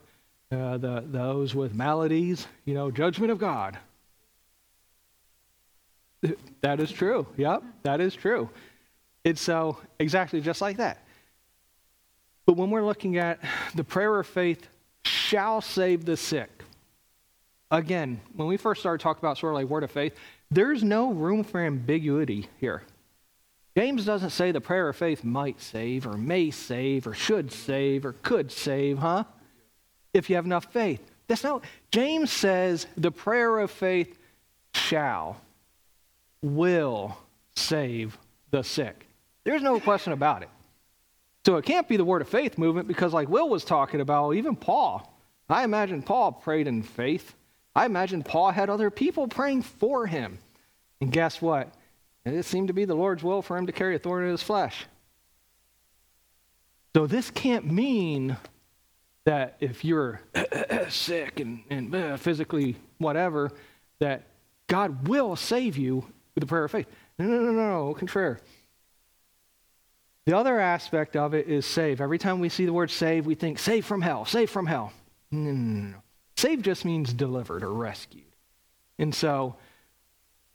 uh, 0.50 0.78
the 0.78 1.04
those 1.06 1.54
with 1.54 1.74
maladies, 1.74 2.46
you 2.64 2.72
know, 2.72 2.90
judgment 2.90 3.30
of 3.30 3.38
God. 3.38 3.76
That 6.62 6.80
is 6.80 6.90
true. 6.90 7.26
Yep, 7.36 7.62
that 7.82 8.00
is 8.00 8.14
true. 8.14 8.48
It's 9.24 9.42
so 9.42 9.76
exactly 9.98 10.40
just 10.40 10.62
like 10.62 10.78
that. 10.78 11.03
But 12.46 12.56
when 12.56 12.70
we're 12.70 12.84
looking 12.84 13.16
at 13.18 13.40
the 13.74 13.84
prayer 13.84 14.18
of 14.18 14.26
faith 14.26 14.68
shall 15.04 15.60
save 15.60 16.04
the 16.04 16.16
sick, 16.16 16.62
again, 17.70 18.20
when 18.34 18.48
we 18.48 18.56
first 18.56 18.80
started 18.80 19.02
talking 19.02 19.20
about 19.20 19.38
sort 19.38 19.52
of 19.52 19.60
like 19.60 19.68
word 19.68 19.84
of 19.84 19.90
faith, 19.90 20.14
there's 20.50 20.84
no 20.84 21.12
room 21.12 21.42
for 21.44 21.60
ambiguity 21.60 22.48
here. 22.60 22.82
James 23.76 24.04
doesn't 24.04 24.30
say 24.30 24.52
the 24.52 24.60
prayer 24.60 24.88
of 24.88 24.96
faith 24.96 25.24
might 25.24 25.60
save 25.60 26.06
or 26.06 26.16
may 26.16 26.50
save 26.50 27.06
or 27.06 27.14
should 27.14 27.50
save 27.50 28.06
or 28.06 28.12
could 28.22 28.52
save, 28.52 28.98
huh? 28.98 29.24
If 30.12 30.30
you 30.30 30.36
have 30.36 30.44
enough 30.44 30.72
faith. 30.72 31.00
That's 31.26 31.42
not 31.42 31.64
James 31.90 32.30
says 32.30 32.86
the 32.96 33.10
prayer 33.10 33.58
of 33.58 33.70
faith 33.70 34.18
shall 34.74 35.40
will 36.42 37.16
save 37.56 38.16
the 38.50 38.62
sick. 38.62 39.06
There's 39.42 39.62
no 39.62 39.80
question 39.80 40.12
about 40.12 40.42
it. 40.42 40.50
So 41.44 41.56
it 41.56 41.64
can't 41.64 41.88
be 41.88 41.96
the 41.96 42.04
word 42.04 42.22
of 42.22 42.28
faith 42.28 42.56
movement 42.56 42.88
because, 42.88 43.12
like 43.12 43.28
Will 43.28 43.48
was 43.48 43.64
talking 43.64 44.00
about, 44.00 44.32
even 44.32 44.56
Paul, 44.56 45.14
I 45.48 45.64
imagine 45.64 46.02
Paul 46.02 46.32
prayed 46.32 46.66
in 46.66 46.82
faith. 46.82 47.34
I 47.74 47.86
imagine 47.86 48.22
Paul 48.22 48.50
had 48.50 48.70
other 48.70 48.90
people 48.90 49.28
praying 49.28 49.62
for 49.62 50.06
him. 50.06 50.38
And 51.00 51.12
guess 51.12 51.42
what? 51.42 51.74
It 52.24 52.44
seemed 52.44 52.68
to 52.68 52.74
be 52.74 52.86
the 52.86 52.94
Lord's 52.94 53.22
will 53.22 53.42
for 53.42 53.58
him 53.58 53.66
to 53.66 53.72
carry 53.72 53.94
a 53.94 53.98
thorn 53.98 54.24
in 54.24 54.30
his 54.30 54.42
flesh. 54.42 54.86
So 56.96 57.06
this 57.06 57.30
can't 57.30 57.70
mean 57.70 58.36
that 59.24 59.56
if 59.60 59.84
you're 59.84 60.20
sick 60.88 61.40
and, 61.40 61.62
and 61.68 61.94
uh, 61.94 62.16
physically 62.16 62.76
whatever, 62.98 63.50
that 63.98 64.28
God 64.66 65.08
will 65.08 65.36
save 65.36 65.76
you 65.76 66.06
with 66.34 66.42
the 66.42 66.46
prayer 66.46 66.64
of 66.64 66.70
faith. 66.70 66.86
No, 67.18 67.26
no, 67.26 67.38
no, 67.38 67.52
no, 67.52 67.86
no, 67.86 67.94
contraire. 67.94 68.40
The 70.26 70.36
other 70.36 70.58
aspect 70.58 71.16
of 71.16 71.34
it 71.34 71.48
is 71.48 71.66
save. 71.66 72.00
Every 72.00 72.18
time 72.18 72.40
we 72.40 72.48
see 72.48 72.64
the 72.64 72.72
word 72.72 72.90
save, 72.90 73.26
we 73.26 73.34
think 73.34 73.58
save 73.58 73.84
from 73.84 74.00
hell, 74.00 74.24
save 74.24 74.48
from 74.50 74.66
hell. 74.66 74.92
No, 75.30 75.50
no, 75.50 75.52
no, 75.52 75.88
no. 75.90 75.96
Save 76.36 76.62
just 76.62 76.84
means 76.84 77.12
delivered 77.12 77.62
or 77.62 77.72
rescued. 77.72 78.22
And 78.98 79.14
so 79.14 79.56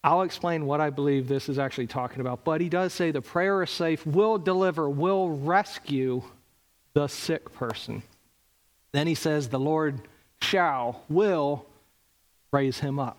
I'll 0.03 0.23
explain 0.23 0.65
what 0.65 0.81
I 0.81 0.89
believe 0.89 1.27
this 1.27 1.49
is 1.49 1.59
actually 1.59 1.87
talking 1.87 2.21
about. 2.21 2.43
But 2.43 2.61
he 2.61 2.69
does 2.69 2.93
say 2.93 3.11
the 3.11 3.21
prayer 3.21 3.61
of 3.61 3.69
safe 3.69 4.05
will 4.05 4.37
deliver, 4.37 4.89
will 4.89 5.29
rescue 5.29 6.23
the 6.93 7.07
sick 7.07 7.53
person. 7.53 8.01
Then 8.91 9.05
he 9.07 9.15
says 9.15 9.49
the 9.49 9.59
Lord 9.59 10.01
shall, 10.41 11.03
will 11.09 11.65
raise 12.51 12.79
him 12.79 12.97
up. 12.97 13.18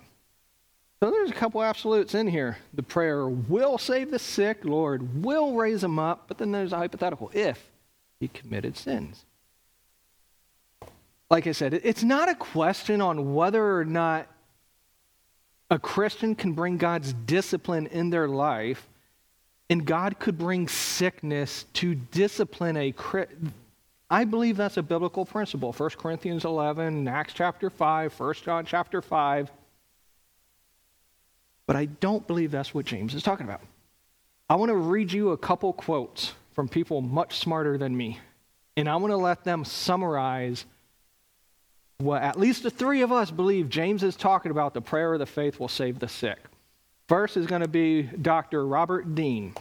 So 1.01 1.11
there's 1.11 1.31
a 1.31 1.35
couple 1.35 1.63
absolutes 1.63 2.15
in 2.15 2.27
here. 2.27 2.59
The 2.75 2.83
prayer 2.83 3.27
will 3.27 3.79
save 3.79 4.11
the 4.11 4.19
sick, 4.19 4.65
Lord 4.65 5.25
will 5.25 5.55
raise 5.55 5.81
them 5.81 5.99
up, 5.99 6.25
but 6.29 6.37
then 6.37 6.53
there's 6.53 6.75
a 6.75 6.77
hypothetical 6.77 7.31
if 7.33 7.71
he 8.21 8.29
committed 8.29 8.77
sins. 8.77 9.25
Like 11.31 11.47
I 11.47 11.53
said, 11.53 11.73
it's 11.73 12.03
not 12.03 12.29
a 12.29 12.35
question 12.35 13.01
on 13.01 13.35
whether 13.35 13.79
or 13.79 13.85
not 13.87 14.27
a 15.71 15.79
Christian 15.79 16.35
can 16.35 16.53
bring 16.53 16.77
God's 16.77 17.15
discipline 17.15 17.87
in 17.87 18.11
their 18.11 18.29
life, 18.29 18.87
and 19.71 19.87
God 19.87 20.19
could 20.19 20.37
bring 20.37 20.69
sickness 20.69 21.65
to 21.75 21.95
discipline 21.95 22.77
a 22.77 22.93
Christian. 22.93 23.55
I 24.11 24.25
believe 24.25 24.57
that's 24.57 24.77
a 24.77 24.83
biblical 24.83 25.25
principle. 25.25 25.73
1 25.73 25.91
Corinthians 25.91 26.45
11, 26.45 27.09
Acts 27.09 27.33
chapter 27.33 27.71
5, 27.71 28.21
1 28.21 28.35
John 28.45 28.67
chapter 28.67 29.01
5. 29.01 29.51
But 31.71 31.77
I 31.77 31.85
don't 31.85 32.27
believe 32.27 32.51
that's 32.51 32.75
what 32.75 32.85
James 32.85 33.15
is 33.15 33.23
talking 33.23 33.47
about. 33.47 33.61
I 34.49 34.57
want 34.57 34.71
to 34.71 34.77
read 34.77 35.13
you 35.13 35.31
a 35.31 35.39
couple 35.39 35.73
quotes 35.73 36.35
from 36.53 36.69
people 36.69 37.01
much 37.01 37.39
smarter 37.39 37.79
than 37.79 37.97
me, 37.97 38.19
and 38.77 38.89
I 38.89 38.97
want 38.97 39.13
to 39.13 39.17
let 39.17 39.45
them 39.45 39.65
summarize 39.65 40.65
what 41.99 42.23
at 42.23 42.37
least 42.37 42.65
the 42.65 42.71
three 42.71 43.03
of 43.03 43.13
us 43.13 43.31
believe 43.31 43.69
James 43.69 44.03
is 44.03 44.17
talking 44.17 44.51
about 44.51 44.75
the 44.75 44.81
prayer 44.81 45.13
of 45.13 45.21
the 45.21 45.27
faith 45.27 45.61
will 45.61 45.69
save 45.69 46.01
the 46.01 46.09
sick. 46.09 46.39
First 47.07 47.37
is 47.37 47.47
going 47.47 47.63
to 47.63 47.69
be 47.69 48.03
Dr. 48.03 48.67
Robert 48.67 49.15
Dean. 49.15 49.55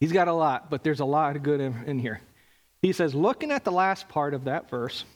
He's 0.00 0.12
got 0.12 0.28
a 0.28 0.34
lot, 0.34 0.68
but 0.68 0.84
there's 0.84 1.00
a 1.00 1.06
lot 1.06 1.34
of 1.34 1.42
good 1.42 1.62
in, 1.62 1.82
in 1.86 1.98
here. 1.98 2.20
He 2.82 2.92
says, 2.92 3.14
looking 3.14 3.52
at 3.52 3.64
the 3.64 3.72
last 3.72 4.06
part 4.10 4.34
of 4.34 4.44
that 4.44 4.68
verse, 4.68 5.06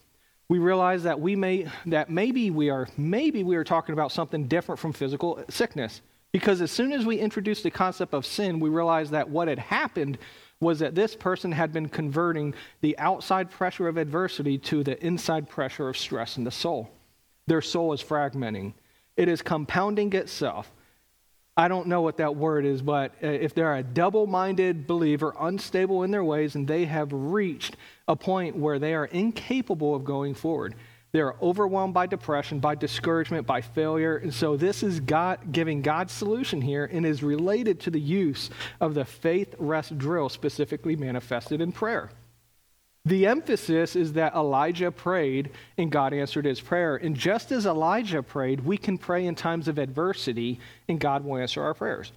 we 0.49 0.59
realize 0.59 1.03
that 1.03 1.20
we 1.20 1.36
may 1.36 1.66
that 1.86 2.11
maybe 2.11 2.51
we 2.51 2.70
are 2.70 2.88
maybe 2.96 3.44
we 3.44 3.57
are 3.57 3.64
talking 3.64 3.92
about 3.92 4.12
something 4.12 4.46
different 4.49 4.78
from 4.78 4.92
physical 4.92 5.42
sickness. 5.51 6.01
Because 6.32 6.61
as 6.61 6.70
soon 6.70 6.92
as 6.92 7.07
we 7.07 7.18
introduce 7.18 7.62
the 7.62 7.70
concept 7.70 8.12
of 8.12 8.26
sin, 8.26 8.61
we 8.61 8.68
realize 8.68 9.11
that 9.11 9.28
what 9.28 9.49
had 9.49 9.59
happened 9.59 10.18
was 10.61 10.78
that 10.80 10.94
this 10.94 11.14
person 11.14 11.53
had 11.53 11.72
been 11.72 11.88
converting 11.88 12.55
the 12.80 12.99
outside 12.99 13.51
pressure 13.51 13.88
of 13.88 13.96
adversity 13.96 14.59
to 14.59 14.82
the 14.82 15.03
inside 15.05 15.49
pressure 15.49 15.88
of 15.88 15.96
stress 15.96 16.36
in 16.36 16.44
the 16.44 16.51
soul. 16.51 16.90
Their 17.46 17.62
soul 17.62 17.92
is 17.92 18.03
fragmenting, 18.03 18.74
it 19.16 19.28
is 19.28 19.42
compounding 19.42 20.12
itself. 20.12 20.72
I 21.59 21.67
don't 21.67 21.89
know 21.89 22.03
what 22.03 22.19
that 22.19 22.37
word 22.37 22.65
is, 22.65 22.81
but 22.83 23.15
uh, 23.21 23.27
if 23.27 23.53
they're 23.53 23.75
a 23.75 23.83
double 23.83 24.29
minded 24.29 24.87
believer, 24.87 25.35
unstable 25.41 26.05
in 26.05 26.13
their 26.13 26.23
ways, 26.23 26.55
and 26.55 26.69
they 26.69 26.85
have 26.85 27.13
reached 27.13 27.77
a 28.07 28.15
point 28.15 28.55
where 28.55 28.79
they 28.79 28.95
are 28.95 29.07
incapable 29.07 29.93
of 29.93 30.05
going 30.05 30.35
forward, 30.35 30.77
they're 31.11 31.35
overwhelmed 31.43 31.95
by 31.95 32.07
depression, 32.07 32.61
by 32.61 32.77
discouragement, 32.77 33.45
by 33.45 33.61
failure. 33.61 34.19
And 34.19 34.33
so 34.33 34.57
this 34.57 34.85
is 34.85 35.01
God 35.01 35.51
giving 35.51 35.83
God's 35.83 36.13
solution 36.13 36.61
here 36.61 36.85
and 36.85 37.05
is 37.05 37.25
related 37.25 37.81
to 37.81 37.91
the 37.91 38.01
use 38.01 38.51
of 38.81 38.95
the 38.95 39.05
faith 39.05 39.57
rest 39.59 39.99
drill 39.99 40.29
specifically 40.29 40.95
manifested 40.95 41.61
in 41.61 41.73
prayer. 41.73 42.11
The 43.09 43.27
emphasis 43.27 43.97
is 43.97 44.13
that 44.13 44.35
Elijah 44.35 44.91
prayed 44.91 45.53
and 45.79 45.91
God 45.91 46.13
answered 46.13 46.45
his 46.45 46.61
prayer. 46.61 46.97
And 46.97 47.17
just 47.17 47.51
as 47.53 47.65
Elijah 47.65 48.23
prayed, 48.23 48.61
we 48.61 48.77
can 48.77 48.99
pray 48.99 49.25
in 49.25 49.35
times 49.35 49.67
of 49.67 49.79
adversity 49.79 50.61
and 50.89 51.01
God 51.01 51.25
will 51.25 51.39
answer 51.39 51.63
our 51.63 51.73
prayers. 51.73 52.13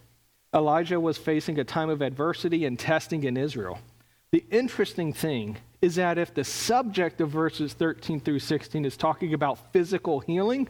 Elijah 0.53 0.99
was 0.99 1.17
facing 1.17 1.57
a 1.59 1.63
time 1.63 1.89
of 1.89 2.01
adversity 2.01 2.65
and 2.65 2.77
testing 2.77 3.23
in 3.23 3.37
Israel. 3.37 3.79
The 4.31 4.43
interesting 4.51 5.13
thing 5.13 5.59
is 5.81 5.95
that 5.95 6.17
if 6.17 6.33
the 6.33 6.43
subject 6.43 7.21
of 7.21 7.29
verses 7.29 7.71
13 7.71 8.19
through 8.19 8.39
16 8.39 8.83
is 8.83 8.97
talking 8.97 9.33
about 9.33 9.71
physical 9.71 10.19
healing, 10.19 10.67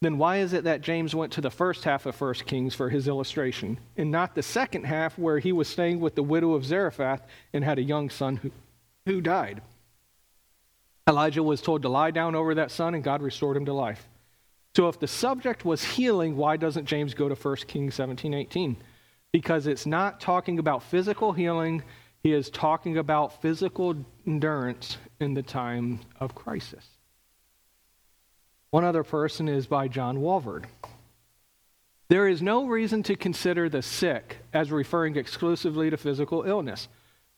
then 0.00 0.16
why 0.16 0.36
is 0.36 0.52
it 0.52 0.62
that 0.62 0.80
James 0.80 1.12
went 1.12 1.32
to 1.32 1.40
the 1.40 1.50
first 1.50 1.82
half 1.82 2.06
of 2.06 2.20
1 2.20 2.34
Kings 2.46 2.76
for 2.76 2.88
his 2.88 3.08
illustration 3.08 3.80
and 3.96 4.12
not 4.12 4.36
the 4.36 4.44
second 4.44 4.84
half 4.84 5.18
where 5.18 5.40
he 5.40 5.50
was 5.50 5.66
staying 5.66 5.98
with 5.98 6.14
the 6.14 6.22
widow 6.22 6.52
of 6.52 6.64
Zarephath 6.64 7.26
and 7.52 7.64
had 7.64 7.80
a 7.80 7.82
young 7.82 8.10
son 8.10 8.36
who, 8.36 8.52
who 9.10 9.20
died? 9.20 9.62
Elijah 11.08 11.42
was 11.42 11.60
told 11.60 11.82
to 11.82 11.88
lie 11.88 12.10
down 12.10 12.34
over 12.34 12.54
that 12.54 12.70
son 12.70 12.94
and 12.94 13.02
God 13.02 13.22
restored 13.22 13.56
him 13.56 13.66
to 13.66 13.72
life. 13.72 14.08
So 14.76 14.88
if 14.88 15.00
the 15.00 15.08
subject 15.08 15.64
was 15.64 15.82
healing, 15.82 16.36
why 16.36 16.56
doesn't 16.56 16.86
James 16.86 17.14
go 17.14 17.28
to 17.28 17.34
1 17.34 17.56
Kings 17.66 17.94
17 17.94 18.34
18? 18.34 18.76
Because 19.32 19.66
it's 19.66 19.86
not 19.86 20.20
talking 20.20 20.58
about 20.58 20.82
physical 20.82 21.32
healing 21.32 21.82
he 22.22 22.32
is 22.32 22.50
talking 22.50 22.98
about 22.98 23.40
physical 23.40 23.96
endurance 24.26 24.98
in 25.20 25.34
the 25.34 25.42
time 25.42 26.00
of 26.18 26.34
crisis. 26.34 26.86
One 28.70 28.84
other 28.84 29.02
person 29.02 29.48
is 29.48 29.66
by 29.66 29.88
John 29.88 30.18
Walvoord. 30.18 30.66
There 32.08 32.28
is 32.28 32.42
no 32.42 32.66
reason 32.66 33.02
to 33.04 33.16
consider 33.16 33.68
the 33.68 33.82
sick 33.82 34.38
as 34.52 34.70
referring 34.70 35.16
exclusively 35.16 35.88
to 35.90 35.96
physical 35.96 36.42
illness. 36.42 36.88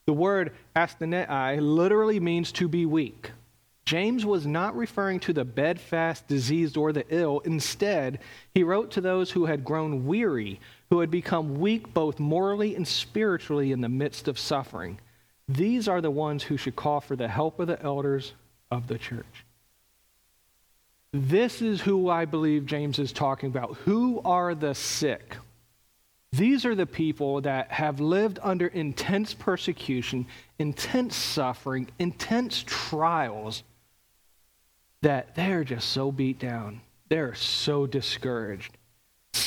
The 0.06 0.12
word 0.12 0.52
asthenei 0.74 1.58
literally 1.60 2.20
means 2.20 2.52
to 2.52 2.68
be 2.68 2.86
weak. 2.86 3.30
James 3.84 4.24
was 4.24 4.46
not 4.46 4.76
referring 4.76 5.20
to 5.20 5.32
the 5.32 5.44
bedfast, 5.44 6.28
diseased, 6.28 6.76
or 6.76 6.92
the 6.92 7.04
ill. 7.08 7.40
Instead, 7.40 8.20
he 8.54 8.62
wrote 8.62 8.92
to 8.92 9.00
those 9.00 9.30
who 9.30 9.46
had 9.46 9.64
grown 9.64 10.06
weary, 10.06 10.60
who 10.90 11.00
had 11.00 11.10
become 11.10 11.58
weak 11.58 11.92
both 11.92 12.20
morally 12.20 12.76
and 12.76 12.86
spiritually 12.86 13.72
in 13.72 13.80
the 13.80 13.88
midst 13.88 14.28
of 14.28 14.38
suffering. 14.38 15.00
These 15.48 15.88
are 15.88 16.00
the 16.00 16.10
ones 16.10 16.44
who 16.44 16.56
should 16.56 16.76
call 16.76 17.00
for 17.00 17.16
the 17.16 17.28
help 17.28 17.58
of 17.58 17.66
the 17.66 17.82
elders 17.82 18.32
of 18.70 18.86
the 18.86 18.98
church. 18.98 19.44
This 21.12 21.60
is 21.60 21.80
who 21.82 22.08
I 22.08 22.24
believe 22.24 22.64
James 22.64 22.98
is 22.98 23.12
talking 23.12 23.50
about. 23.50 23.76
Who 23.84 24.22
are 24.24 24.54
the 24.54 24.74
sick? 24.74 25.36
These 26.32 26.64
are 26.64 26.74
the 26.74 26.86
people 26.86 27.42
that 27.42 27.70
have 27.70 28.00
lived 28.00 28.38
under 28.42 28.66
intense 28.66 29.34
persecution, 29.34 30.26
intense 30.58 31.14
suffering, 31.14 31.90
intense 31.98 32.64
trials, 32.66 33.62
that 35.02 35.34
they're 35.34 35.64
just 35.64 35.90
so 35.90 36.10
beat 36.10 36.38
down. 36.38 36.80
They're 37.08 37.34
so 37.34 37.86
discouraged 37.86 38.76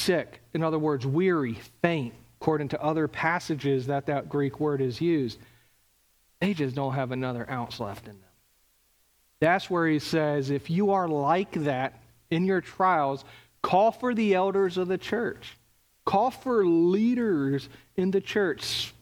sick, 0.06 0.42
in 0.54 0.64
other 0.64 0.80
words, 0.80 1.06
weary, 1.06 1.58
faint, 1.82 2.14
according 2.40 2.70
to 2.70 2.82
other 2.82 3.08
passages 3.08 3.88
that 3.88 4.06
that 4.06 4.30
Greek 4.30 4.60
word 4.60 4.82
is 4.82 5.02
used. 5.02 5.40
They 6.40 6.54
just 6.54 6.76
don't 6.76 6.94
have 6.94 7.12
another 7.12 7.50
ounce 7.50 7.80
left 7.80 8.06
in 8.06 8.14
them. 8.14 8.22
That's 9.40 9.70
where 9.70 9.88
he 9.88 10.00
says, 10.00 10.50
if 10.50 10.70
you 10.70 10.92
are 10.92 11.08
like 11.08 11.52
that 11.64 12.00
in 12.30 12.46
your 12.46 12.62
trials, 12.62 13.26
call 13.62 13.92
for 13.92 14.14
the 14.14 14.34
elders 14.34 14.78
of 14.78 14.88
the 14.88 14.98
church. 14.98 15.58
Call 16.06 16.32
for 16.32 16.66
leaders 16.66 17.68
in 17.96 18.12
the 18.12 18.22
church, 18.22 18.94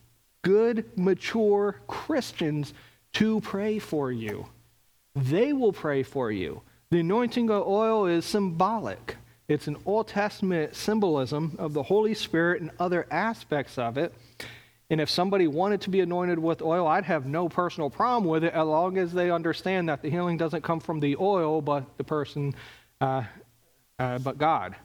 good, 0.41 0.85
mature 0.97 1.81
Christians 1.87 2.73
to 3.13 3.41
pray 3.41 3.79
for 3.79 4.11
you. 4.11 4.47
They 5.15 5.53
will 5.53 5.73
pray 5.73 6.03
for 6.03 6.31
you. 6.31 6.61
The 6.89 7.01
anointing 7.01 7.49
of 7.49 7.67
oil 7.67 8.05
is 8.05 8.25
symbolic. 8.25 9.17
It's 9.47 9.67
an 9.67 9.77
Old 9.85 10.07
Testament 10.07 10.75
symbolism 10.75 11.55
of 11.59 11.73
the 11.73 11.83
Holy 11.83 12.13
Spirit 12.13 12.61
and 12.61 12.71
other 12.79 13.05
aspects 13.11 13.77
of 13.77 13.97
it. 13.97 14.13
And 14.89 15.01
if 15.01 15.09
somebody 15.09 15.47
wanted 15.47 15.81
to 15.81 15.89
be 15.89 16.01
anointed 16.01 16.39
with 16.39 16.61
oil, 16.61 16.87
I'd 16.87 17.03
have 17.05 17.25
no 17.25 17.49
personal 17.49 17.89
problem 17.89 18.25
with 18.29 18.43
it 18.43 18.53
as 18.53 18.65
long 18.65 18.97
as 18.97 19.11
they 19.11 19.31
understand 19.31 19.89
that 19.89 20.01
the 20.01 20.09
healing 20.09 20.37
doesn't 20.37 20.63
come 20.63 20.79
from 20.79 20.99
the 20.99 21.17
oil, 21.19 21.61
but 21.61 21.97
the 21.97 22.03
person, 22.03 22.53
uh, 23.01 23.23
uh, 23.99 24.19
but 24.19 24.37
God. 24.37 24.75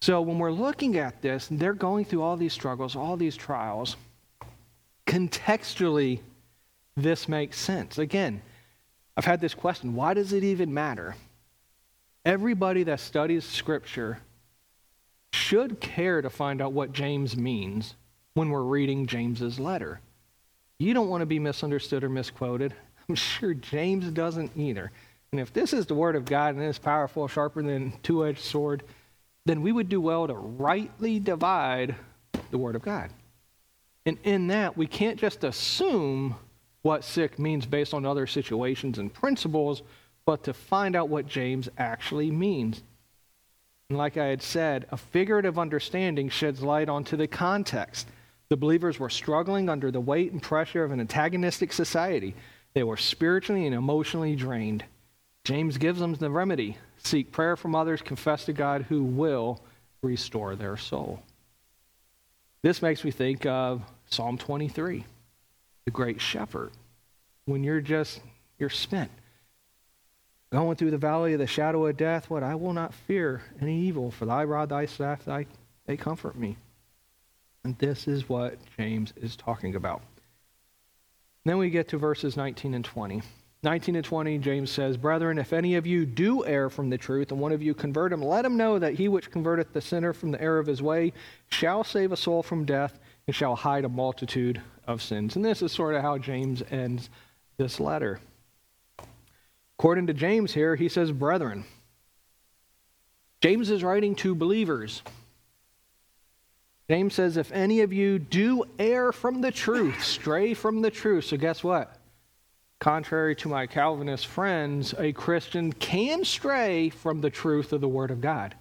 So 0.00 0.22
when 0.22 0.38
we're 0.38 0.50
looking 0.50 0.96
at 0.96 1.20
this, 1.20 1.48
they're 1.50 1.74
going 1.74 2.04
through 2.04 2.22
all 2.22 2.36
these 2.36 2.54
struggles, 2.54 2.96
all 2.96 3.16
these 3.16 3.36
trials. 3.36 3.96
Contextually, 5.06 6.20
this 6.96 7.28
makes 7.28 7.58
sense. 7.58 7.98
Again, 7.98 8.40
I've 9.16 9.24
had 9.24 9.40
this 9.40 9.54
question 9.54 9.94
why 9.94 10.14
does 10.14 10.32
it 10.32 10.44
even 10.44 10.72
matter? 10.72 11.16
Everybody 12.24 12.82
that 12.84 13.00
studies 13.00 13.44
Scripture 13.44 14.18
should 15.32 15.80
care 15.80 16.22
to 16.22 16.30
find 16.30 16.60
out 16.60 16.72
what 16.72 16.92
James 16.92 17.36
means 17.36 17.94
when 18.34 18.50
we're 18.50 18.62
reading 18.62 19.06
James's 19.06 19.60
letter. 19.60 20.00
You 20.78 20.94
don't 20.94 21.08
want 21.08 21.22
to 21.22 21.26
be 21.26 21.38
misunderstood 21.38 22.04
or 22.04 22.08
misquoted. 22.08 22.74
I'm 23.08 23.14
sure 23.14 23.54
James 23.54 24.06
doesn't 24.10 24.52
either. 24.56 24.90
And 25.32 25.40
if 25.40 25.52
this 25.52 25.72
is 25.72 25.86
the 25.86 25.94
Word 25.94 26.16
of 26.16 26.24
God 26.24 26.54
and 26.54 26.64
it's 26.64 26.78
powerful, 26.78 27.28
sharper 27.28 27.62
than 27.62 27.92
two 28.02 28.26
edged 28.26 28.40
sword, 28.40 28.82
then 29.50 29.62
we 29.62 29.72
would 29.72 29.88
do 29.88 30.00
well 30.00 30.28
to 30.28 30.34
rightly 30.34 31.18
divide 31.18 31.96
the 32.50 32.58
Word 32.58 32.76
of 32.76 32.82
God. 32.82 33.10
And 34.06 34.16
in 34.22 34.46
that, 34.46 34.76
we 34.76 34.86
can't 34.86 35.18
just 35.18 35.42
assume 35.42 36.36
what 36.82 37.04
sick 37.04 37.38
means 37.38 37.66
based 37.66 37.92
on 37.92 38.06
other 38.06 38.26
situations 38.26 38.98
and 38.98 39.12
principles, 39.12 39.82
but 40.24 40.44
to 40.44 40.54
find 40.54 40.94
out 40.94 41.08
what 41.08 41.26
James 41.26 41.68
actually 41.78 42.30
means. 42.30 42.82
And 43.88 43.98
like 43.98 44.16
I 44.16 44.26
had 44.26 44.40
said, 44.40 44.86
a 44.92 44.96
figurative 44.96 45.58
understanding 45.58 46.28
sheds 46.28 46.62
light 46.62 46.88
onto 46.88 47.16
the 47.16 47.26
context. 47.26 48.06
The 48.50 48.56
believers 48.56 49.00
were 49.00 49.10
struggling 49.10 49.68
under 49.68 49.90
the 49.90 50.00
weight 50.00 50.30
and 50.32 50.40
pressure 50.40 50.84
of 50.84 50.92
an 50.92 51.00
antagonistic 51.00 51.72
society. 51.72 52.36
They 52.72 52.84
were 52.84 52.96
spiritually 52.96 53.66
and 53.66 53.74
emotionally 53.74 54.36
drained. 54.36 54.84
James 55.44 55.76
gives 55.76 55.98
them 55.98 56.14
the 56.14 56.30
remedy 56.30 56.78
seek 57.02 57.32
prayer 57.32 57.56
from 57.56 57.74
others, 57.74 58.02
confess 58.02 58.44
to 58.44 58.52
God 58.52 58.86
who 58.88 59.02
will 59.02 59.60
restore 60.02 60.54
their 60.56 60.76
soul. 60.76 61.22
This 62.62 62.82
makes 62.82 63.04
me 63.04 63.10
think 63.10 63.46
of 63.46 63.82
Psalm 64.10 64.36
23, 64.36 65.04
the 65.84 65.90
great 65.90 66.20
shepherd. 66.20 66.70
When 67.46 67.64
you're 67.64 67.80
just, 67.80 68.20
you're 68.58 68.68
spent. 68.68 69.10
Going 70.52 70.76
through 70.76 70.90
the 70.90 70.98
valley 70.98 71.32
of 71.32 71.38
the 71.38 71.46
shadow 71.46 71.86
of 71.86 71.96
death, 71.96 72.28
what? 72.28 72.42
I 72.42 72.56
will 72.56 72.72
not 72.72 72.92
fear 72.92 73.42
any 73.60 73.80
evil, 73.82 74.10
for 74.10 74.26
thy 74.26 74.44
rod, 74.44 74.68
thy 74.68 74.86
staff, 74.86 75.24
thy, 75.24 75.46
they 75.86 75.96
comfort 75.96 76.36
me. 76.36 76.56
And 77.64 77.78
this 77.78 78.08
is 78.08 78.28
what 78.28 78.58
James 78.76 79.12
is 79.16 79.36
talking 79.36 79.74
about. 79.74 80.02
Then 81.44 81.58
we 81.58 81.70
get 81.70 81.88
to 81.88 81.98
verses 81.98 82.36
19 82.36 82.74
and 82.74 82.84
20. 82.84 83.22
19 83.62 83.96
and 83.96 84.04
20, 84.04 84.38
James 84.38 84.70
says, 84.70 84.96
Brethren, 84.96 85.38
if 85.38 85.52
any 85.52 85.74
of 85.74 85.86
you 85.86 86.06
do 86.06 86.46
err 86.46 86.70
from 86.70 86.88
the 86.88 86.96
truth, 86.96 87.30
and 87.30 87.38
one 87.38 87.52
of 87.52 87.62
you 87.62 87.74
convert 87.74 88.10
him, 88.10 88.22
let 88.22 88.44
him 88.44 88.56
know 88.56 88.78
that 88.78 88.94
he 88.94 89.06
which 89.06 89.30
converteth 89.30 89.72
the 89.72 89.82
sinner 89.82 90.14
from 90.14 90.30
the 90.30 90.40
error 90.40 90.58
of 90.58 90.66
his 90.66 90.80
way 90.80 91.12
shall 91.50 91.84
save 91.84 92.10
a 92.10 92.16
soul 92.16 92.42
from 92.42 92.64
death 92.64 92.98
and 93.26 93.36
shall 93.36 93.54
hide 93.54 93.84
a 93.84 93.88
multitude 93.88 94.62
of 94.86 95.02
sins. 95.02 95.36
And 95.36 95.44
this 95.44 95.60
is 95.60 95.72
sort 95.72 95.94
of 95.94 96.00
how 96.00 96.16
James 96.16 96.62
ends 96.70 97.10
this 97.58 97.78
letter. 97.78 98.18
According 99.78 100.06
to 100.06 100.14
James 100.14 100.54
here, 100.54 100.74
he 100.74 100.88
says, 100.88 101.12
Brethren. 101.12 101.64
James 103.42 103.70
is 103.70 103.84
writing 103.84 104.14
to 104.16 104.34
believers. 104.34 105.02
James 106.88 107.14
says, 107.14 107.36
If 107.36 107.52
any 107.52 107.82
of 107.82 107.92
you 107.92 108.18
do 108.18 108.64
err 108.78 109.12
from 109.12 109.42
the 109.42 109.50
truth, 109.50 110.02
stray 110.02 110.54
from 110.54 110.80
the 110.80 110.90
truth. 110.90 111.26
So, 111.26 111.36
guess 111.36 111.62
what? 111.62 111.99
Contrary 112.80 113.36
to 113.36 113.46
my 113.46 113.66
Calvinist 113.66 114.26
friends, 114.26 114.94
a 114.98 115.12
Christian 115.12 115.70
can 115.70 116.24
stray 116.24 116.88
from 116.88 117.20
the 117.20 117.28
truth 117.28 117.74
of 117.74 117.82
the 117.82 117.88
Word 117.88 118.10
of 118.10 118.22
God. 118.22 118.54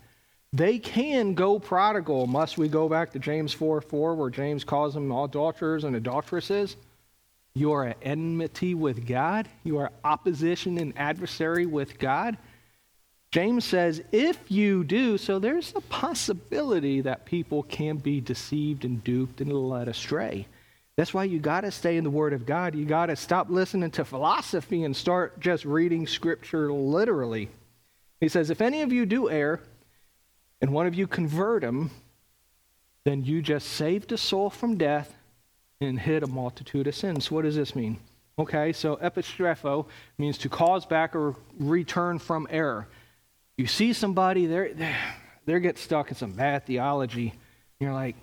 They 0.51 0.77
can 0.77 1.35
go 1.35 1.57
prodigal. 1.57 2.27
Must 2.27 2.57
we 2.57 2.67
go 2.67 2.89
back 2.89 3.13
to 3.13 3.19
James 3.19 3.53
4 3.53 3.79
4, 3.79 4.15
where 4.15 4.29
James 4.29 4.65
calls 4.65 4.93
them 4.93 5.09
adulterers 5.09 5.85
and 5.85 5.95
adulteresses? 5.95 6.75
You 7.53 7.71
are 7.71 7.85
at 7.85 7.97
enmity 8.01 8.73
with 8.75 9.07
God. 9.07 9.47
You 9.63 9.77
are 9.77 9.91
opposition 10.03 10.77
and 10.77 10.97
adversary 10.97 11.65
with 11.65 11.97
God. 11.97 12.37
James 13.31 13.63
says, 13.63 14.01
if 14.11 14.51
you 14.51 14.83
do, 14.83 15.17
so 15.17 15.39
there's 15.39 15.71
a 15.75 15.81
possibility 15.81 16.99
that 17.01 17.25
people 17.25 17.63
can 17.63 17.95
be 17.95 18.19
deceived 18.19 18.83
and 18.83 19.01
duped 19.01 19.39
and 19.39 19.53
led 19.53 19.87
astray. 19.87 20.45
That's 20.99 21.13
why 21.13 21.23
you 21.23 21.39
got 21.39 21.61
to 21.61 21.71
stay 21.71 21.95
in 21.95 22.03
the 22.03 22.09
Word 22.09 22.33
of 22.33 22.45
God. 22.45 22.75
You 22.75 22.83
got 22.83 23.05
to 23.05 23.15
stop 23.15 23.49
listening 23.49 23.89
to 23.91 24.03
philosophy 24.03 24.83
and 24.83 24.93
start 24.93 25.39
just 25.39 25.63
reading 25.63 26.05
Scripture 26.05 26.73
literally. 26.73 27.47
He 28.19 28.27
says, 28.27 28.49
If 28.49 28.59
any 28.59 28.81
of 28.81 28.91
you 28.91 29.05
do 29.05 29.29
err, 29.29 29.61
and 30.59 30.73
one 30.73 30.87
of 30.87 30.95
you 30.95 31.07
convert 31.07 31.63
him, 31.63 31.89
then 33.05 33.23
you 33.23 33.41
just 33.41 33.69
saved 33.69 34.11
a 34.11 34.17
soul 34.17 34.49
from 34.49 34.77
death 34.77 35.15
and 35.79 35.97
hid 35.97 36.21
a 36.21 36.27
multitude 36.27 36.85
of 36.85 36.95
sins. 36.95 37.31
What 37.31 37.43
does 37.43 37.55
this 37.55 37.77
mean? 37.77 37.97
Okay, 38.37 38.73
so 38.73 38.97
epistrepho 38.97 39.85
means 40.17 40.37
to 40.39 40.49
cause 40.49 40.85
back 40.85 41.15
or 41.15 41.33
return 41.57 42.19
from 42.19 42.45
error. 42.49 42.89
You 43.55 43.67
see 43.67 43.93
somebody, 43.93 44.47
they're, 44.47 44.73
they're, 44.73 44.97
they're 45.45 45.59
get 45.61 45.77
stuck 45.77 46.09
in 46.09 46.15
some 46.15 46.33
bad 46.33 46.65
theology. 46.65 47.35
You're 47.79 47.93
like, 47.93 48.17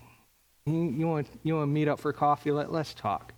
you, 0.66 1.06
want, 1.06 1.28
you 1.42 1.54
want 1.54 1.68
to 1.68 1.72
meet 1.72 1.88
up 1.88 2.00
for 2.00 2.12
coffee? 2.12 2.50
Let, 2.50 2.72
let's 2.72 2.94
talk. 2.94 3.32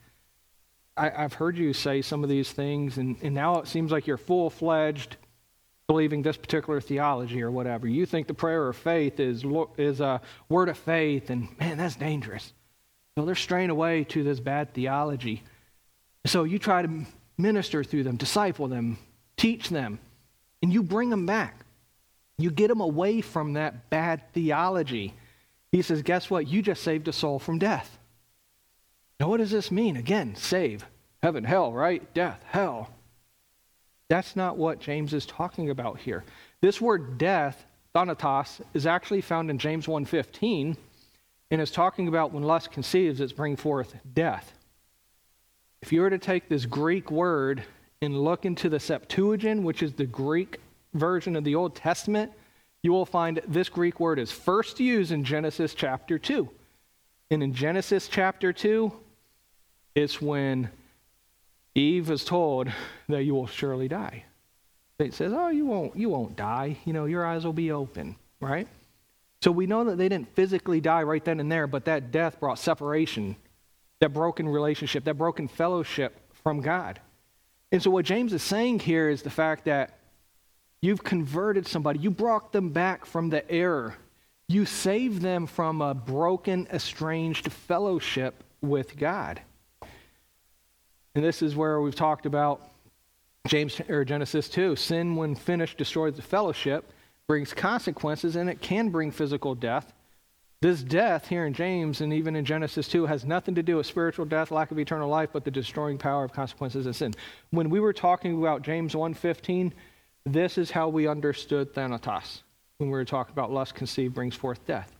I, 0.97 1.11
have 1.11 1.35
heard 1.35 1.57
you 1.57 1.72
say 1.72 2.03
some 2.03 2.24
of 2.24 2.29
these 2.29 2.51
things, 2.51 2.99
and, 2.99 3.16
and 3.22 3.35
now 3.35 3.61
it 3.61 3.68
seems 3.68 3.93
like 3.93 4.07
you're 4.07 4.16
full 4.16 4.51
fledged 4.51 5.16
believing 5.87 6.20
this 6.20 6.37
particular 6.37 6.83
theology 6.83 7.43
or 7.43 7.51
whatever. 7.51 7.89
You 7.89 8.05
think 8.05 8.26
the 8.26 8.35
prayer 8.35 8.68
of 8.68 8.76
faith 8.76 9.20
is, 9.20 9.43
is 9.79 10.01
a 10.01 10.20
word 10.49 10.68
of 10.68 10.76
faith, 10.76 11.31
and 11.31 11.49
man, 11.59 11.79
that's 11.79 11.97
dangerous. 11.97 12.53
So 13.16 13.24
they're 13.24 13.35
straying 13.35 13.70
away 13.70 14.05
to 14.05 14.22
this 14.22 14.39
bad 14.39 14.74
theology. 14.74 15.43
So 16.26 16.45
you 16.45 16.59
try 16.59 16.83
to 16.83 17.07
minister 17.39 17.83
through 17.83 18.03
them, 18.03 18.16
disciple 18.16 18.68
them, 18.68 18.99
teach 19.39 19.70
them, 19.70 19.99
and 20.62 20.72
you 20.72 20.83
bring 20.83 21.09
them 21.09 21.24
back. 21.24 21.64
You 22.37 22.51
get 22.51 22.68
them 22.68 22.81
away 22.81 23.22
from 23.22 23.55
that 23.55 23.89
bad 23.89 24.33
theology. 24.35 25.14
He 25.72 25.82
says, 25.82 26.02
Guess 26.02 26.30
what? 26.30 26.48
You 26.48 26.62
just 26.62 26.82
saved 26.82 27.08
a 27.08 27.12
soul 27.12 27.38
from 27.38 27.58
death. 27.58 27.98
Now, 29.20 29.28
what 29.28 29.38
does 29.38 29.50
this 29.50 29.70
mean? 29.70 29.96
Again, 29.96 30.34
save. 30.36 30.84
Heaven, 31.22 31.44
hell, 31.44 31.72
right? 31.72 32.14
Death, 32.14 32.42
hell. 32.46 32.90
That's 34.08 34.36
not 34.36 34.56
what 34.56 34.80
James 34.80 35.12
is 35.12 35.26
talking 35.26 35.70
about 35.70 35.98
here. 35.98 36.24
This 36.60 36.80
word 36.80 37.18
death, 37.18 37.66
thanatos, 37.92 38.60
is 38.72 38.86
actually 38.86 39.20
found 39.20 39.50
in 39.50 39.58
James 39.58 39.86
1.15 39.86 40.76
and 41.50 41.60
is 41.60 41.70
talking 41.70 42.08
about 42.08 42.32
when 42.32 42.42
lust 42.42 42.70
conceives, 42.70 43.20
it's 43.20 43.32
bring 43.32 43.56
forth 43.56 43.96
death. 44.14 44.52
If 45.82 45.92
you 45.92 46.00
were 46.00 46.10
to 46.10 46.18
take 46.18 46.48
this 46.48 46.66
Greek 46.66 47.10
word 47.10 47.62
and 48.00 48.20
look 48.20 48.44
into 48.44 48.68
the 48.68 48.80
Septuagint, 48.80 49.62
which 49.62 49.82
is 49.82 49.92
the 49.92 50.06
Greek 50.06 50.58
version 50.94 51.36
of 51.36 51.44
the 51.44 51.54
Old 51.54 51.74
Testament, 51.74 52.32
you 52.83 52.93
will 52.93 53.07
find 53.07 53.41
this 53.47 53.68
Greek 53.68 53.99
word 53.99 54.18
is 54.18 54.31
first 54.31 54.81
used 54.81 55.12
in 55.12 55.24
Genesis 55.24 55.74
chapter 55.74 56.18
2. 56.18 56.49
And 57.31 57.43
in 57.43 57.53
Genesis 57.53 58.09
chapter 58.09 58.53
2, 58.53 58.93
it's 59.95 60.22
when 60.22 60.70
Eve 61.74 62.11
is 62.11 62.24
told 62.24 62.70
that 63.09 63.24
you 63.24 63.35
will 63.35 63.47
surely 63.47 63.89
die. 63.89 64.24
It 64.99 65.14
says, 65.14 65.33
"Oh, 65.33 65.49
you 65.49 65.66
won't 65.66 65.95
you 65.97 66.09
won't 66.09 66.37
die. 66.37 66.79
You 66.85 66.93
know, 66.93 67.05
your 67.05 67.24
eyes 67.24 67.45
will 67.45 67.53
be 67.53 67.70
open." 67.70 68.16
Right? 68.41 68.66
So 69.43 69.53
we 69.53 69.66
know 69.66 69.85
that 69.85 69.97
they 69.97 70.09
didn't 70.09 70.35
physically 70.35 70.81
die 70.81 71.03
right 71.03 71.24
then 71.24 71.39
and 71.39 71.51
there, 71.51 71.66
but 71.66 71.85
that 71.85 72.11
death 72.11 72.41
brought 72.41 72.59
separation, 72.59 73.37
that 74.01 74.12
broken 74.12 74.49
relationship, 74.49 75.05
that 75.05 75.14
broken 75.14 75.47
fellowship 75.47 76.33
from 76.33 76.61
God. 76.61 77.01
And 77.70 77.83
so 77.83 77.91
what 77.91 78.05
James 78.05 78.33
is 78.33 78.43
saying 78.43 78.81
here 78.81 79.09
is 79.09 79.22
the 79.22 79.31
fact 79.31 79.66
that 79.66 79.97
You've 80.81 81.03
converted 81.03 81.66
somebody. 81.66 81.99
You 81.99 82.11
brought 82.11 82.53
them 82.53 82.70
back 82.70 83.05
from 83.05 83.31
the 83.31 83.49
error. 83.51 83.97
You 84.49 84.64
saved 84.64 85.20
them 85.22 85.47
from 85.47 85.83
a 85.83 85.93
broken, 85.95 86.66
estranged 86.72 87.53
fellowship 87.53 88.43
with 88.61 88.97
God. 88.97 89.41
And 91.14 91.24
this 91.24 91.43
is 91.43 91.57
where 91.57 91.81
we've 91.81 91.95
talked 91.95 92.26
about 92.26 92.70
James 93.47 93.81
or 93.89 94.05
Genesis 94.05 94.49
2. 94.49 94.76
Sin, 94.76 95.16
when 95.16 95.35
finished, 95.35 95.79
destroys 95.79 96.14
the 96.14 96.22
fellowship, 96.22 96.93
brings 97.26 97.53
consequences, 97.53 98.37
and 98.37 98.49
it 98.49 98.61
can 98.61 98.91
bring 98.91 99.11
physical 99.11 99.55
death. 99.55 99.93
This 100.61 100.83
death 100.83 101.29
here 101.29 101.47
in 101.47 101.55
James 101.55 102.01
and 102.01 102.12
even 102.12 102.35
in 102.35 102.45
Genesis 102.45 102.89
2 102.89 103.07
has 103.07 103.24
nothing 103.24 103.55
to 103.55 103.62
do 103.62 103.76
with 103.76 103.87
spiritual 103.87 104.24
death, 104.24 104.51
lack 104.51 104.70
of 104.70 104.79
eternal 104.79 105.09
life, 105.09 105.31
but 105.33 105.45
the 105.45 105.51
destroying 105.51 105.99
power 105.99 106.24
of 106.24 106.33
consequences 106.33 106.87
of 106.87 106.97
sin. 106.97 107.14
When 107.51 107.70
we 107.70 107.81
were 107.81 107.93
talking 107.93 108.39
about 108.39 108.62
James 108.62 108.95
1:15, 108.95 109.72
this 110.33 110.59
is 110.59 110.70
how 110.70 110.89
we 110.89 111.07
understood 111.07 111.74
Thanatos 111.74 112.43
when 112.79 112.91
we 112.91 112.97
were 112.97 113.05
talking 113.05 113.33
about 113.33 113.53
lust 113.53 113.74
conceived 113.74 114.14
brings 114.14 114.35
forth 114.35 114.64
death. 114.66 114.93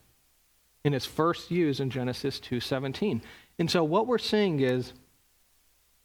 And 0.85 0.95
it's 0.95 1.07
first 1.07 1.51
used 1.51 1.81
in 1.81 1.91
Genesis 1.91 2.41
2:17. 2.41 3.23
And 3.59 3.71
so 3.71 3.85
what 3.85 4.07
we're 4.07 4.19
seeing 4.19 4.61
is 4.61 4.93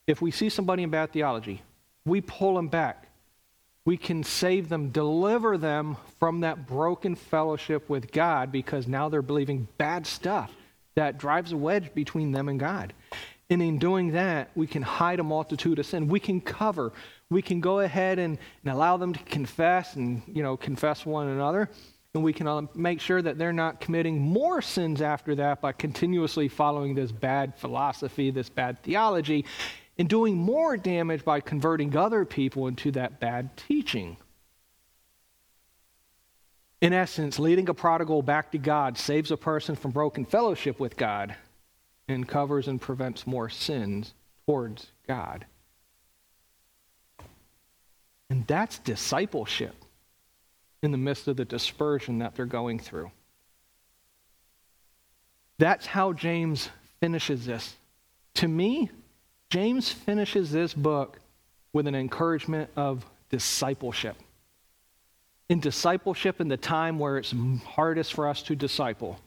if 0.08 0.22
we 0.22 0.32
see 0.32 0.50
somebody 0.50 0.84
in 0.84 0.90
bad 0.90 1.12
theology, 1.12 1.62
we 2.06 2.22
pull 2.22 2.56
them 2.56 2.68
back. 2.68 3.08
We 3.86 3.98
can 3.98 4.24
save 4.24 4.70
them, 4.70 4.90
deliver 4.90 5.58
them 5.58 5.98
from 6.20 6.42
that 6.42 6.68
broken 6.68 7.16
fellowship 7.16 7.90
with 7.90 8.12
God 8.12 8.52
because 8.52 8.88
now 8.88 9.10
they're 9.10 9.22
believing 9.22 9.68
bad 9.78 10.08
stuff 10.08 10.52
that 10.96 11.18
drives 11.18 11.52
a 11.52 11.58
wedge 11.58 11.94
between 11.94 12.32
them 12.32 12.48
and 12.48 12.60
God. 12.60 12.94
And 13.50 13.62
in 13.62 13.78
doing 13.78 14.12
that, 14.12 14.50
we 14.56 14.68
can 14.68 14.82
hide 14.82 15.20
a 15.20 15.24
multitude 15.24 15.80
of 15.80 15.86
sin. 15.86 16.08
We 16.08 16.20
can 16.20 16.40
cover. 16.40 16.94
We 17.34 17.42
can 17.42 17.60
go 17.60 17.80
ahead 17.80 18.20
and, 18.20 18.38
and 18.64 18.74
allow 18.74 18.98
them 18.98 19.14
to 19.14 19.24
confess 19.24 19.96
and, 19.96 20.22
you 20.28 20.44
know, 20.44 20.56
confess 20.56 21.06
one 21.06 21.28
another. 21.28 21.70
And 22.14 22.24
we 22.24 22.32
can 22.32 22.48
uh, 22.48 22.62
make 22.76 23.02
sure 23.02 23.22
that 23.22 23.40
they're 23.40 23.52
not 23.52 23.82
committing 23.82 24.22
more 24.22 24.62
sins 24.62 25.02
after 25.02 25.34
that 25.36 25.62
by 25.62 25.72
continuously 25.72 26.48
following 26.48 26.94
this 26.94 27.12
bad 27.12 27.56
philosophy, 27.58 28.30
this 28.30 28.50
bad 28.50 28.82
theology, 28.84 29.46
and 29.98 30.08
doing 30.08 30.36
more 30.36 30.78
damage 30.78 31.26
by 31.26 31.40
converting 31.40 31.98
other 31.98 32.24
people 32.24 32.68
into 32.68 32.92
that 32.92 33.20
bad 33.20 33.58
teaching. 33.58 34.18
In 36.82 36.94
essence, 36.94 37.40
leading 37.40 37.70
a 37.70 37.74
prodigal 37.74 38.22
back 38.22 38.52
to 38.52 38.58
God 38.58 38.98
saves 38.98 39.32
a 39.32 39.38
person 39.38 39.76
from 39.76 39.92
broken 39.92 40.26
fellowship 40.26 40.80
with 40.80 40.98
God 40.98 41.36
and 42.08 42.28
covers 42.28 42.68
and 42.68 42.80
prevents 42.80 43.26
more 43.26 43.50
sins 43.50 44.14
towards 44.46 44.92
God. 45.08 45.46
And 48.34 48.48
that's 48.48 48.80
discipleship 48.80 49.76
in 50.82 50.92
the 50.92 50.98
midst 50.98 51.28
of 51.28 51.38
the 51.38 51.46
dispersion 51.46 52.18
that 52.18 52.34
they're 52.34 52.48
going 52.48 52.80
through. 52.80 53.12
That's 55.60 55.86
how 55.86 56.14
James 56.14 56.68
finishes 57.00 57.46
this. 57.46 57.76
To 58.34 58.48
me, 58.48 58.90
James 59.52 59.92
finishes 59.92 60.52
this 60.52 60.74
book 60.74 61.20
with 61.74 61.86
an 61.86 61.94
encouragement 61.94 62.72
of 62.76 63.06
discipleship. 63.30 64.16
In 65.48 65.60
discipleship, 65.60 66.42
in 66.42 66.48
the 66.48 66.58
time 66.58 66.98
where 66.98 67.20
it's 67.20 67.36
hardest 67.64 68.16
for 68.16 68.28
us 68.28 68.42
to 68.42 68.56
disciple, 68.56 69.20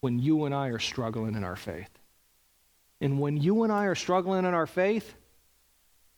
when 0.00 0.18
you 0.18 0.46
and 0.46 0.52
I 0.52 0.70
are 0.70 0.80
struggling 0.80 1.36
in 1.36 1.44
our 1.44 1.54
faith. 1.54 1.90
And 3.00 3.20
when 3.20 3.36
you 3.36 3.62
and 3.62 3.72
I 3.72 3.84
are 3.84 3.94
struggling 3.94 4.44
in 4.44 4.52
our 4.52 4.66
faith, 4.66 5.14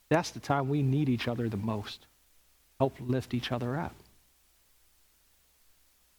that's 0.09 0.31
the 0.31 0.41
time 0.41 0.71
we 0.71 0.81
need 0.81 1.11
each 1.11 1.29
other 1.29 1.47
the 1.47 1.59
most. 1.59 2.07
Help 2.81 2.97
lift 2.99 3.35
each 3.35 3.53
other 3.53 3.79
up. 3.79 3.95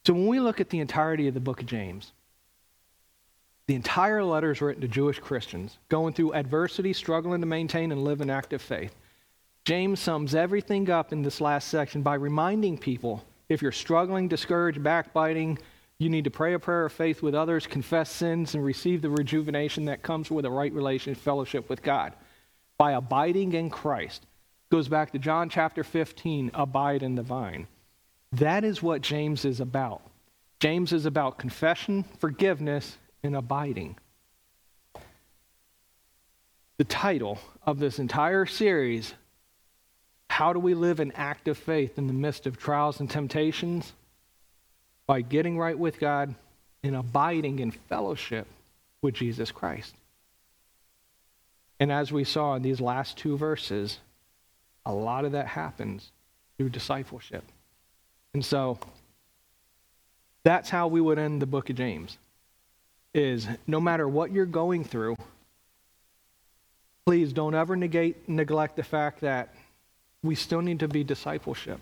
So 0.05 0.13
when 0.13 0.27
we 0.27 0.39
look 0.39 0.61
at 0.61 0.69
the 0.69 0.79
entirety 0.79 1.27
of 1.27 1.33
the 1.33 1.41
book 1.41 1.59
of 1.59 1.65
James, 1.65 2.13
the 3.67 3.75
entire 3.75 4.23
letter 4.23 4.51
is 4.51 4.61
written 4.61 4.81
to 4.81 4.87
Jewish 4.87 5.19
Christians 5.19 5.77
going 5.89 6.13
through 6.13 6.33
adversity, 6.33 6.93
struggling 6.93 7.41
to 7.41 7.47
maintain 7.47 7.91
and 7.91 8.03
live 8.03 8.21
an 8.21 8.29
active 8.29 8.61
faith. 8.61 8.95
James 9.65 9.99
sums 9.99 10.35
everything 10.35 10.89
up 10.89 11.11
in 11.11 11.23
this 11.23 11.41
last 11.41 11.67
section 11.67 12.03
by 12.03 12.15
reminding 12.15 12.77
people 12.77 13.25
if 13.49 13.61
you're 13.61 13.71
struggling, 13.71 14.27
discouraged, 14.27 14.81
backbiting, 14.81 15.57
you 15.97 16.09
need 16.09 16.23
to 16.23 16.31
pray 16.31 16.53
a 16.53 16.59
prayer 16.59 16.85
of 16.85 16.93
faith 16.93 17.21
with 17.21 17.35
others, 17.35 17.67
confess 17.67 18.09
sins, 18.09 18.55
and 18.55 18.63
receive 18.63 19.01
the 19.01 19.09
rejuvenation 19.09 19.85
that 19.85 20.01
comes 20.01 20.31
with 20.31 20.45
a 20.45 20.49
right 20.49 20.73
relation 20.73 21.15
fellowship 21.15 21.69
with 21.69 21.83
God 21.83 22.13
by 22.77 22.93
abiding 22.93 23.53
in 23.53 23.69
Christ. 23.69 24.25
Goes 24.71 24.87
back 24.87 25.11
to 25.11 25.19
John 25.19 25.49
chapter 25.49 25.83
15, 25.83 26.51
abide 26.53 27.03
in 27.03 27.15
the 27.15 27.21
vine. 27.21 27.67
That 28.31 28.63
is 28.63 28.81
what 28.81 29.01
James 29.01 29.43
is 29.43 29.59
about. 29.59 30.01
James 30.61 30.93
is 30.93 31.05
about 31.05 31.37
confession, 31.37 32.05
forgiveness, 32.19 32.97
and 33.21 33.35
abiding. 33.35 33.97
The 36.77 36.85
title 36.85 37.37
of 37.63 37.79
this 37.79 37.99
entire 37.99 38.45
series 38.45 39.13
how 40.29 40.53
do 40.53 40.59
we 40.59 40.73
live 40.73 41.01
in 41.01 41.11
active 41.11 41.57
faith 41.57 41.97
in 41.97 42.07
the 42.07 42.13
midst 42.13 42.47
of 42.47 42.57
trials 42.57 43.01
and 43.01 43.09
temptations? 43.09 43.91
By 45.05 45.21
getting 45.21 45.57
right 45.57 45.77
with 45.77 45.99
God 45.99 46.33
and 46.83 46.95
abiding 46.95 47.59
in 47.59 47.71
fellowship 47.71 48.47
with 49.01 49.13
Jesus 49.13 49.51
Christ. 49.51 49.93
And 51.81 51.91
as 51.91 52.13
we 52.13 52.23
saw 52.23 52.55
in 52.55 52.61
these 52.61 52.79
last 52.79 53.17
two 53.17 53.37
verses, 53.37 53.99
a 54.85 54.93
lot 54.93 55.25
of 55.25 55.33
that 55.33 55.47
happens 55.47 56.11
through 56.57 56.69
discipleship. 56.69 57.43
And 58.33 58.43
so 58.43 58.79
that's 60.43 60.69
how 60.69 60.87
we 60.87 61.01
would 61.01 61.19
end 61.19 61.41
the 61.41 61.45
book 61.45 61.69
of 61.69 61.75
James. 61.75 62.17
Is 63.13 63.47
no 63.67 63.81
matter 63.81 64.07
what 64.07 64.31
you're 64.31 64.45
going 64.45 64.85
through, 64.85 65.17
please 67.05 67.33
don't 67.33 67.53
ever 67.53 67.75
negate 67.75 68.29
neglect 68.29 68.77
the 68.77 68.83
fact 68.83 69.21
that 69.21 69.53
we 70.23 70.35
still 70.35 70.61
need 70.61 70.79
to 70.79 70.87
be 70.87 71.03
discipleship 71.03 71.79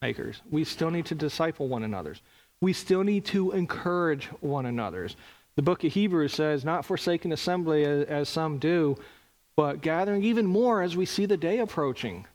makers. 0.00 0.40
We 0.50 0.64
still 0.64 0.90
need 0.90 1.06
to 1.06 1.14
disciple 1.14 1.68
one 1.68 1.82
another's. 1.82 2.22
We 2.60 2.72
still 2.72 3.04
need 3.04 3.24
to 3.26 3.52
encourage 3.52 4.26
one 4.40 4.66
another's. 4.66 5.16
The 5.56 5.62
book 5.62 5.84
of 5.84 5.92
Hebrews 5.92 6.32
says, 6.32 6.64
not 6.64 6.84
forsaking 6.84 7.32
assembly 7.32 7.84
as, 7.84 8.06
as 8.06 8.28
some 8.28 8.58
do, 8.58 8.96
but 9.56 9.82
gathering 9.82 10.22
even 10.22 10.46
more 10.46 10.82
as 10.82 10.96
we 10.96 11.04
see 11.04 11.26
the 11.26 11.36
day 11.36 11.58
approaching. 11.58 12.26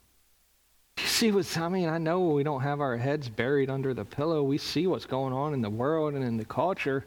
You 1.01 1.07
see 1.07 1.31
what's, 1.31 1.57
I 1.57 1.67
mean, 1.69 1.89
I 1.89 1.97
know 1.97 2.21
we 2.21 2.43
don't 2.43 2.61
have 2.61 2.81
our 2.81 2.97
heads 2.97 3.29
buried 3.29 3.69
under 3.69 3.93
the 3.93 4.05
pillow. 4.05 4.43
We 4.43 4.57
see 4.57 4.87
what's 4.87 5.05
going 5.05 5.33
on 5.33 5.53
in 5.53 5.61
the 5.61 5.69
world 5.69 6.13
and 6.13 6.23
in 6.23 6.37
the 6.37 6.45
culture. 6.45 7.05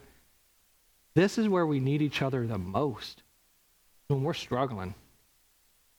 This 1.14 1.38
is 1.38 1.48
where 1.48 1.66
we 1.66 1.80
need 1.80 2.02
each 2.02 2.22
other 2.22 2.46
the 2.46 2.58
most 2.58 3.22
when 4.08 4.22
we're 4.22 4.34
struggling. 4.34 4.94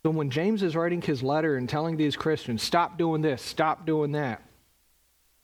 So 0.03 0.11
when 0.11 0.29
James 0.29 0.63
is 0.63 0.75
writing 0.75 1.01
his 1.01 1.21
letter 1.21 1.57
and 1.57 1.67
telling 1.67 1.97
these 1.97 2.15
Christians, 2.15 2.63
stop 2.63 2.97
doing 2.97 3.21
this, 3.21 3.41
stop 3.41 3.85
doing 3.85 4.13
that, 4.13 4.41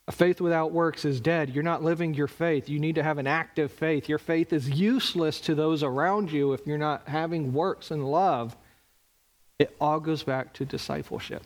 a 0.08 0.12
faith 0.12 0.40
without 0.40 0.72
works 0.72 1.04
is 1.04 1.20
dead. 1.20 1.50
You're 1.50 1.64
not 1.64 1.84
living 1.84 2.14
your 2.14 2.28
faith. 2.28 2.70
You 2.70 2.80
need 2.80 2.96
to 2.96 3.04
have 3.04 3.18
an 3.18 3.26
active 3.26 3.72
faith. 3.72 4.08
Your 4.08 4.20
faith 4.20 4.54
is 4.54 4.70
useless 4.70 5.42
to 5.42 5.56
those 5.56 5.82
around 5.82 6.32
you 6.32 6.54
if 6.54 6.66
you're 6.68 6.78
not 6.78 7.08
having 7.08 7.54
works 7.54 7.90
and 7.90 8.10
love. 8.10 8.56
It 9.58 9.76
all 9.82 10.00
goes 10.00 10.22
back 10.22 10.54
to 10.54 10.66
discipleship. 10.66 11.44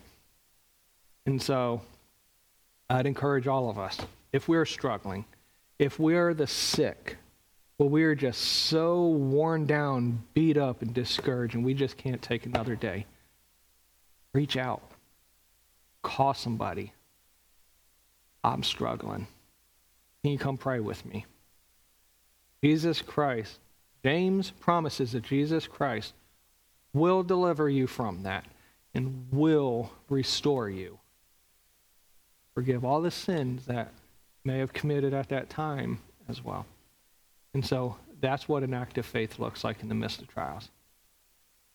And 1.26 1.40
so 1.40 1.82
I'd 2.88 3.06
encourage 3.06 3.46
all 3.46 3.70
of 3.70 3.78
us, 3.78 3.98
if 4.32 4.48
we're 4.48 4.66
struggling, 4.66 5.24
if 5.78 5.98
we're 5.98 6.34
the 6.34 6.46
sick, 6.46 7.16
well, 7.78 7.88
we 7.88 8.04
are 8.04 8.14
just 8.14 8.40
so 8.40 9.08
worn 9.08 9.64
down, 9.64 10.22
beat 10.34 10.58
up, 10.58 10.82
and 10.82 10.92
discouraged, 10.92 11.54
and 11.54 11.64
we 11.64 11.72
just 11.72 11.96
can't 11.96 12.20
take 12.20 12.44
another 12.44 12.76
day. 12.76 13.06
Reach 14.34 14.56
out. 14.58 14.82
Call 16.02 16.34
somebody. 16.34 16.92
I'm 18.44 18.62
struggling. 18.62 19.26
Can 20.22 20.32
you 20.32 20.38
come 20.38 20.58
pray 20.58 20.80
with 20.80 21.04
me? 21.06 21.24
Jesus 22.62 23.00
Christ, 23.00 23.58
James 24.04 24.50
promises 24.50 25.12
that 25.12 25.24
Jesus 25.24 25.66
Christ 25.66 26.12
will 26.92 27.22
deliver 27.22 27.68
you 27.68 27.86
from 27.86 28.24
that 28.24 28.44
and 28.94 29.26
will 29.30 29.90
restore 30.10 30.68
you. 30.68 30.98
Forgive 32.60 32.84
all 32.84 33.00
the 33.00 33.10
sins 33.10 33.64
that 33.64 33.90
may 34.44 34.58
have 34.58 34.74
committed 34.74 35.14
at 35.14 35.30
that 35.30 35.48
time 35.48 35.98
as 36.28 36.44
well. 36.44 36.66
And 37.54 37.64
so 37.64 37.96
that's 38.20 38.50
what 38.50 38.62
an 38.62 38.74
act 38.74 38.98
of 38.98 39.06
faith 39.06 39.38
looks 39.38 39.64
like 39.64 39.80
in 39.80 39.88
the 39.88 39.94
midst 39.94 40.20
of 40.20 40.28
trials. 40.28 40.68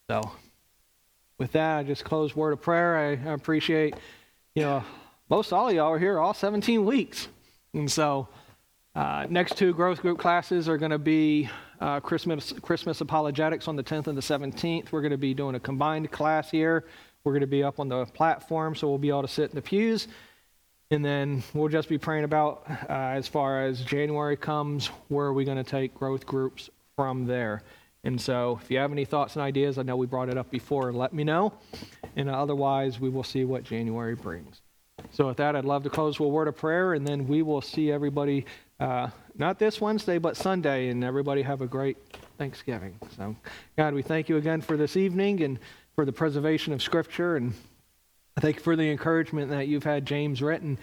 So 0.07 0.21
with 1.39 1.53
that, 1.53 1.79
I 1.79 1.81
just 1.83 2.03
close 2.03 2.35
word 2.35 2.53
of 2.53 2.61
prayer. 2.61 2.97
I, 2.99 3.29
I 3.31 3.33
appreciate, 3.33 3.95
you 4.53 4.61
know, 4.61 4.83
most 5.27 5.51
all 5.51 5.69
of 5.69 5.73
y'all 5.73 5.91
are 5.91 5.97
here 5.97 6.19
all 6.19 6.35
17 6.35 6.85
weeks. 6.85 7.29
And 7.73 7.91
so 7.91 8.27
uh, 8.93 9.25
next 9.27 9.57
two 9.57 9.73
growth 9.73 10.03
group 10.03 10.19
classes 10.19 10.69
are 10.69 10.77
going 10.77 10.91
to 10.91 10.99
be 10.99 11.49
uh, 11.81 11.99
Christmas, 11.99 12.53
Christmas 12.61 13.01
apologetics 13.01 13.67
on 13.67 13.75
the 13.75 13.83
10th 13.83 14.05
and 14.05 14.15
the 14.15 14.21
17th. 14.21 14.91
We're 14.91 15.01
going 15.01 15.09
to 15.09 15.17
be 15.17 15.33
doing 15.33 15.55
a 15.55 15.59
combined 15.59 16.11
class 16.11 16.51
here. 16.51 16.85
We're 17.23 17.31
going 17.31 17.41
to 17.41 17.47
be 17.47 17.63
up 17.63 17.79
on 17.79 17.89
the 17.89 18.05
platform, 18.05 18.75
so 18.75 18.87
we'll 18.87 18.99
be 18.99 19.09
able 19.09 19.23
to 19.23 19.27
sit 19.27 19.49
in 19.49 19.55
the 19.55 19.63
pews. 19.63 20.07
And 20.91 21.03
then 21.03 21.43
we'll 21.53 21.69
just 21.69 21.89
be 21.89 21.97
praying 21.97 22.25
about, 22.25 22.63
uh, 22.69 22.93
as 22.93 23.27
far 23.27 23.65
as 23.65 23.81
January 23.81 24.37
comes, 24.37 24.87
where 25.07 25.25
are 25.25 25.33
we 25.33 25.43
going 25.43 25.57
to 25.57 25.63
take 25.63 25.95
growth 25.95 26.25
groups 26.25 26.69
from 26.95 27.25
there. 27.25 27.63
And 28.03 28.21
so 28.21 28.59
if 28.61 28.69
you 28.69 28.77
have 28.77 28.91
any 28.91 29.03
thoughts 29.03 29.35
and 29.35 29.41
ideas, 29.41 29.79
I 29.79 29.81
know 29.81 29.97
we 29.97 30.05
brought 30.05 30.29
it 30.29 30.37
up 30.37 30.51
before, 30.51 30.93
let 30.93 31.11
me 31.11 31.23
know. 31.23 31.53
And 32.15 32.29
otherwise, 32.29 32.99
we 32.99 33.09
will 33.09 33.23
see 33.23 33.45
what 33.45 33.63
January 33.63 34.13
brings. 34.13 34.61
So 35.11 35.27
with 35.27 35.37
that, 35.37 35.55
I'd 35.55 35.65
love 35.65 35.83
to 35.83 35.89
close 35.89 36.19
with 36.19 36.27
a 36.27 36.31
word 36.31 36.47
of 36.47 36.55
prayer, 36.55 36.93
and 36.93 37.07
then 37.07 37.27
we 37.27 37.41
will 37.41 37.61
see 37.61 37.91
everybody, 37.91 38.45
uh, 38.79 39.09
not 39.35 39.57
this 39.57 39.81
Wednesday, 39.81 40.19
but 40.19 40.37
Sunday, 40.37 40.89
and 40.89 41.03
everybody 41.03 41.41
have 41.41 41.61
a 41.61 41.67
great 41.67 41.97
Thanksgiving. 42.37 42.99
So, 43.17 43.35
God, 43.75 43.93
we 43.93 44.03
thank 44.03 44.29
you 44.29 44.37
again 44.37 44.61
for 44.61 44.77
this 44.77 44.95
evening 44.95 45.41
and 45.41 45.59
for 45.95 46.05
the 46.05 46.11
preservation 46.11 46.73
of 46.73 46.81
Scripture 46.81 47.37
and 47.37 47.53
I 48.37 48.41
thank 48.41 48.57
you 48.57 48.61
for 48.61 48.75
the 48.75 48.91
encouragement 48.91 49.49
that 49.51 49.67
you've 49.67 49.85
had 49.85 50.05
James 50.05 50.41
written 50.41 50.77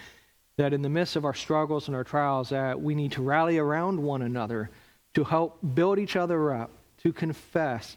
that 0.56 0.72
in 0.72 0.80
the 0.80 0.88
midst 0.88 1.16
of 1.16 1.24
our 1.24 1.34
struggles 1.34 1.86
and 1.86 1.96
our 1.96 2.04
trials 2.04 2.48
that 2.50 2.80
we 2.80 2.94
need 2.94 3.12
to 3.12 3.22
rally 3.22 3.58
around 3.58 4.02
one 4.02 4.22
another 4.22 4.70
to 5.14 5.24
help 5.24 5.58
build 5.74 5.98
each 5.98 6.16
other 6.16 6.52
up, 6.52 6.70
to 7.02 7.12
confess, 7.12 7.96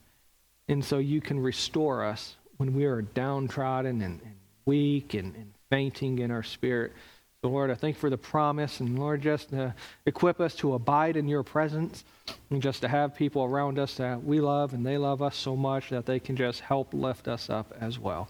and 0.68 0.84
so 0.84 0.97
you 0.97 1.22
can 1.22 1.39
restore 1.39 2.03
us 2.03 2.36
when 2.58 2.74
we 2.74 2.86
are 2.86 3.01
downtrodden 3.01 4.01
and, 4.01 4.22
and 4.22 4.36
weak 4.66 5.14
and, 5.14 5.36
and, 5.36 5.51
fainting 5.72 6.20
in 6.20 6.30
our 6.30 6.43
spirit. 6.43 6.93
So, 7.41 7.49
Lord, 7.49 7.72
I 7.72 7.74
thank 7.76 7.95
you 7.95 7.99
for 7.99 8.12
the 8.12 8.18
promise, 8.18 8.82
and 8.82 8.99
Lord, 8.99 9.22
just 9.22 9.49
to 9.49 9.74
equip 10.06 10.39
us 10.39 10.53
to 10.58 10.76
abide 10.76 11.18
in 11.18 11.28
your 11.28 11.41
presence, 11.41 12.03
and 12.51 12.62
just 12.62 12.82
to 12.82 12.88
have 12.88 13.16
people 13.16 13.43
around 13.43 13.80
us 13.80 13.95
that 13.95 14.24
we 14.24 14.39
love 14.39 14.74
and 14.74 14.86
they 14.86 14.97
love 14.97 15.24
us 15.24 15.36
so 15.36 15.56
much 15.56 15.89
that 15.89 16.06
they 16.06 16.20
can 16.20 16.36
just 16.36 16.62
help 16.62 16.93
lift 16.93 17.28
us 17.28 17.49
up 17.49 17.74
as 17.82 17.97
well. 17.97 18.30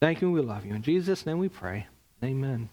Thank 0.00 0.20
you. 0.20 0.30
We 0.30 0.40
love 0.40 0.64
you. 0.64 0.74
In 0.74 0.82
Jesus' 0.82 1.26
name 1.26 1.38
we 1.38 1.48
pray. 1.48 1.86
Amen. 2.22 2.70